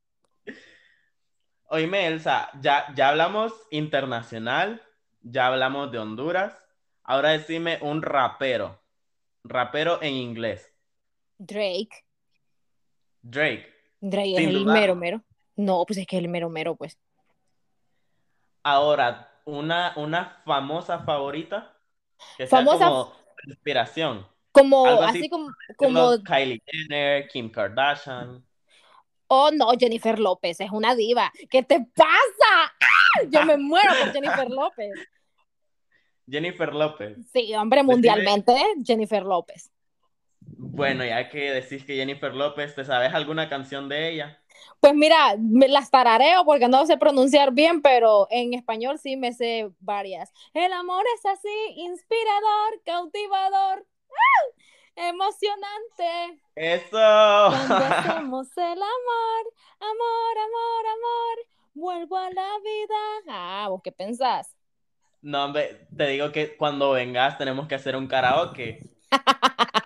Oíme, 1.70 2.06
Elsa, 2.06 2.50
ya, 2.60 2.86
ya 2.94 3.10
hablamos 3.10 3.52
internacional, 3.70 4.82
ya 5.20 5.48
hablamos 5.48 5.92
de 5.92 5.98
Honduras. 5.98 6.54
Ahora 7.02 7.30
decime 7.30 7.78
un 7.82 8.02
rapero. 8.02 8.80
Rapero 9.44 10.00
en 10.02 10.14
inglés. 10.14 10.72
Drake. 11.38 12.04
Drake. 13.22 13.66
Drake 14.00 14.32
es 14.36 14.48
el 14.48 14.64
mero 14.64 14.94
mero. 14.94 15.22
No, 15.56 15.84
pues 15.86 15.98
es 15.98 16.06
que 16.06 16.16
es 16.16 16.22
el 16.22 16.28
mero 16.28 16.48
mero, 16.48 16.76
pues. 16.76 16.98
Ahora, 18.62 19.30
una, 19.44 19.92
una 19.96 20.40
famosa 20.44 21.00
favorita 21.00 21.76
que 22.36 22.46
sea 22.46 22.58
Famosa- 22.58 22.88
como 22.88 23.12
inspiración. 23.46 24.26
Como, 24.52 24.86
Algo 24.86 25.02
así, 25.02 25.28
Como 25.28 25.48
como, 25.76 26.22
Kylie 26.24 26.60
Jenner, 26.66 27.28
Kim 27.28 27.50
Kardashian. 27.50 28.44
oh 29.28 29.50
no, 29.52 29.70
Jennifer 29.78 30.18
López 30.18 30.60
es 30.60 30.70
una 30.70 30.94
diva. 30.96 31.32
¿Qué 31.50 31.62
te 31.62 31.80
pasa? 31.94 32.72
¡Ah! 32.80 33.22
Yo 33.30 33.44
me 33.44 33.56
muero 33.56 33.90
por 34.00 34.12
Jennifer 34.12 34.48
López. 34.50 34.90
Jennifer 36.30 36.74
López. 36.74 37.16
Sí, 37.32 37.54
hombre, 37.54 37.82
mundialmente, 37.82 38.54
Jennifer 38.84 39.22
López. 39.22 39.70
Bueno, 40.60 41.04
ya 41.04 41.28
que 41.28 41.52
decís 41.52 41.84
que 41.84 41.94
Jennifer 41.94 42.34
López, 42.34 42.74
¿te 42.74 42.84
sabes 42.84 43.14
alguna 43.14 43.48
canción 43.48 43.88
de 43.88 44.10
ella? 44.10 44.42
Pues 44.80 44.92
mira, 44.92 45.36
me 45.38 45.68
las 45.68 45.88
tarareo 45.90 46.44
porque 46.44 46.66
no 46.68 46.84
sé 46.84 46.96
pronunciar 46.96 47.52
bien, 47.52 47.80
pero 47.80 48.26
en 48.30 48.54
español 48.54 48.98
sí 48.98 49.16
me 49.16 49.32
sé 49.32 49.70
varias. 49.78 50.32
El 50.54 50.72
amor 50.72 51.04
es 51.16 51.26
así, 51.26 51.48
inspirador, 51.76 52.82
cautivador, 52.84 53.86
¡ah! 54.10 55.08
emocionante. 55.08 56.42
¡Eso! 56.56 56.88
Cuando 56.90 57.84
hacemos 57.84 58.48
el 58.56 58.82
amor, 58.82 59.44
amor, 59.78 60.38
amor, 60.38 60.86
amor, 60.86 61.46
vuelvo 61.74 62.16
a 62.16 62.30
la 62.30 62.58
vida. 62.58 62.96
Ah, 63.28 63.66
¿vos 63.68 63.80
qué 63.84 63.92
pensás? 63.92 64.56
No, 65.22 65.44
hombre, 65.44 65.86
te 65.96 66.06
digo 66.08 66.32
que 66.32 66.56
cuando 66.56 66.90
vengas 66.92 67.38
tenemos 67.38 67.68
que 67.68 67.76
hacer 67.76 67.94
un 67.94 68.08
karaoke. 68.08 68.90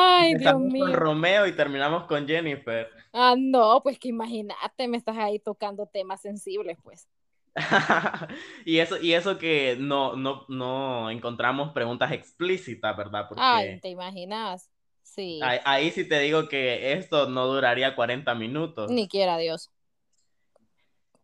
Ay, 0.00 0.34
Dios 0.36 0.52
Empezamos 0.52 0.72
con. 0.78 0.92
Romeo 0.92 1.46
y 1.46 1.52
terminamos 1.52 2.04
con 2.04 2.26
Jennifer. 2.26 2.88
Ah, 3.12 3.34
no, 3.36 3.80
pues 3.82 3.98
que 3.98 4.08
imagínate, 4.08 4.86
me 4.88 4.96
estás 4.96 5.16
ahí 5.16 5.38
tocando 5.38 5.86
temas 5.86 6.20
sensibles, 6.20 6.78
pues. 6.82 7.08
Y 8.64 8.78
eso, 8.78 8.98
y 9.00 9.14
eso 9.14 9.38
que 9.38 9.76
no, 9.80 10.14
no, 10.14 10.44
no 10.48 11.10
encontramos 11.10 11.72
preguntas 11.72 12.12
explícitas, 12.12 12.96
¿verdad? 12.96 13.26
Porque 13.28 13.42
Ay, 13.44 13.80
¿te 13.80 13.88
imaginas? 13.88 14.70
Sí, 15.02 15.40
ahí, 15.42 15.58
ahí 15.64 15.90
sí 15.90 16.06
te 16.06 16.20
digo 16.20 16.48
que 16.48 16.92
esto 16.92 17.28
no 17.28 17.46
duraría 17.46 17.96
40 17.96 18.34
minutos. 18.34 18.90
ni 18.90 19.08
quiera 19.08 19.38
Dios. 19.38 19.70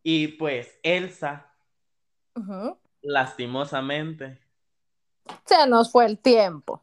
Y 0.03 0.29
pues 0.29 0.79
Elsa, 0.83 1.53
lastimosamente, 3.03 4.39
Se 5.45 5.67
nos 5.67 5.93
fue 5.93 6.07
el 6.07 6.19
tiempo. 6.19 6.83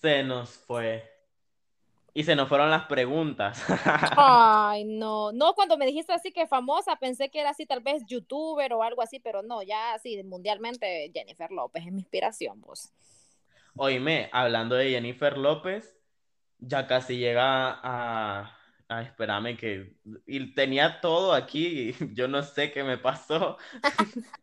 se 0.00 0.22
nos 0.22 0.50
fue. 0.50 1.09
Y 2.12 2.24
se 2.24 2.34
nos 2.34 2.48
fueron 2.48 2.70
las 2.70 2.86
preguntas. 2.86 3.64
Ay, 4.16 4.84
no, 4.84 5.32
no, 5.32 5.54
cuando 5.54 5.78
me 5.78 5.86
dijiste 5.86 6.12
así 6.12 6.32
que 6.32 6.46
famosa, 6.46 6.96
pensé 6.96 7.30
que 7.30 7.40
era 7.40 7.50
así 7.50 7.66
tal 7.66 7.80
vez 7.80 8.04
youtuber 8.06 8.72
o 8.72 8.82
algo 8.82 9.02
así, 9.02 9.20
pero 9.20 9.42
no, 9.42 9.62
ya 9.62 9.94
así 9.94 10.22
mundialmente 10.24 11.10
Jennifer 11.14 11.50
López 11.50 11.86
es 11.86 11.92
mi 11.92 12.00
inspiración, 12.00 12.60
pues. 12.60 12.92
Oíme, 13.76 14.28
hablando 14.32 14.74
de 14.74 14.90
Jennifer 14.90 15.38
López, 15.38 15.96
ya 16.58 16.86
casi 16.86 17.18
llega 17.18 17.78
a, 17.82 18.56
a 18.88 19.02
espérame 19.02 19.56
que 19.56 19.94
y 20.26 20.54
tenía 20.54 21.00
todo 21.00 21.32
aquí, 21.32 21.90
y 21.90 21.94
yo 22.14 22.28
no 22.28 22.42
sé 22.42 22.72
qué 22.72 22.82
me 22.82 22.98
pasó. 22.98 23.56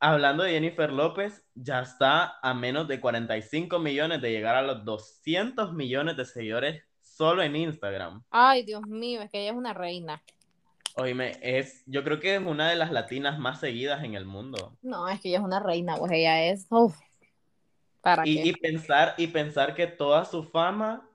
Hablando 0.00 0.44
de 0.44 0.52
Jennifer 0.52 0.92
López, 0.92 1.44
ya 1.54 1.80
está 1.80 2.38
a 2.40 2.54
menos 2.54 2.86
de 2.86 3.00
45 3.00 3.78
millones 3.80 4.22
de 4.22 4.30
llegar 4.30 4.54
a 4.54 4.62
los 4.62 4.84
200 4.84 5.72
millones 5.72 6.16
de 6.16 6.24
seguidores 6.24 6.84
solo 7.02 7.42
en 7.42 7.56
Instagram. 7.56 8.22
Ay, 8.30 8.64
Dios 8.64 8.82
mío, 8.86 9.22
es 9.22 9.30
que 9.30 9.40
ella 9.40 9.50
es 9.50 9.56
una 9.56 9.74
reina. 9.74 10.22
Oíme, 10.94 11.38
es, 11.42 11.82
yo 11.86 12.04
creo 12.04 12.20
que 12.20 12.36
es 12.36 12.42
una 12.42 12.68
de 12.70 12.76
las 12.76 12.92
latinas 12.92 13.38
más 13.38 13.60
seguidas 13.60 14.04
en 14.04 14.14
el 14.14 14.24
mundo. 14.24 14.78
No, 14.82 15.08
es 15.08 15.20
que 15.20 15.28
ella 15.28 15.38
es 15.38 15.44
una 15.44 15.60
reina, 15.60 15.96
pues 15.96 16.12
ella 16.12 16.44
es, 16.44 16.66
uf, 16.70 16.96
¿para 18.00 18.26
Y, 18.26 18.34
qué? 18.34 18.48
y 18.48 18.52
pensar, 18.54 19.14
y 19.16 19.28
pensar 19.28 19.74
que 19.74 19.86
toda 19.86 20.24
su 20.24 20.44
fama, 20.44 21.08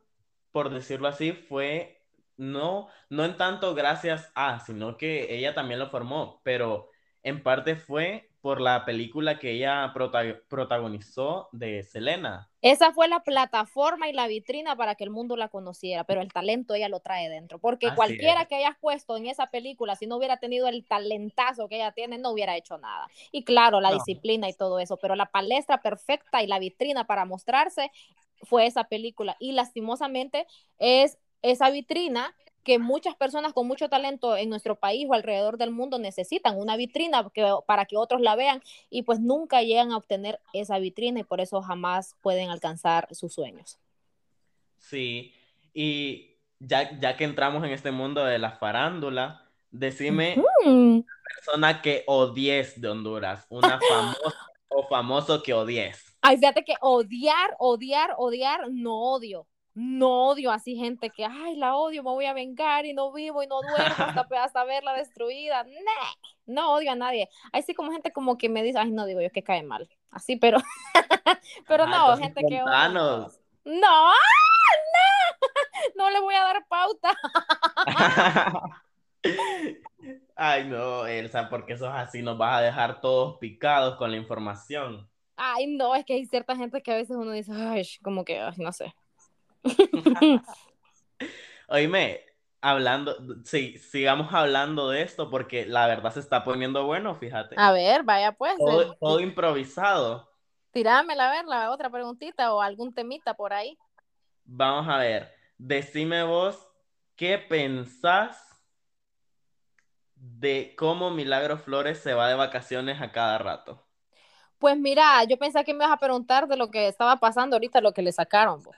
por 0.52 0.70
decirlo 0.70 1.08
así, 1.08 1.34
fue 1.34 2.02
no, 2.38 2.88
no 3.10 3.26
en 3.26 3.38
tanto 3.38 3.74
gracias 3.76 4.32
a, 4.36 4.60
sino 4.60 4.98
que 4.98 5.36
ella 5.36 5.54
también 5.54 5.80
lo 5.80 5.90
formó, 5.90 6.42
pero 6.44 6.90
en 7.24 7.44
parte 7.44 7.76
fue 7.76 8.33
por 8.44 8.62
la 8.62 8.86
película 8.86 9.40
que 9.40 9.54
ella 9.54 9.92
prota- 9.96 10.42
protagonizó 10.50 11.50
de 11.54 11.84
Selena. 11.84 12.52
Esa 12.62 12.94
fue 12.94 13.10
la 13.10 13.20
plataforma 13.26 14.08
y 14.08 14.14
la 14.14 14.26
vitrina 14.28 14.78
para 14.78 14.96
que 14.96 15.04
el 15.04 15.10
mundo 15.10 15.36
la 15.36 15.50
conociera, 15.50 16.06
pero 16.06 16.22
el 16.22 16.32
talento 16.32 16.74
ella 16.74 16.88
lo 16.88 17.02
trae 17.02 17.28
dentro, 17.30 17.60
porque 17.60 17.88
Así 17.88 17.94
cualquiera 17.94 18.46
es. 18.46 18.48
que 18.48 18.56
hayas 18.56 18.78
puesto 18.80 19.18
en 19.18 19.26
esa 19.28 19.48
película, 19.48 19.98
si 19.98 20.08
no 20.08 20.16
hubiera 20.16 20.38
tenido 20.38 20.70
el 20.70 20.86
talentazo 20.88 21.68
que 21.68 21.76
ella 21.76 21.92
tiene, 21.92 22.18
no 22.20 22.32
hubiera 22.32 22.56
hecho 22.56 22.78
nada. 22.78 23.10
Y 23.34 23.44
claro, 23.44 23.82
la 23.82 23.90
No. 23.90 23.96
disciplina 23.98 24.48
y 24.48 24.54
todo 24.54 24.80
eso, 24.80 24.96
pero 24.98 25.16
la 25.16 25.26
palestra 25.26 25.82
perfecta 25.82 26.42
y 26.42 26.48
la 26.48 26.58
vitrina 26.60 27.06
para 27.06 27.26
mostrarse 27.26 27.92
fue 28.44 28.66
esa 28.66 28.86
película. 28.86 29.36
Y 29.40 29.52
lastimosamente 29.54 30.48
es 30.80 31.18
esa 31.42 31.70
vitrina 31.70 32.34
que 32.64 32.80
muchas 32.80 33.16
personas 33.16 33.54
con 33.54 33.68
mucho 33.68 33.90
talento 33.90 34.36
en 34.38 34.50
nuestro 34.50 34.76
país 34.76 35.08
o 35.10 35.14
alrededor 35.14 35.58
del 35.58 35.72
mundo 35.72 36.00
necesitan, 36.00 36.58
una 36.58 36.78
vitrina 36.78 37.30
que, 37.34 37.46
para 37.68 37.86
que 37.86 37.98
otros 37.98 38.22
la 38.22 38.36
vean 38.36 38.62
y 38.90 39.04
pues 39.04 39.20
nunca 39.20 39.62
llegan 39.62 39.92
a 39.92 39.98
obtener 39.98 40.40
esa 40.54 40.80
vitrina 40.80 41.20
y 41.20 41.24
por 41.24 41.42
eso 41.42 41.62
jamás 41.62 42.16
pueden 42.22 42.50
alcanzar 42.50 43.08
sus 43.12 43.34
sueños. 43.34 43.80
Sí, 44.78 45.34
y 45.74 46.38
ya, 46.60 46.98
ya 47.00 47.18
que 47.18 47.24
entramos 47.24 47.64
en 47.64 47.72
este 47.72 47.92
mundo 47.92 48.24
de 48.24 48.40
la 48.40 48.52
farándula, 48.52 49.50
decime 49.72 50.42
Mm, 50.66 51.02
persona 51.36 51.82
que 51.82 52.04
odies 52.08 52.80
de 52.80 52.90
Honduras, 52.90 53.46
una 53.50 53.80
famosa 53.80 54.18
o 54.70 54.88
famoso 54.88 55.44
que 55.44 55.54
odies. 55.54 56.16
Ay, 56.22 56.38
fíjate 56.38 56.64
que 56.64 56.76
odiar, 56.82 57.56
odiar, 57.60 58.16
odiar, 58.18 58.72
no 58.72 58.96
odio. 58.96 59.46
No 59.76 60.28
odio 60.28 60.52
así 60.52 60.76
gente 60.76 61.10
que, 61.10 61.26
ay, 61.26 61.56
la 61.56 61.76
odio, 61.76 62.04
me 62.04 62.12
voy 62.12 62.26
a 62.26 62.34
vengar 62.34 62.86
y 62.86 62.94
no 62.94 63.12
vivo 63.12 63.42
y 63.42 63.48
no 63.48 63.62
duermo 63.62 63.96
hasta, 63.98 64.28
hasta 64.44 64.64
verla 64.66 64.94
destruida. 64.94 65.66
No 66.46 66.74
odio 66.74 66.92
a 66.92 66.96
nadie. 66.96 67.30
Hay 67.52 67.64
sí 67.64 67.74
como 67.74 67.92
gente 67.92 68.12
como 68.12 68.38
que 68.38 68.50
me 68.50 68.62
dice, 68.62 68.78
ay, 68.78 68.92
no 68.92 69.06
digo 69.06 69.22
yo 69.22 69.32
que 69.32 69.44
cae 69.44 69.64
mal. 69.64 69.90
Así, 70.12 70.36
pero, 70.36 70.60
pero 71.68 71.88
no, 71.88 72.16
gente 72.18 72.42
que 72.48 72.62
odio. 72.62 72.66
No, 72.66 73.18
no, 73.66 74.12
no 75.96 76.10
le 76.10 76.20
voy 76.20 76.36
a 76.36 76.44
dar 76.44 76.68
pauta. 76.68 77.14
Ay, 80.36 80.66
no, 80.66 81.08
Elsa, 81.08 81.50
porque 81.50 81.78
sos 81.78 81.90
así, 81.92 82.22
nos 82.22 82.38
vas 82.38 82.60
a 82.60 82.62
dejar 82.62 83.02
todos 83.02 83.38
picados 83.40 83.96
con 83.96 84.12
la 84.12 84.18
información. 84.18 85.10
Ay, 85.36 85.68
no, 85.68 85.96
es 85.96 86.06
que 86.06 86.14
hay 86.14 86.26
cierta 86.26 86.56
gente 86.56 86.82
que 86.84 86.92
a 86.92 86.96
veces 86.96 87.16
uno 87.16 87.32
dice, 87.32 87.52
ay, 87.56 87.88
como 88.04 88.24
que, 88.24 88.40
ay, 88.40 88.54
no 88.58 88.72
sé. 88.72 88.94
Oíme, 91.68 92.22
hablando, 92.62 93.16
sí, 93.44 93.78
sigamos 93.78 94.34
hablando 94.34 94.90
de 94.90 95.02
esto 95.02 95.30
porque 95.30 95.66
la 95.66 95.88
verdad 95.88 96.14
se 96.14 96.20
está 96.20 96.44
poniendo 96.44 96.86
bueno, 96.86 97.16
fíjate. 97.16 97.56
A 97.58 97.72
ver, 97.72 98.04
vaya 98.04 98.32
pues. 98.32 98.58
Todo, 98.58 98.82
eh, 98.82 98.98
todo 99.00 99.20
improvisado. 99.20 100.30
Tirámela 100.72 101.30
a 101.30 101.32
ver 101.32 101.46
la 101.46 101.72
otra 101.72 101.90
preguntita 101.90 102.54
o 102.54 102.62
algún 102.62 102.94
temita 102.94 103.34
por 103.34 103.54
ahí. 103.54 103.78
Vamos 104.46 104.88
a 104.90 104.98
ver, 104.98 105.32
decime 105.58 106.24
vos, 106.24 106.68
¿qué 107.16 107.38
pensás 107.38 108.54
de 110.16 110.74
cómo 110.78 111.12
Milagro 111.12 111.58
Flores 111.58 112.00
se 112.00 112.14
va 112.14 112.30
de 112.30 112.36
vacaciones 112.36 113.02
a 113.02 113.12
cada 113.12 113.38
rato? 113.38 113.86
Pues 114.58 114.78
mira, 114.78 115.24
yo 115.26 115.38
pensé 115.38 115.64
que 115.66 115.74
me 115.74 115.84
ibas 115.84 115.92
a 115.92 115.98
preguntar 115.98 116.48
de 116.48 116.56
lo 116.56 116.72
que 116.72 116.88
estaba 116.88 117.18
pasando 117.18 117.58
ahorita, 117.58 117.82
lo 117.82 117.94
que 117.94 118.02
le 118.02 118.14
sacaron. 118.14 118.64
vos. 118.64 118.76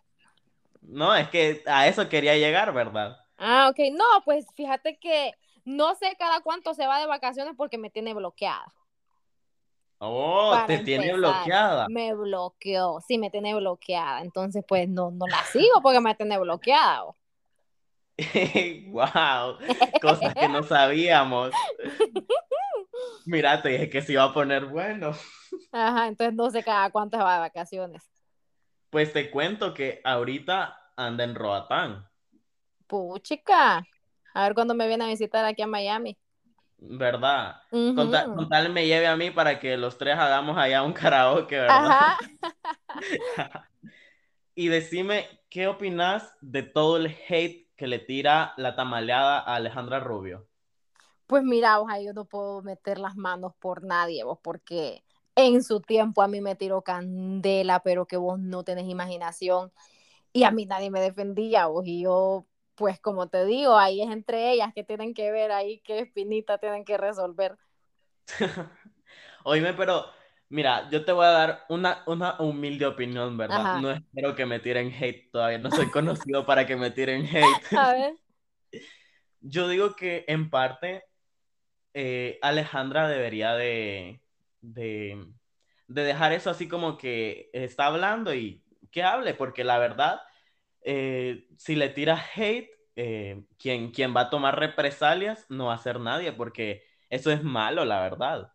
No, 0.88 1.16
es 1.16 1.30
que 1.30 1.64
a 1.66 1.88
eso 1.88 2.08
quería 2.10 2.36
llegar, 2.38 2.74
¿verdad? 2.74 3.18
Ah, 3.38 3.70
ok. 3.70 3.80
No, 3.94 4.06
pues 4.24 4.46
fíjate 4.56 4.98
que 4.98 5.34
no 5.66 5.96
sé 5.96 6.16
cada 6.18 6.42
cuánto 6.42 6.74
se 6.74 6.88
va 6.88 7.00
de 7.00 7.08
vacaciones 7.08 7.56
porque 7.58 7.78
me 7.78 7.90
tiene 7.90 8.14
bloqueada. 8.14 8.74
Oh, 9.98 10.52
Para 10.52 10.68
te 10.68 10.80
tiene 10.80 11.14
bloqueada. 11.14 11.88
Me 11.90 12.14
bloqueó, 12.14 13.00
sí, 13.02 13.18
me 13.18 13.30
tiene 13.30 13.56
bloqueada. 13.56 14.22
Entonces, 14.22 14.64
pues 14.68 14.88
no, 14.88 15.12
no 15.12 15.26
la 15.28 15.44
sigo 15.46 15.82
porque 15.82 16.02
me 16.02 16.16
tiene 16.16 16.38
bloqueada. 16.38 17.06
wow, 18.92 19.58
cosas 20.02 20.34
que 20.34 20.48
no 20.48 20.64
sabíamos. 20.64 21.52
Mira, 23.26 23.62
te 23.62 23.70
dije 23.70 23.90
que 23.90 24.02
se 24.02 24.14
iba 24.14 24.24
a 24.24 24.34
poner 24.34 24.66
bueno. 24.66 25.12
Ajá, 25.72 26.08
entonces 26.08 26.36
no 26.36 26.50
sé 26.52 26.64
cada 26.64 26.90
cuánto 26.92 27.18
se 27.18 27.24
va 27.24 27.34
de 27.36 27.40
vacaciones. 27.40 28.04
Pues 28.96 29.12
te 29.12 29.30
cuento 29.30 29.74
que 29.74 30.00
ahorita 30.06 30.94
anda 30.96 31.26
en 31.26 31.36
Roatán, 31.36 32.08
Puchica. 32.88 33.88
A 34.34 34.44
ver 34.44 34.54
cuándo 34.56 34.74
me 34.76 34.88
viene 34.88 35.04
a 35.06 35.08
visitar 35.08 35.46
aquí 35.46 35.62
a 35.62 35.68
Miami. 35.68 36.18
¿verdad? 36.78 37.56
Ujú. 37.72 37.94
Con, 37.96 38.12
ta- 38.12 38.32
con 38.34 38.50
tal 38.50 38.72
me 38.72 38.86
lleve 38.88 39.08
a 39.08 39.16
mí 39.16 39.32
para 39.32 39.60
que 39.60 39.78
los 39.78 39.98
tres 39.98 40.18
hagamos 40.18 40.58
allá 40.58 40.84
un 40.84 40.94
karaoke, 40.94 41.56
¿verdad? 41.60 41.94
Ajá. 41.94 42.18
Y 44.56 44.70
decime, 44.70 45.28
¿qué 45.50 45.68
opinas 45.68 46.34
de 46.42 46.64
todo 46.64 46.98
el 46.98 47.08
hate 47.30 47.70
que 47.78 47.88
le 47.88 48.00
tira 48.00 48.54
la 48.58 48.76
tamaleada 48.76 49.40
a 49.40 49.56
Alejandra 49.56 50.02
Rubio? 50.02 50.48
Pues 51.28 51.44
mira, 51.44 51.78
ahí 51.90 52.06
yo 52.06 52.14
no 52.14 52.26
puedo 52.26 52.62
meter 52.64 52.98
las 53.00 53.16
manos 53.16 53.54
por 53.60 53.84
nadie, 53.84 54.24
vos, 54.24 54.40
porque 54.44 55.05
en 55.36 55.64
su 55.64 55.82
tiempo 55.82 56.22
a 56.22 56.28
mí 56.28 56.42
me 56.42 56.56
tiró 56.56 56.82
candela, 56.82 57.82
pero 57.82 58.06
que 58.08 58.18
vos 58.18 58.40
no 58.40 58.64
tenés 58.64 58.88
imaginación. 58.88 59.72
Y 60.34 60.44
a 60.44 60.52
mí 60.52 60.66
nadie 60.66 60.90
me 60.90 61.02
defendía, 61.02 61.68
vos, 61.68 61.86
y 61.86 62.04
yo, 62.04 62.46
pues 62.76 63.00
como 63.00 63.28
te 63.28 63.46
digo, 63.46 63.78
ahí 63.78 64.02
es 64.02 64.12
entre 64.12 64.52
ellas 64.52 64.74
que 64.74 64.84
tienen 64.84 65.14
que 65.14 65.32
ver 65.32 65.52
ahí 65.52 65.80
qué 65.80 66.00
espinita 66.00 66.58
tienen 66.58 66.84
que 66.84 66.98
resolver. 66.98 67.58
Oíme, 69.44 69.74
pero 69.74 70.06
mira, 70.50 70.90
yo 70.90 71.06
te 71.06 71.12
voy 71.12 71.26
a 71.26 71.30
dar 71.30 71.66
una, 71.70 72.04
una 72.08 72.40
humilde 72.40 72.86
opinión, 72.86 73.38
¿verdad? 73.38 73.62
Ajá. 73.62 73.82
No 73.82 73.92
espero 73.92 74.36
que 74.36 74.46
me 74.46 74.60
tiren 74.60 74.92
hate 74.92 75.32
todavía, 75.32 75.60
no 75.60 75.72
soy 75.72 75.90
conocido 75.90 76.46
para 76.46 76.66
que 76.66 76.76
me 76.76 76.92
tiren 76.92 77.26
hate. 77.32 77.78
A 77.78 77.94
ver. 77.94 78.16
Yo 79.42 79.68
digo 79.70 79.96
que 79.96 80.26
en 80.28 80.50
parte 80.50 81.04
eh, 81.94 82.40
Alejandra 82.42 83.08
debería 83.08 83.54
de, 83.54 84.20
de, 84.74 85.28
de 85.88 86.04
dejar 86.04 86.34
eso 86.34 86.50
así 86.50 86.68
como 86.68 86.98
que 86.98 87.50
está 87.54 87.88
hablando 87.88 88.34
y 88.34 88.64
que 88.92 89.04
hable, 89.04 89.34
porque 89.36 89.64
la 89.64 89.78
verdad, 89.80 90.22
eh, 90.84 91.48
si 91.58 91.76
le 91.76 91.90
tira 91.90 92.22
hate, 92.36 92.70
eh, 92.96 93.46
quien, 93.60 93.92
quien 93.92 94.16
va 94.16 94.22
a 94.24 94.30
tomar 94.30 94.60
represalias 94.60 95.46
no 95.50 95.68
va 95.68 95.76
a 95.76 95.78
ser 95.80 96.00
nadie, 96.00 96.34
porque 96.34 96.84
eso 97.10 97.32
es 97.32 97.44
malo, 97.44 97.86
la 97.86 98.02
verdad. 98.02 98.52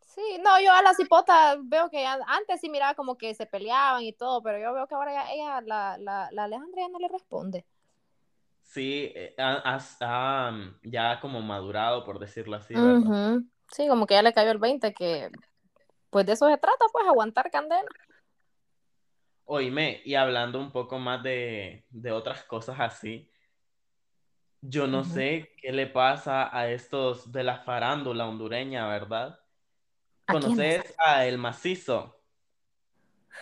Sí, 0.00 0.22
no, 0.42 0.60
yo 0.60 0.72
a 0.72 0.82
la 0.82 0.92
cipota 0.94 1.56
veo 1.62 1.88
que 1.88 2.04
antes 2.06 2.60
sí 2.60 2.68
miraba 2.68 2.94
como 2.94 3.16
que 3.16 3.34
se 3.34 3.46
peleaban 3.46 4.02
y 4.02 4.12
todo, 4.12 4.42
pero 4.42 4.58
yo 4.58 4.72
veo 4.74 4.86
que 4.88 4.94
ahora 4.94 5.12
ya 5.14 5.32
ella, 5.32 5.60
la, 5.62 5.96
la, 5.98 6.28
la 6.32 6.44
Alejandra 6.44 6.82
ya 6.82 6.88
no 6.88 6.98
le 6.98 7.08
responde. 7.08 7.64
Sí, 8.62 9.12
eh, 9.14 9.34
ha- 9.38 9.78
ha, 10.00 10.50
mm, 10.52 10.80
ya 10.84 11.20
como 11.20 11.40
madurado, 11.42 12.04
por 12.04 12.18
decirlo 12.18 12.56
así, 12.56 12.78
¿verdad? 12.80 13.20
Sí, 13.72 13.88
como 13.88 14.06
que 14.06 14.14
ya 14.14 14.22
le 14.22 14.32
cayó 14.32 14.50
el 14.50 14.58
20, 14.58 14.92
que 14.92 15.30
pues 16.10 16.26
de 16.26 16.32
eso 16.32 16.48
se 16.48 16.58
trata, 16.58 16.84
pues 16.92 17.06
aguantar 17.06 17.50
candela. 17.50 17.88
Oíme, 19.44 20.00
y 20.04 20.14
hablando 20.14 20.60
un 20.60 20.70
poco 20.70 20.98
más 20.98 21.22
de, 21.22 21.84
de 21.90 22.12
otras 22.12 22.44
cosas 22.44 22.78
así, 22.78 23.30
yo 24.60 24.86
no 24.86 25.04
sé 25.04 25.52
qué 25.56 25.72
le 25.72 25.86
pasa 25.86 26.56
a 26.56 26.70
estos 26.70 27.32
de 27.32 27.42
la 27.42 27.58
farándula 27.58 28.28
hondureña, 28.28 28.86
¿verdad? 28.86 29.40
¿Conoces 30.26 30.94
a 31.04 31.26
El 31.26 31.38
Macizo? 31.38 32.19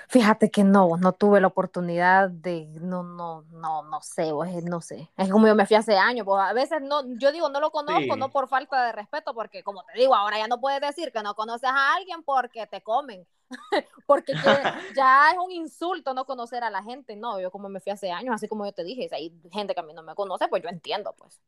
Fíjate 0.08 0.50
que 0.50 0.64
no, 0.64 0.96
no 0.96 1.12
tuve 1.12 1.40
la 1.40 1.46
oportunidad 1.48 2.30
de, 2.30 2.66
no, 2.80 3.02
no, 3.02 3.42
no, 3.50 3.82
no 3.82 4.00
sé, 4.00 4.30
pues, 4.32 4.64
no 4.64 4.80
sé. 4.80 5.10
Es 5.16 5.30
como 5.30 5.46
yo 5.46 5.54
me 5.54 5.66
fui 5.66 5.76
hace 5.76 5.96
años, 5.96 6.24
pues 6.24 6.40
a 6.42 6.52
veces 6.52 6.80
no, 6.82 7.02
yo 7.18 7.32
digo, 7.32 7.48
no 7.48 7.60
lo 7.60 7.70
conozco, 7.70 8.14
Sí. 8.14 8.20
no 8.20 8.30
por 8.30 8.48
falta 8.48 8.84
de 8.86 8.92
respeto, 8.92 9.34
porque 9.34 9.62
como 9.62 9.82
te 9.84 9.98
digo, 9.98 10.14
ahora 10.14 10.38
ya 10.38 10.46
no 10.48 10.60
puedes 10.60 10.80
decir 10.80 11.12
que 11.12 11.22
no 11.22 11.34
conoces 11.34 11.68
a 11.70 11.94
alguien 11.94 12.22
porque 12.22 12.66
te 12.66 12.82
comen, 12.82 13.26
porque 14.06 14.34
ya, 14.34 14.62
ya 14.96 15.30
es 15.32 15.38
un 15.38 15.50
insulto 15.52 16.14
no 16.14 16.24
conocer 16.26 16.64
a 16.64 16.70
la 16.70 16.82
gente, 16.82 17.16
no, 17.16 17.40
yo 17.40 17.50
como 17.50 17.68
me 17.68 17.80
fui 17.80 17.92
hace 17.92 18.10
años, 18.10 18.34
así 18.34 18.46
como 18.48 18.64
yo 18.66 18.72
te 18.72 18.84
dije, 18.84 19.08
si 19.08 19.14
hay 19.14 19.32
gente 19.52 19.74
que 19.74 19.80
a 19.80 19.82
mí 19.84 19.94
no 19.94 20.02
me 20.02 20.14
conoce, 20.14 20.48
pues 20.48 20.62
yo 20.62 20.68
entiendo, 20.68 21.14
pues, 21.18 21.40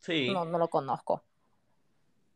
Sí, 0.00 0.28
no, 0.32 0.44
no 0.44 0.58
lo 0.58 0.68
conozco. 0.68 1.22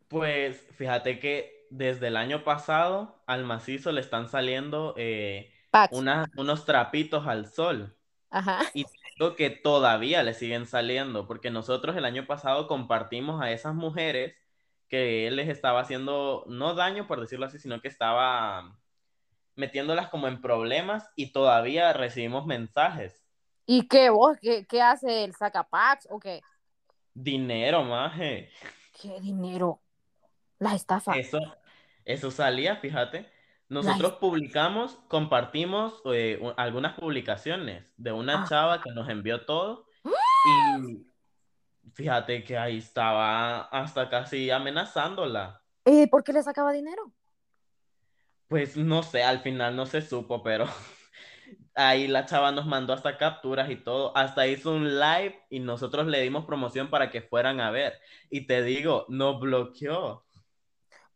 pues 0.09 0.57
fíjate 0.77 1.19
que 1.19 1.58
desde 1.71 2.09
el 2.09 2.17
año 2.17 2.45
pasado 2.45 3.23
al 3.27 3.45
Macizo 3.45 3.93
le 3.93 4.01
están 4.01 4.29
saliendo 4.29 4.95
eh, 4.97 5.53
una- 5.91 6.27
unos 6.37 6.65
trapitos 6.65 7.27
al 7.27 7.47
sol. 7.51 7.97
ajá, 8.31 8.61
Y 8.75 8.85
digo 9.19 9.37
que 9.37 9.51
todavía 9.51 10.23
le 10.23 10.35
siguen 10.35 10.67
saliendo, 10.67 11.27
porque 11.27 11.51
nosotros 11.51 11.97
el 11.97 12.05
año 12.05 12.27
pasado 12.27 12.67
compartimos 12.69 13.43
a 13.43 13.51
esas 13.53 13.75
mujeres 13.75 14.35
que 14.89 15.27
él 15.27 15.37
les 15.37 15.49
estaba 15.49 15.81
haciendo, 15.81 16.45
no 16.49 16.75
daño 16.75 17.07
por 17.07 17.21
decirlo 17.21 17.47
así, 17.47 17.59
sino 17.59 17.81
que 17.81 17.89
estaba 17.89 18.79
metiéndolas 19.57 20.09
como 20.09 20.29
en 20.29 20.41
problemas 20.41 21.09
y 21.17 21.33
todavía 21.33 21.93
recibimos 21.93 22.47
mensajes. 22.47 23.23
¿y 23.67 23.87
qué 23.89 24.11
vos, 24.11 24.37
qué, 24.41 24.67
qué 24.67 24.83
hace 24.83 25.25
el 25.25 25.35
sacapax 25.35 26.07
o 26.11 26.19
qué? 26.19 26.41
Dinero, 27.15 27.83
maje. 27.85 28.51
¿Qué 29.01 29.21
dinero? 29.21 29.81
La 30.59 30.75
estafa. 30.75 31.17
Eso, 31.17 31.39
eso 32.05 32.31
salía, 32.31 32.77
fíjate. 32.77 33.31
Nosotros 33.69 34.15
publicamos, 34.15 34.99
compartimos 35.09 36.01
eh, 36.07 36.41
algunas 36.57 36.95
publicaciones 36.99 37.85
de 37.97 38.13
una 38.13 38.43
Ah. 38.43 38.47
chava 38.49 38.81
que 38.83 38.91
nos 38.93 39.09
envió 39.11 39.45
todo 39.45 39.87
y 40.05 41.07
fíjate 41.95 42.45
que 42.45 42.57
ahí 42.57 42.79
estaba 42.79 43.63
hasta 43.63 44.09
casi 44.09 44.51
amenazándola. 44.51 45.63
¿Y 45.85 46.07
por 46.07 46.25
qué 46.25 46.33
le 46.33 46.43
sacaba 46.43 46.73
dinero? 46.73 47.13
Pues 48.49 48.77
no 48.79 49.03
sé, 49.03 49.23
al 49.23 49.41
final 49.41 49.77
no 49.77 49.85
se 49.85 50.01
supo, 50.01 50.43
pero 50.43 50.65
ahí 51.75 52.09
la 52.09 52.25
chava 52.25 52.51
nos 52.53 52.65
mandó 52.67 52.95
hasta 52.95 53.19
capturas 53.19 53.69
y 53.71 53.77
todo, 53.77 54.17
hasta 54.17 54.47
hizo 54.47 54.73
un 54.73 54.99
live 54.99 55.39
y 55.51 55.61
nosotros 55.61 56.07
le 56.07 56.23
dimos 56.23 56.47
promoción 56.47 56.89
para 56.89 57.11
que 57.11 57.21
fueran 57.21 57.61
a 57.61 57.71
ver. 57.71 58.01
Y 58.31 58.47
te 58.47 58.63
digo, 58.63 59.05
nos 59.11 59.39
bloqueó. 59.41 60.25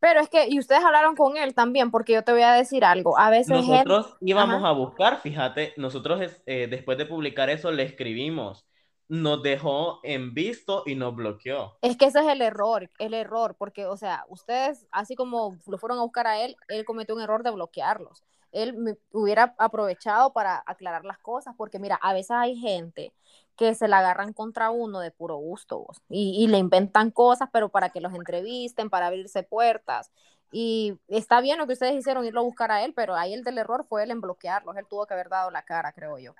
Pero 0.02 0.20
es 0.20 0.28
que, 0.28 0.48
y 0.48 0.58
ustedes 0.58 0.84
hablaron 0.84 1.16
con 1.16 1.36
él 1.38 1.54
también, 1.54 1.90
porque 1.90 2.14
yo 2.14 2.24
te 2.24 2.32
voy 2.32 2.42
a 2.42 2.52
decir 2.54 2.84
algo. 2.84 3.18
A 3.18 3.30
veces 3.30 3.62
él, 3.68 3.84
Nosotros 3.84 4.16
íbamos 4.20 4.62
Ajá. 4.62 4.68
a 4.68 4.72
buscar, 4.72 5.20
fíjate, 5.20 5.74
nosotros 5.76 6.20
eh, 6.46 6.66
después 6.68 6.98
de 6.98 7.06
publicar 7.06 7.50
eso 7.50 7.70
le 7.72 7.82
escribimos, 7.84 8.66
nos 9.08 9.42
dejó 9.42 10.00
en 10.04 10.32
visto 10.34 10.82
y 10.86 10.94
nos 10.94 11.14
bloqueó. 11.14 11.78
es 11.80 11.96
que 11.96 12.06
ese 12.06 12.20
es 12.20 12.26
el 12.28 12.42
error, 12.42 12.90
el 12.98 13.14
error, 13.14 13.56
porque, 13.58 13.86
o 13.86 13.96
sea, 13.96 14.24
ustedes, 14.28 14.86
así 14.92 15.16
como 15.16 15.56
lo 15.66 15.78
fueron 15.78 15.98
a 15.98 16.02
buscar 16.02 16.26
a 16.28 16.40
él, 16.40 16.56
él 16.68 16.84
cometió 16.84 17.14
un 17.14 17.20
error 17.22 17.42
de 17.42 17.50
bloquearlos. 17.50 18.22
Él 18.52 18.74
me- 18.74 18.98
hubiera 19.12 19.54
aprovechado 19.58 20.32
para 20.32 20.62
aclarar 20.66 21.04
las 21.04 21.18
cosas, 21.18 21.54
porque 21.56 21.78
mira, 21.80 21.96
a 22.02 22.12
veces 22.12 22.30
hay 22.32 22.56
gente 22.56 23.12
que 23.56 23.74
se 23.74 23.88
la 23.88 23.98
agarran 23.98 24.32
contra 24.32 24.70
uno 24.70 25.00
de 25.00 25.10
puro 25.10 25.36
gusto 25.36 25.80
vos, 25.80 26.02
y, 26.08 26.42
y 26.42 26.48
le 26.48 26.58
inventan 26.58 27.10
cosas, 27.10 27.48
pero 27.52 27.68
para 27.68 27.90
que 27.90 28.00
los 28.00 28.14
entrevisten, 28.14 28.90
para 28.90 29.06
abrirse 29.06 29.42
puertas. 29.42 30.10
Y 30.52 30.98
está 31.08 31.40
bien 31.40 31.58
lo 31.58 31.66
que 31.66 31.72
ustedes 31.72 31.94
hicieron, 31.94 32.26
irlo 32.26 32.40
a 32.40 32.44
buscar 32.44 32.70
a 32.70 32.84
él, 32.84 32.92
pero 32.94 33.14
ahí 33.14 33.32
el 33.32 33.42
del 33.42 33.58
error 33.58 33.86
fue 33.88 34.02
él 34.02 34.10
en 34.10 34.20
bloquearlos. 34.20 34.76
Él 34.76 34.86
tuvo 34.88 35.06
que 35.06 35.14
haber 35.14 35.30
dado 35.30 35.50
la 35.50 35.62
cara, 35.62 35.92
creo 35.92 36.18
yo. 36.18 36.34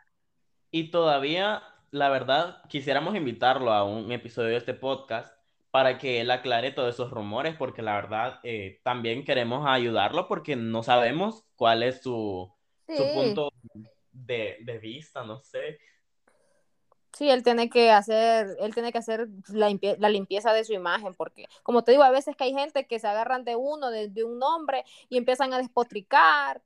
Y 0.71 0.91
todavía, 0.91 1.63
la 1.91 2.11
verdad, 2.11 2.63
quisiéramos 2.69 3.17
invitarlo 3.17 3.73
a 3.73 3.85
un 3.85 4.13
episodio 4.13 4.51
de 4.51 4.57
este 4.57 4.75
podcast 4.75 5.35
para 5.71 5.97
que 5.97 6.21
él 6.21 6.31
aclare 6.31 6.73
todos 6.73 6.95
esos 6.95 7.11
rumores, 7.11 7.57
porque 7.57 7.81
la 7.81 7.95
verdad 7.95 8.41
eh, 8.43 8.81
también 8.85 9.25
queremos 9.25 9.67
ayudarlo 9.67 10.29
porque 10.29 10.57
no 10.57 10.83
sabemos 10.83 11.47
cuál 11.57 11.83
es 11.83 12.03
su, 12.03 12.53
su 12.87 13.05
punto 13.15 13.51
de, 14.13 14.59
de 14.61 14.79
vista, 14.79 15.25
no 15.25 15.41
sé. 15.41 15.79
Sí, 17.13 17.29
él 17.29 17.43
tiene 17.43 17.69
que 17.69 17.91
hacer, 17.91 18.57
él 18.59 18.73
tiene 18.73 18.91
que 18.91 18.99
hacer 18.99 19.29
la, 19.49 19.71
la, 19.99 20.09
limpieza 20.09 20.53
de 20.55 20.65
su 20.65 20.73
imagen, 20.73 21.15
porque 21.15 21.47
como 21.63 21.85
te 21.85 21.93
digo, 21.93 22.05
a 22.05 22.11
veces 22.11 22.35
que 22.37 22.45
hay 22.45 22.55
gente 22.55 22.87
que 22.87 22.99
se 22.99 23.07
agarran 23.07 23.45
de 23.45 23.55
uno, 23.55 23.91
de, 23.91 24.09
de 24.09 24.25
un 24.25 24.39
nombre, 24.39 24.85
y 25.11 25.19
empiezan 25.19 25.53
a 25.53 25.59
despotricar, 25.59 26.63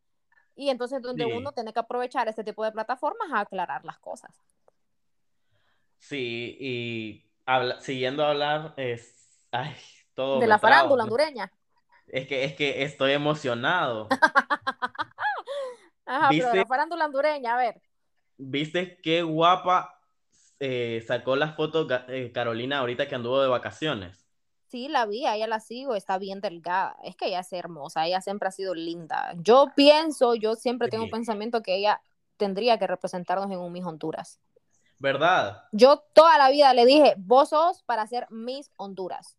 y 0.54 0.70
entonces 0.70 1.02
donde 1.02 1.24
sí. 1.24 1.32
uno 1.32 1.50
tiene 1.52 1.72
que 1.72 1.80
aprovechar 1.80 2.28
este 2.28 2.44
tipo 2.44 2.64
de 2.64 2.70
plataformas 2.70 3.32
a 3.32 3.40
aclarar 3.40 3.84
las 3.84 3.98
cosas. 3.98 4.40
Sí, 5.98 6.56
y 6.60 7.28
habla, 7.44 7.80
siguiendo 7.80 8.24
a 8.24 8.30
hablar, 8.30 8.74
es, 8.76 9.48
ay, 9.50 9.74
todo 10.14 10.38
de 10.38 10.46
la 10.46 10.60
farándula 10.60 11.02
hondureña. 11.04 11.52
Es 12.06 12.28
que, 12.28 12.44
es 12.44 12.54
que 12.54 12.84
estoy 12.84 13.12
emocionado. 13.12 14.08
Ajá, 16.06 16.28
pero 16.30 16.50
de 16.52 16.56
la 16.58 16.66
farándula 16.66 17.06
hondureña, 17.06 17.54
a 17.54 17.58
ver. 17.58 17.82
¿Viste 18.38 19.00
qué 19.02 19.22
guapa 19.22 19.95
eh, 20.60 21.04
sacó 21.06 21.36
las 21.36 21.54
fotos 21.56 21.86
eh, 22.08 22.32
Carolina 22.32 22.78
ahorita 22.78 23.08
que 23.08 23.14
anduvo 23.14 23.40
de 23.40 23.48
vacaciones. 23.48 24.26
Sí, 24.68 24.88
la 24.88 25.06
vi, 25.06 25.26
a 25.26 25.36
ella 25.36 25.46
la 25.46 25.60
sigo, 25.60 25.94
está 25.94 26.18
bien 26.18 26.40
delgada. 26.40 26.96
Es 27.04 27.14
que 27.16 27.26
ella 27.26 27.40
es 27.40 27.52
hermosa, 27.52 28.06
ella 28.06 28.20
siempre 28.20 28.48
ha 28.48 28.52
sido 28.52 28.74
linda. 28.74 29.32
Yo 29.36 29.66
pienso, 29.76 30.34
yo 30.34 30.56
siempre 30.56 30.88
tengo 30.88 31.04
un 31.04 31.10
pensamiento 31.10 31.62
que 31.62 31.76
ella 31.76 32.00
tendría 32.36 32.78
que 32.78 32.86
representarnos 32.86 33.50
en 33.50 33.58
un 33.58 33.72
Miss 33.72 33.84
Honduras. 33.84 34.40
¿Verdad? 34.98 35.62
Yo 35.72 36.02
toda 36.14 36.36
la 36.38 36.50
vida 36.50 36.72
le 36.74 36.86
dije, 36.86 37.14
vos 37.18 37.50
sos 37.50 37.82
para 37.84 38.06
ser 38.06 38.26
Miss 38.30 38.70
Honduras. 38.76 39.36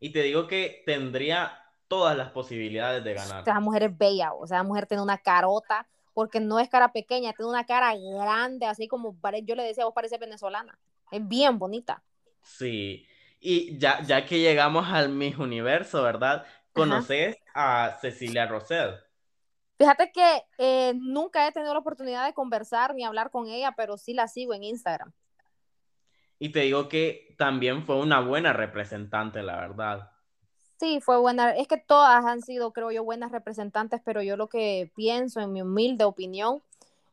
Y 0.00 0.10
te 0.10 0.22
digo 0.22 0.48
que 0.48 0.82
tendría 0.86 1.58
todas 1.86 2.16
las 2.16 2.30
posibilidades 2.30 3.04
de 3.04 3.14
ganar. 3.14 3.42
Esa 3.42 3.60
mujer 3.60 3.84
es 3.84 3.96
bella, 3.96 4.32
o 4.32 4.46
sea, 4.46 4.58
la 4.58 4.64
mujer 4.64 4.86
tiene 4.86 5.02
una 5.02 5.18
carota, 5.18 5.86
porque 6.14 6.40
no 6.40 6.58
es 6.58 6.68
cara 6.68 6.92
pequeña, 6.92 7.32
tiene 7.32 7.50
una 7.50 7.64
cara 7.64 7.94
grande, 7.96 8.66
así 8.66 8.88
como 8.88 9.16
yo 9.44 9.54
le 9.54 9.64
decía, 9.64 9.84
vos 9.84 9.94
pareces 9.94 10.18
venezolana. 10.18 10.78
Es 11.10 11.26
bien 11.26 11.58
bonita. 11.58 12.02
Sí, 12.42 13.06
y 13.40 13.78
ya, 13.78 14.02
ya 14.02 14.24
que 14.24 14.38
llegamos 14.40 14.88
al 14.88 15.08
Miss 15.10 15.36
Universo, 15.38 16.02
¿verdad? 16.02 16.46
¿Conoces 16.72 17.36
a 17.54 17.98
Cecilia 18.00 18.46
Rosell? 18.46 18.94
Fíjate 19.78 20.12
que 20.12 20.42
eh, 20.58 20.94
nunca 20.94 21.46
he 21.46 21.52
tenido 21.52 21.72
la 21.72 21.80
oportunidad 21.80 22.24
de 22.24 22.34
conversar 22.34 22.94
ni 22.94 23.04
hablar 23.04 23.30
con 23.30 23.48
ella, 23.48 23.74
pero 23.76 23.98
sí 23.98 24.14
la 24.14 24.28
sigo 24.28 24.54
en 24.54 24.64
Instagram. 24.64 25.12
Y 26.38 26.50
te 26.50 26.60
digo 26.60 26.88
que 26.88 27.34
también 27.38 27.84
fue 27.84 27.96
una 27.96 28.20
buena 28.20 28.52
representante, 28.52 29.42
la 29.42 29.56
verdad. 29.56 30.12
Sí, 30.82 31.00
fue 31.00 31.16
buena. 31.16 31.52
Es 31.52 31.68
que 31.68 31.76
todas 31.76 32.24
han 32.24 32.42
sido, 32.42 32.72
creo 32.72 32.90
yo, 32.90 33.04
buenas 33.04 33.30
representantes, 33.30 34.00
pero 34.04 34.20
yo 34.20 34.36
lo 34.36 34.48
que 34.48 34.90
pienso, 34.96 35.38
en 35.38 35.52
mi 35.52 35.62
humilde 35.62 36.02
opinión, 36.02 36.60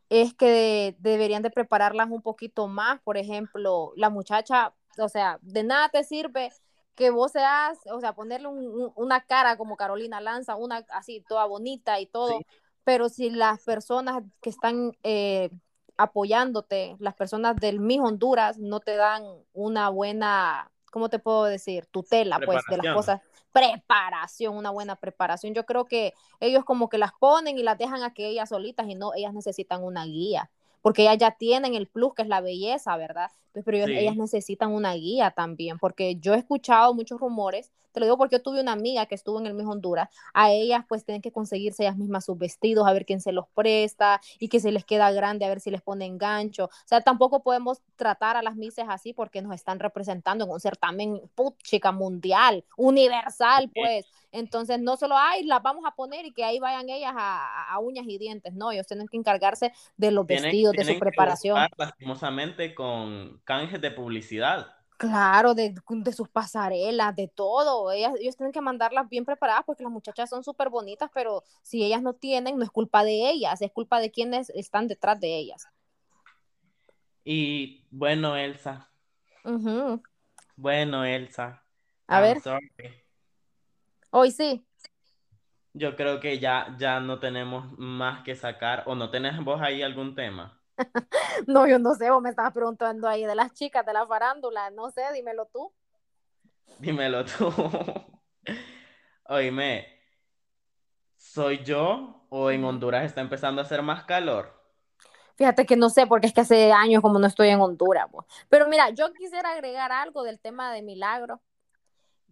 es 0.08 0.34
que 0.34 0.96
deberían 0.98 1.44
de 1.44 1.52
prepararlas 1.52 2.10
un 2.10 2.20
poquito 2.20 2.66
más. 2.66 3.00
Por 3.02 3.16
ejemplo, 3.16 3.92
la 3.94 4.10
muchacha, 4.10 4.74
o 4.98 5.08
sea, 5.08 5.38
de 5.42 5.62
nada 5.62 5.88
te 5.88 6.02
sirve 6.02 6.50
que 6.96 7.10
vos 7.10 7.30
seas, 7.30 7.78
o 7.92 8.00
sea, 8.00 8.12
ponerle 8.12 8.48
una 8.96 9.20
cara 9.20 9.56
como 9.56 9.76
Carolina 9.76 10.20
Lanza, 10.20 10.56
una 10.56 10.84
así 10.90 11.24
toda 11.28 11.44
bonita 11.44 12.00
y 12.00 12.06
todo, 12.06 12.40
pero 12.82 13.08
si 13.08 13.30
las 13.30 13.62
personas 13.62 14.24
que 14.40 14.50
están 14.50 14.96
eh, 15.04 15.48
apoyándote, 15.96 16.96
las 16.98 17.14
personas 17.14 17.54
del 17.54 17.78
Miss 17.78 18.00
Honduras, 18.00 18.58
no 18.58 18.80
te 18.80 18.96
dan 18.96 19.22
una 19.52 19.90
buena, 19.90 20.72
¿cómo 20.90 21.08
te 21.08 21.18
puedo 21.18 21.44
decir? 21.44 21.86
Tutela, 21.86 22.40
pues, 22.44 22.62
de 22.68 22.76
las 22.76 22.94
cosas 22.94 23.20
preparación, 23.52 24.56
una 24.56 24.70
buena 24.70 24.96
preparación. 24.96 25.54
Yo 25.54 25.66
creo 25.66 25.84
que 25.84 26.14
ellos 26.38 26.64
como 26.64 26.88
que 26.88 26.98
las 26.98 27.12
ponen 27.18 27.58
y 27.58 27.62
las 27.62 27.78
dejan 27.78 28.02
a 28.02 28.14
que 28.14 28.28
ellas 28.28 28.48
solitas 28.48 28.88
y 28.88 28.94
no, 28.94 29.12
ellas 29.14 29.34
necesitan 29.34 29.82
una 29.82 30.04
guía, 30.04 30.50
porque 30.82 31.02
ellas 31.02 31.18
ya 31.18 31.30
tienen 31.32 31.74
el 31.74 31.86
plus 31.88 32.14
que 32.14 32.22
es 32.22 32.28
la 32.28 32.40
belleza, 32.40 32.96
¿verdad? 32.96 33.30
pero 33.64 33.78
ellas 33.78 34.16
necesitan 34.16 34.72
una 34.72 34.94
guía 34.94 35.32
también, 35.32 35.78
porque 35.78 36.16
yo 36.16 36.34
he 36.34 36.38
escuchado 36.38 36.94
muchos 36.94 37.18
rumores 37.18 37.72
te 37.92 38.00
lo 38.00 38.06
digo 38.06 38.18
porque 38.18 38.36
yo 38.36 38.42
tuve 38.42 38.60
una 38.60 38.72
amiga 38.72 39.06
que 39.06 39.14
estuvo 39.14 39.38
en 39.38 39.46
el 39.46 39.54
mismo 39.54 39.72
Honduras. 39.72 40.08
A 40.34 40.50
ellas 40.50 40.84
pues 40.88 41.04
tienen 41.04 41.22
que 41.22 41.32
conseguirse 41.32 41.84
ellas 41.84 41.96
mismas 41.96 42.24
sus 42.24 42.38
vestidos, 42.38 42.86
a 42.86 42.92
ver 42.92 43.04
quién 43.04 43.20
se 43.20 43.32
los 43.32 43.46
presta 43.48 44.20
y 44.38 44.48
que 44.48 44.60
se 44.60 44.72
les 44.72 44.84
queda 44.84 45.10
grande, 45.12 45.44
a 45.44 45.48
ver 45.48 45.60
si 45.60 45.70
les 45.70 45.82
ponen 45.82 46.18
gancho. 46.18 46.66
O 46.66 46.70
sea, 46.86 47.00
tampoco 47.00 47.42
podemos 47.42 47.82
tratar 47.96 48.36
a 48.36 48.42
las 48.42 48.56
mises 48.56 48.86
así 48.88 49.12
porque 49.12 49.42
nos 49.42 49.54
están 49.54 49.78
representando 49.78 50.44
en 50.44 50.50
un 50.50 50.60
certamen 50.60 51.20
put, 51.34 51.56
chica 51.62 51.92
mundial, 51.92 52.64
universal, 52.76 53.70
pues. 53.74 54.06
Entonces, 54.32 54.80
no 54.80 54.96
solo, 54.96 55.16
ay, 55.18 55.44
las 55.44 55.62
vamos 55.62 55.84
a 55.86 55.94
poner 55.94 56.24
y 56.24 56.32
que 56.32 56.44
ahí 56.44 56.60
vayan 56.60 56.88
ellas 56.88 57.14
a, 57.16 57.76
uñas 57.80 58.06
y 58.06 58.18
dientes. 58.18 58.54
No, 58.54 58.70
ellos 58.70 58.86
tienen 58.86 59.08
que 59.08 59.16
encargarse 59.16 59.72
de 59.96 60.10
los 60.10 60.26
vestidos, 60.26 60.74
de 60.74 60.84
su 60.84 60.98
preparación. 60.98 61.58
lastimosamente 61.76 62.74
con 62.74 63.40
canjes 63.44 63.80
de 63.80 63.90
publicidad. 63.90 64.79
Claro, 65.00 65.54
de, 65.54 65.74
de, 65.88 66.12
sus 66.12 66.28
pasarelas, 66.28 67.16
de 67.16 67.26
todo. 67.26 67.90
Ellas, 67.90 68.12
ellos 68.20 68.36
tienen 68.36 68.52
que 68.52 68.60
mandarlas 68.60 69.08
bien 69.08 69.24
preparadas 69.24 69.64
porque 69.64 69.82
las 69.82 69.90
muchachas 69.90 70.28
son 70.28 70.44
súper 70.44 70.68
bonitas, 70.68 71.10
pero 71.14 71.42
si 71.62 71.82
ellas 71.82 72.02
no 72.02 72.12
tienen, 72.12 72.58
no 72.58 72.64
es 72.64 72.70
culpa 72.70 73.02
de 73.02 73.30
ellas, 73.30 73.62
es 73.62 73.72
culpa 73.72 73.98
de 73.98 74.10
quienes 74.10 74.50
están 74.50 74.88
detrás 74.88 75.18
de 75.18 75.38
ellas. 75.38 75.66
Y 77.24 77.86
bueno, 77.90 78.36
Elsa. 78.36 78.90
Bueno, 80.54 81.06
Elsa. 81.06 81.64
A 82.06 82.20
ver. 82.20 82.42
Hoy 84.10 84.32
sí. 84.32 84.62
Yo 85.72 85.96
creo 85.96 86.20
que 86.20 86.38
ya, 86.38 86.76
ya 86.78 87.00
no 87.00 87.20
tenemos 87.20 87.72
más 87.78 88.22
que 88.22 88.36
sacar. 88.36 88.82
¿O 88.84 88.94
no 88.94 89.08
tenés 89.08 89.42
vos 89.42 89.62
ahí 89.62 89.80
algún 89.80 90.14
tema? 90.14 90.59
no, 91.46 91.66
yo 91.66 91.78
no 91.78 91.94
sé, 91.94 92.10
vos 92.10 92.22
me 92.22 92.30
estabas 92.30 92.52
preguntando 92.52 93.08
ahí 93.08 93.24
de 93.24 93.34
las 93.34 93.52
chicas 93.52 93.84
de 93.84 93.92
la 93.92 94.06
farándula, 94.06 94.70
no 94.70 94.90
sé, 94.90 95.02
dímelo 95.14 95.46
tú. 95.46 95.72
Dímelo 96.78 97.24
tú. 97.24 97.52
Oíme, 99.28 99.86
¿soy 101.16 101.62
yo 101.64 102.26
o 102.30 102.50
en 102.50 102.64
Honduras 102.64 103.04
está 103.04 103.20
empezando 103.20 103.60
a 103.60 103.64
hacer 103.64 103.82
más 103.82 104.04
calor? 104.04 104.60
Fíjate 105.36 105.64
que 105.64 105.76
no 105.76 105.88
sé, 105.88 106.06
porque 106.06 106.26
es 106.26 106.34
que 106.34 106.42
hace 106.42 106.72
años 106.72 107.00
como 107.00 107.18
no 107.18 107.26
estoy 107.26 107.48
en 107.48 107.60
Honduras. 107.60 108.06
Pero 108.48 108.68
mira, 108.68 108.90
yo 108.90 109.12
quisiera 109.12 109.52
agregar 109.52 109.90
algo 109.90 110.22
del 110.22 110.38
tema 110.38 110.72
de 110.72 110.82
Milagro, 110.82 111.40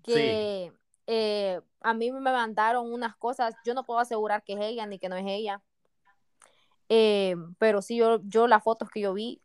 que 0.03 0.72
eh, 1.07 1.61
a 1.80 1.94
mí 1.94 2.12
me 2.12 2.20
mandaron 2.20 2.92
unas 2.92 3.16
cosas, 3.16 3.55
yo 3.64 3.72
no 3.72 3.84
puedo 3.84 4.01
asegurar 4.01 4.42
que 4.42 4.53
es 4.53 4.61
ella 4.61 4.86
ni 4.86 4.99
que 4.99 5.09
no 5.09 5.16
es 5.16 5.24
ella, 5.26 5.62
eh, 6.89 7.36
pero 7.59 7.82
sí, 7.82 7.97
yo, 7.97 8.20
yo 8.24 8.47
las 8.47 8.62
fotos 8.62 8.89
que 8.91 9.01
yo 9.01 9.12
vi 9.14 9.41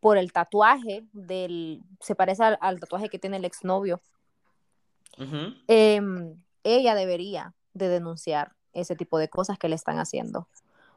por 0.00 0.16
el 0.16 0.32
tatuaje 0.32 1.04
del, 1.12 1.82
se 2.00 2.14
parece 2.14 2.44
al, 2.44 2.80
tatuaje 2.80 3.08
que 3.08 3.18
tiene 3.18 3.36
el 3.36 3.44
exnovio. 3.44 4.00
Em, 5.66 6.40
ella 6.62 6.94
debería 6.94 7.54
de 7.74 7.88
denunciar 7.88 8.52
ese 8.72 8.94
tipo 8.94 9.18
de 9.18 9.28
cosas 9.28 9.58
que 9.58 9.68
le 9.68 9.74
están 9.74 9.98
haciendo. 9.98 10.48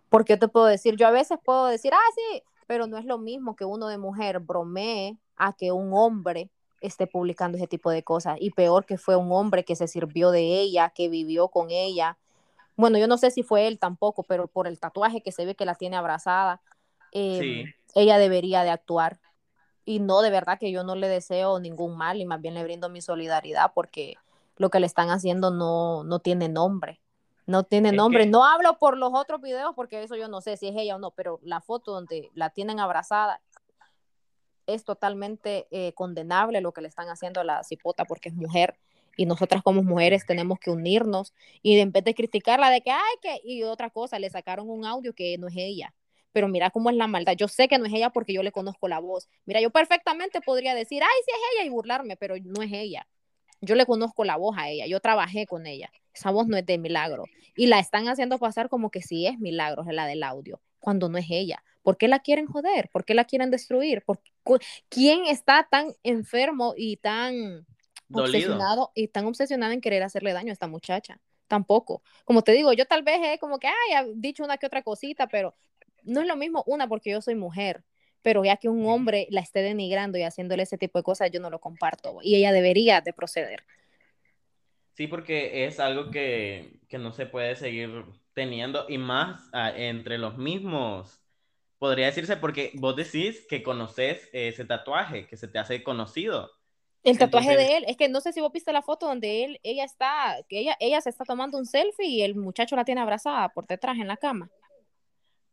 Porque 0.10 0.34
yo 0.34 0.40
te 0.40 0.48
puedo 0.48 0.68
decir, 0.68 0.96
yo 0.96 1.08
a 1.08 1.12
veces 1.12 1.40
puedo 1.44 1.66
decir, 1.68 1.94
ah, 1.94 2.12
sí, 2.16 2.44
pero 2.68 2.86
no 2.86 2.98
es 2.98 3.06
lo 3.06 3.18
mismo 3.18 3.56
que 3.56 3.66
uno 3.66 3.88
de 3.88 3.98
mujer 3.98 4.40
bromee 4.40 5.18
a 5.36 5.54
que 5.54 5.72
un 5.72 5.92
hombre 5.94 6.52
esté 6.82 7.08
publicando 7.08 7.58
ese 7.58 7.68
tipo 7.68 7.90
de 7.90 8.04
cosas. 8.04 8.38
Y 8.40 8.52
peor 8.52 8.86
que 8.86 8.98
fue 8.98 9.16
un 9.16 9.32
hombre 9.32 9.64
que 9.64 9.76
se 9.76 9.88
sirvió 9.88 10.32
de 10.32 10.60
ella, 10.60 10.90
que 10.90 11.10
vivió 11.10 11.48
con 11.48 11.72
ella, 11.72 12.18
bueno, 12.76 12.98
yo 12.98 13.08
no 13.08 13.18
sé 13.18 13.32
si 13.32 13.44
fue 13.44 13.68
él 13.68 13.80
tampoco, 13.80 14.24
pero 14.24 14.48
por 14.48 14.68
el 14.68 14.80
tatuaje 14.80 15.22
que 15.22 15.32
se 15.32 15.46
ve 15.46 15.56
que 15.56 15.66
la 15.66 15.76
tiene 15.76 15.98
abrazada, 15.98 16.62
em, 17.12 17.72
ella 17.96 18.18
debería 18.18 18.64
de 18.64 18.70
actuar. 18.70 19.20
Y 19.86 20.00
no, 20.00 20.22
de 20.22 20.30
verdad 20.30 20.60
que 20.60 20.72
yo 20.72 20.84
no 20.84 20.96
le 20.96 21.08
deseo 21.08 21.60
ningún 21.60 21.98
mal 21.98 22.22
y 22.22 22.26
más 22.26 22.42
bien 22.42 22.54
le 22.54 22.64
brindo 22.64 22.90
mi 22.90 23.02
solidaridad 23.02 23.72
porque 23.74 24.16
lo 24.58 24.70
que 24.70 24.80
le 24.80 24.86
están 24.86 25.10
haciendo 25.10 25.52
no, 25.52 26.04
no 26.04 26.20
tiene 26.20 26.50
nombre. 26.50 27.02
No 27.48 27.64
tiene 27.64 27.92
nombre. 27.92 28.26
No 28.28 28.46
hablo 28.46 28.78
por 28.78 28.98
los 28.98 29.12
otros 29.14 29.42
videos 29.42 29.74
porque 29.76 30.04
eso 30.04 30.16
yo 30.16 30.28
no 30.28 30.42
sé 30.42 30.56
si 30.58 30.68
es 30.68 30.76
ella 30.78 30.96
o 30.96 31.00
no, 31.00 31.12
pero 31.12 31.40
la 31.44 31.60
foto 31.60 31.92
donde 31.92 32.30
la 32.36 32.52
tienen 32.52 32.80
abrazada 32.80 33.42
es 34.68 34.86
totalmente 34.86 35.68
eh, 35.72 35.94
condenable 35.94 36.62
lo 36.62 36.72
que 36.72 36.82
le 36.82 36.88
están 36.88 37.10
haciendo 37.10 37.42
a 37.42 37.44
la 37.44 37.64
cipota 37.64 38.06
porque 38.06 38.30
es 38.30 38.36
mujer 38.36 38.78
y 39.18 39.26
nosotras 39.26 39.62
como 39.64 39.84
mujeres 39.84 40.26
tenemos 40.26 40.60
que 40.60 40.70
unirnos 40.70 41.34
y 41.62 41.80
en 41.80 41.92
vez 41.92 42.04
de 42.04 42.14
criticarla 42.14 42.70
de 42.70 42.82
que, 42.82 42.92
ay, 42.92 43.16
que, 43.22 43.42
y 43.44 43.64
otra 43.64 43.90
cosa, 43.90 44.20
le 44.20 44.30
sacaron 44.30 44.70
un 44.70 44.86
audio 44.86 45.14
que 45.14 45.38
no 45.38 45.48
es 45.48 45.56
ella. 45.58 45.94
Pero 46.32 46.48
mira 46.48 46.70
cómo 46.70 46.90
es 46.90 46.96
la 46.96 47.08
maldad. 47.08 47.34
Yo 47.36 47.48
sé 47.48 47.68
que 47.68 47.78
no 47.78 47.86
es 47.86 47.94
ella 47.94 48.10
porque 48.10 48.34
yo 48.34 48.42
le 48.42 48.52
conozco 48.52 48.88
la 48.88 49.00
voz. 49.00 49.28
Mira, 49.46 49.60
yo 49.60 49.70
perfectamente 49.70 50.40
podría 50.42 50.74
decir, 50.74 51.04
ay, 51.04 51.10
sí 51.26 51.32
es 51.32 51.42
ella 51.54 51.66
y 51.66 51.70
burlarme, 51.70 52.16
pero 52.16 52.36
no 52.44 52.62
es 52.62 52.72
ella. 52.72 53.08
Yo 53.60 53.76
le 53.76 53.86
conozco 53.86 54.24
la 54.24 54.38
voz 54.38 54.58
a 54.58 54.70
ella, 54.70 54.88
yo 54.88 55.00
trabajé 55.00 55.46
con 55.46 55.68
ella. 55.68 55.92
Esa 56.14 56.32
voz 56.32 56.48
no 56.48 56.58
es 56.58 56.66
de 56.66 56.78
milagro. 56.78 57.26
Y 57.56 57.68
la 57.68 57.80
están 57.80 58.08
haciendo 58.08 58.40
pasar 58.40 58.70
como 58.70 58.90
que 58.90 59.02
sí 59.02 59.28
es 59.28 59.40
milagro, 59.40 59.84
es 59.84 59.94
la 59.94 60.08
del 60.08 60.24
audio, 60.24 60.62
cuando 60.80 61.10
no 61.10 61.18
es 61.18 61.28
ella. 61.30 61.64
¿Por 61.84 61.98
qué 61.98 62.08
la 62.08 62.20
quieren 62.20 62.48
joder? 62.48 62.90
¿Por 62.92 63.06
qué 63.06 63.14
la 63.14 63.26
quieren 63.26 63.52
destruir? 63.52 64.04
¿Por 64.04 64.20
¿Quién 64.90 65.26
está 65.26 65.68
tan 65.70 65.94
enfermo 66.04 66.74
y 66.76 66.98
tan 66.98 67.66
obsesionado 68.14 68.92
y 68.96 69.08
tan 69.08 69.26
obsesionado 69.26 69.74
en 69.74 69.82
querer 69.82 70.04
hacerle 70.04 70.34
daño 70.34 70.50
a 70.50 70.54
esta 70.54 70.68
muchacha. 70.68 71.20
Tampoco. 71.48 72.02
Como 72.26 72.44
te 72.44 72.54
digo, 72.54 72.74
yo 72.74 72.86
tal 72.86 73.04
vez 73.04 73.20
he 73.24 73.40
como 73.40 73.60
que 73.60 73.68
haya 73.68 74.08
dicho 74.16 74.44
una 74.44 74.58
que 74.58 74.66
otra 74.66 74.84
cosita, 74.84 75.28
pero 75.28 75.56
no 76.04 76.22
es 76.22 76.28
lo 76.28 76.36
mismo 76.36 76.64
una 76.66 76.88
porque 76.88 77.12
yo 77.12 77.22
soy 77.22 77.36
mujer 77.36 77.84
pero 78.22 78.44
ya 78.44 78.58
que 78.58 78.70
un 78.70 78.86
hombre 78.86 79.28
la 79.30 79.42
esté 79.42 79.62
denigrando 79.62 80.18
y 80.18 80.24
haciéndole 80.24 80.64
ese 80.64 80.78
tipo 80.78 81.00
de 81.00 81.04
cosas, 81.04 81.32
yo 81.32 81.40
no 81.40 81.50
lo 81.50 81.60
comparto 81.60 82.20
y 82.22 82.36
ella 82.36 82.52
debería 82.52 83.02
de 83.02 83.14
proceder. 83.14 83.64
Sí, 84.94 85.08
porque 85.08 85.66
es 85.66 85.80
algo 85.80 86.12
que, 86.12 86.80
que 86.88 86.98
no 86.98 87.14
se 87.14 87.26
puede 87.26 87.56
seguir 87.56 88.06
teniendo 88.34 88.86
y 88.90 88.98
más 88.98 89.50
uh, 89.54 89.76
entre 89.76 90.18
los 90.18 90.38
mismos, 90.38 91.22
podría 91.80 92.06
decirse, 92.08 92.38
porque 92.38 92.72
vos 92.76 92.96
decís 92.96 93.46
que 93.50 93.64
conoces 93.64 94.30
ese 94.34 94.66
tatuaje, 94.66 95.28
que 95.28 95.38
se 95.38 95.48
te 95.48 95.60
hace 95.60 95.84
conocido. 95.84 96.52
El 97.04 97.18
tatuaje 97.18 97.52
Entonces, 97.52 97.70
de 97.70 97.78
él, 97.78 97.86
es 97.88 97.98
que 97.98 98.10
no 98.10 98.22
sé 98.22 98.32
si 98.32 98.42
vos 98.42 98.52
viste 98.52 98.72
la 98.72 98.84
foto 98.84 99.08
donde 99.08 99.44
él, 99.44 99.60
ella 99.64 99.84
está, 99.84 100.38
que 100.48 100.60
ella, 100.60 100.78
ella 100.80 101.02
se 101.02 101.10
está 101.10 101.26
tomando 101.26 101.58
un 101.58 101.66
selfie 101.66 102.08
y 102.08 102.22
el 102.22 102.36
muchacho 102.36 102.76
la 102.76 102.86
tiene 102.86 103.02
abrazada 103.02 103.50
por 103.50 103.66
detrás 103.66 103.98
en 103.98 104.08
la 104.08 104.18
cama. 104.18 104.50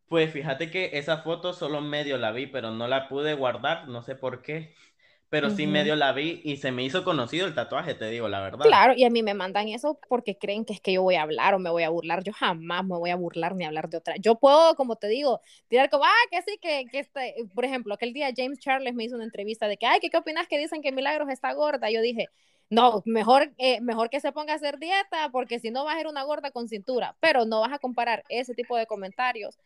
Pues 0.09 0.32
fíjate 0.32 0.70
que 0.70 0.90
esa 0.94 1.18
foto 1.18 1.53
solo 1.53 1.80
medio 1.80 2.16
la 2.16 2.32
vi, 2.32 2.46
pero 2.46 2.70
no 2.70 2.88
la 2.88 3.09
pude 3.09 3.34
guardar, 3.34 3.88
no 3.88 4.03
sé 4.03 4.14
por 4.14 4.42
qué 4.42 4.74
pero 5.31 5.49
uh 5.49 5.51
-huh. 5.51 5.57
sí 5.57 5.66
medio 5.66 5.95
la 5.97 6.12
vi 6.12 6.41
y 6.45 6.57
se 6.57 6.72
me 6.72 6.83
hizo 6.85 7.05
conocido 7.05 7.47
el 7.47 7.55
tatuaje, 7.55 7.95
te 7.95 8.09
digo 8.09 8.29
la 8.29 8.41
verdad. 8.41 8.64
Claro, 8.64 8.95
y 8.97 9.05
a 9.05 9.11
mí 9.11 9.22
me 9.22 9.35
mandan 9.35 9.68
eso 9.68 9.99
porque 10.09 10.39
creen 10.39 10.64
que 10.64 10.72
es 10.72 10.81
que 10.81 10.93
yo 10.93 11.03
voy 11.03 11.16
a 11.16 11.22
hablar 11.22 11.55
o 11.55 11.59
me 11.59 11.70
voy 11.70 11.83
a 11.83 11.91
burlar. 11.91 12.24
Yo 12.24 12.33
jamás 12.33 12.85
me 12.85 12.97
voy 12.97 13.11
a 13.11 13.16
burlar 13.16 13.55
ni 13.55 13.64
hablar 13.64 13.89
de 13.89 13.99
otra. 13.99 14.16
Yo 14.16 14.37
puedo, 14.37 14.74
como 14.74 14.97
te 14.97 15.09
digo, 15.09 15.41
tirar 15.68 15.91
como, 15.91 16.05
ah, 16.05 16.26
que 16.31 16.43
sí, 16.43 16.59
que, 16.61 16.87
que 16.91 17.01
este, 17.01 17.35
por 17.55 17.64
ejemplo, 17.64 17.95
aquel 17.95 18.12
día 18.12 18.31
James 18.37 18.59
Charles 18.59 18.95
me 18.95 19.05
hizo 19.05 19.16
una 19.16 19.24
entrevista 19.24 19.68
de 19.68 19.76
que, 19.76 19.87
ay, 19.87 20.01
¿qué, 20.01 20.11
qué 20.11 20.16
opinas 20.16 20.49
que 20.49 20.59
dicen 20.59 20.83
que 20.83 20.93
Milagros 20.93 21.29
está 21.29 21.53
gorda? 21.53 21.91
Yo 21.91 22.01
dije, 22.01 22.31
no, 22.70 23.03
mejor, 23.07 23.53
eh, 23.59 23.81
mejor 23.81 24.11
que 24.11 24.20
se 24.20 24.33
ponga 24.33 24.53
a 24.53 24.57
hacer 24.57 24.79
dieta 24.79 25.31
porque 25.33 25.59
si 25.59 25.70
no 25.70 25.85
va 25.85 25.93
a 25.93 25.97
ser 25.97 26.07
una 26.07 26.22
gorda 26.24 26.51
con 26.51 26.68
cintura, 26.68 27.16
pero 27.20 27.47
no 27.47 27.61
vas 27.61 27.72
a 27.72 27.79
comparar 27.79 28.24
ese 28.29 28.55
tipo 28.55 28.76
de 28.76 28.87
comentarios 28.87 29.59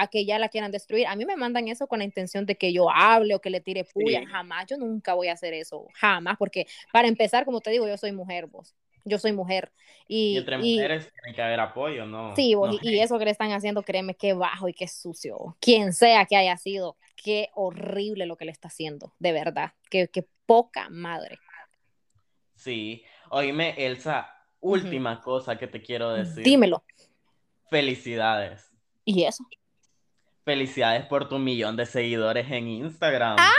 a 0.00 0.06
que 0.08 0.24
ya 0.24 0.38
la 0.38 0.48
quieran 0.48 0.70
destruir. 0.70 1.06
A 1.06 1.16
mí 1.16 1.24
me 1.24 1.36
mandan 1.36 1.68
eso 1.68 1.86
con 1.86 1.98
la 1.98 2.04
intención 2.04 2.46
de 2.46 2.56
que 2.56 2.72
yo 2.72 2.90
hable 2.90 3.34
o 3.34 3.40
que 3.40 3.50
le 3.50 3.60
tire 3.60 3.84
puya. 3.84 4.20
Sí. 4.20 4.26
Jamás, 4.26 4.66
yo 4.66 4.76
nunca 4.76 5.14
voy 5.14 5.28
a 5.28 5.32
hacer 5.32 5.54
eso. 5.54 5.86
Jamás, 5.94 6.36
porque 6.38 6.66
para 6.92 7.08
empezar, 7.08 7.44
como 7.44 7.60
te 7.60 7.70
digo, 7.70 7.86
yo 7.86 7.96
soy 7.96 8.12
mujer, 8.12 8.46
vos. 8.46 8.74
Yo 9.04 9.18
soy 9.18 9.32
mujer. 9.32 9.72
Y, 10.06 10.34
y 10.34 10.36
entre 10.38 10.58
mujeres 10.58 11.10
tiene 11.12 11.34
que 11.34 11.42
haber 11.42 11.60
apoyo, 11.60 12.04
¿no? 12.04 12.34
Sí, 12.36 12.54
vos, 12.54 12.70
no. 12.70 12.78
Y, 12.82 12.96
y, 12.96 13.00
eso 13.00 13.18
que 13.18 13.24
le 13.24 13.30
están 13.30 13.52
haciendo, 13.52 13.82
créeme, 13.82 14.14
qué 14.14 14.34
bajo 14.34 14.68
y 14.68 14.74
qué 14.74 14.86
sucio. 14.86 15.56
Quien 15.60 15.92
sea 15.92 16.26
que 16.26 16.36
haya 16.36 16.56
sido, 16.56 16.96
qué 17.16 17.48
horrible 17.54 18.26
lo 18.26 18.36
que 18.36 18.44
le 18.44 18.50
está 18.50 18.68
haciendo, 18.68 19.14
de 19.18 19.32
verdad. 19.32 19.72
Qué, 19.90 20.08
qué 20.08 20.26
poca 20.46 20.88
madre. 20.90 21.38
Sí. 22.56 23.04
Oíme, 23.30 23.74
Elsa, 23.76 24.28
última 24.60 25.12
uh 25.12 25.16
-huh. 25.16 25.22
cosa 25.22 25.58
que 25.58 25.66
te 25.66 25.80
quiero 25.80 26.12
decir. 26.12 26.42
Dímelo. 26.44 26.84
Felicidades. 27.70 28.72
¿Y 29.04 29.24
eso? 29.24 29.44
Felicidades 30.48 31.04
por 31.04 31.28
tu 31.28 31.38
millón 31.38 31.76
de 31.76 31.84
seguidores 31.84 32.50
en 32.50 32.68
Instagram. 32.68 33.36
¡Ah! 33.38 33.52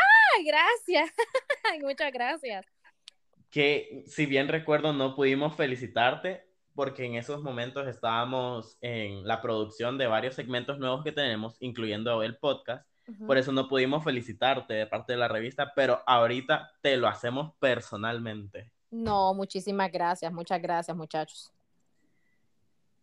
Gracias. 0.44 1.12
Muchas 1.84 2.12
gracias. 2.12 2.66
Que 3.52 4.04
si 4.08 4.26
bien 4.26 4.48
recuerdo 4.48 4.92
no 4.92 5.16
pudimos 5.16 5.56
felicitarte 5.56 6.48
porque 6.74 7.06
en 7.06 7.14
esos 7.14 7.44
momentos 7.44 7.88
estábamos 7.88 8.80
en 8.82 9.28
la 9.28 9.40
producción 9.40 10.00
de 10.00 10.08
varios 10.08 10.34
segmentos 10.34 10.80
nuevos 10.80 11.04
que 11.04 11.12
tenemos, 11.12 11.58
incluyendo 11.60 12.24
el 12.24 12.38
podcast. 12.38 12.88
Uh 13.08 13.12
-huh. 13.12 13.28
Por 13.28 13.38
eso 13.38 13.52
no 13.52 13.68
pudimos 13.68 14.04
felicitarte 14.04 14.74
de 14.74 14.88
parte 14.88 15.14
de 15.14 15.20
la 15.20 15.28
revista, 15.28 15.72
pero 15.76 16.02
ahorita 16.08 16.72
te 16.82 16.98
lo 16.98 17.08
hacemos 17.08 17.54
personalmente. 17.60 18.72
No, 18.90 19.36
muchísimas 19.36 19.92
gracias, 19.92 20.34
muchas 20.34 20.60
gracias 20.60 20.98
muchachos. 20.98 21.54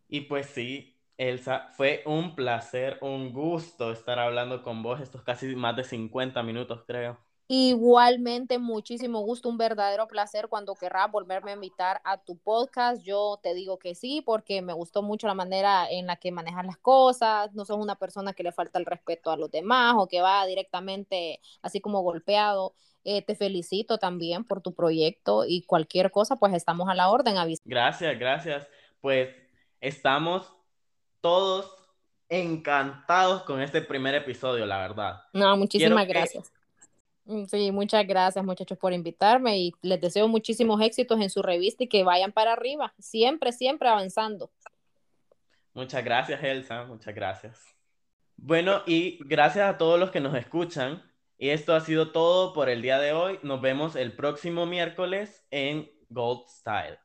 Y 0.09 0.19
pues 0.21 0.47
sí, 0.47 0.96
Elsa, 1.17 1.69
fue 1.75 2.03
un 2.05 2.35
placer, 2.35 2.99
un 3.01 3.33
gusto 3.33 3.91
estar 3.91 4.19
hablando 4.19 4.61
con 4.61 4.83
vos 4.83 5.01
estos 5.01 5.23
casi 5.23 5.55
más 5.55 5.75
de 5.75 5.83
50 5.83 6.43
minutos, 6.43 6.83
creo. 6.85 7.17
Igualmente, 7.49 8.59
muchísimo 8.59 9.21
gusto, 9.21 9.47
un 9.47 9.57
verdadero 9.57 10.07
placer 10.07 10.49
cuando 10.49 10.75
querrás 10.75 11.09
volverme 11.09 11.51
a 11.51 11.53
invitar 11.53 12.01
a 12.03 12.17
tu 12.17 12.37
podcast. 12.37 13.01
Yo 13.03 13.39
te 13.41 13.53
digo 13.53 13.79
que 13.79 13.95
sí, 13.95 14.21
porque 14.21 14.61
me 14.61 14.73
gustó 14.73 15.01
mucho 15.01 15.27
la 15.27 15.33
manera 15.33 15.89
en 15.89 16.07
la 16.07 16.17
que 16.17 16.33
manejas 16.33 16.65
las 16.65 16.77
cosas. 16.77 17.53
No 17.53 17.63
sos 17.63 17.77
una 17.77 17.95
persona 17.95 18.33
que 18.33 18.43
le 18.43 18.51
falta 18.51 18.79
el 18.79 18.85
respeto 18.85 19.31
a 19.31 19.37
los 19.37 19.49
demás 19.49 19.95
o 19.97 20.07
que 20.09 20.19
va 20.21 20.45
directamente 20.45 21.39
así 21.61 21.79
como 21.79 22.01
golpeado. 22.01 22.75
Eh, 23.05 23.21
te 23.21 23.35
felicito 23.35 23.97
también 23.97 24.43
por 24.43 24.61
tu 24.61 24.73
proyecto 24.75 25.45
y 25.47 25.61
cualquier 25.61 26.11
cosa, 26.11 26.35
pues 26.35 26.53
estamos 26.53 26.89
a 26.89 26.95
la 26.95 27.09
orden. 27.09 27.37
Gracias, 27.63 28.19
gracias. 28.19 28.67
Pues 28.99 29.29
estamos 29.79 30.56
todos 31.27 31.75
encantados 32.29 33.43
con 33.43 33.61
este 33.61 33.81
primer 33.81 34.15
episodio, 34.15 34.65
la 34.65 34.77
verdad. 34.77 35.23
No, 35.33 35.57
muchísimas 35.57 36.05
Quiero 36.05 36.19
gracias. 36.21 36.49
Que... 37.25 37.47
Sí, 37.47 37.69
muchas 37.73 38.07
gracias 38.07 38.45
muchachos 38.45 38.77
por 38.77 38.93
invitarme 38.93 39.59
y 39.59 39.73
les 39.81 39.99
deseo 39.99 40.29
muchísimos 40.29 40.79
éxitos 40.79 41.19
en 41.19 41.29
su 41.29 41.41
revista 41.41 41.83
y 41.83 41.89
que 41.89 42.05
vayan 42.05 42.31
para 42.31 42.53
arriba, 42.53 42.93
siempre, 42.97 43.51
siempre 43.51 43.89
avanzando. 43.89 44.49
Muchas 45.73 46.01
gracias, 46.01 46.41
Elsa, 46.41 46.85
muchas 46.85 47.13
gracias. 47.13 47.75
Bueno, 48.37 48.83
y 48.85 49.19
gracias 49.25 49.69
a 49.69 49.77
todos 49.77 49.99
los 49.99 50.11
que 50.11 50.21
nos 50.21 50.33
escuchan. 50.33 51.03
Y 51.37 51.49
esto 51.49 51.75
ha 51.75 51.81
sido 51.81 52.13
todo 52.13 52.53
por 52.53 52.69
el 52.69 52.81
día 52.81 52.99
de 52.99 53.11
hoy. 53.11 53.37
Nos 53.43 53.59
vemos 53.59 53.97
el 53.97 54.15
próximo 54.15 54.65
miércoles 54.65 55.45
en 55.51 55.91
Gold 56.07 56.47
Style. 56.47 56.97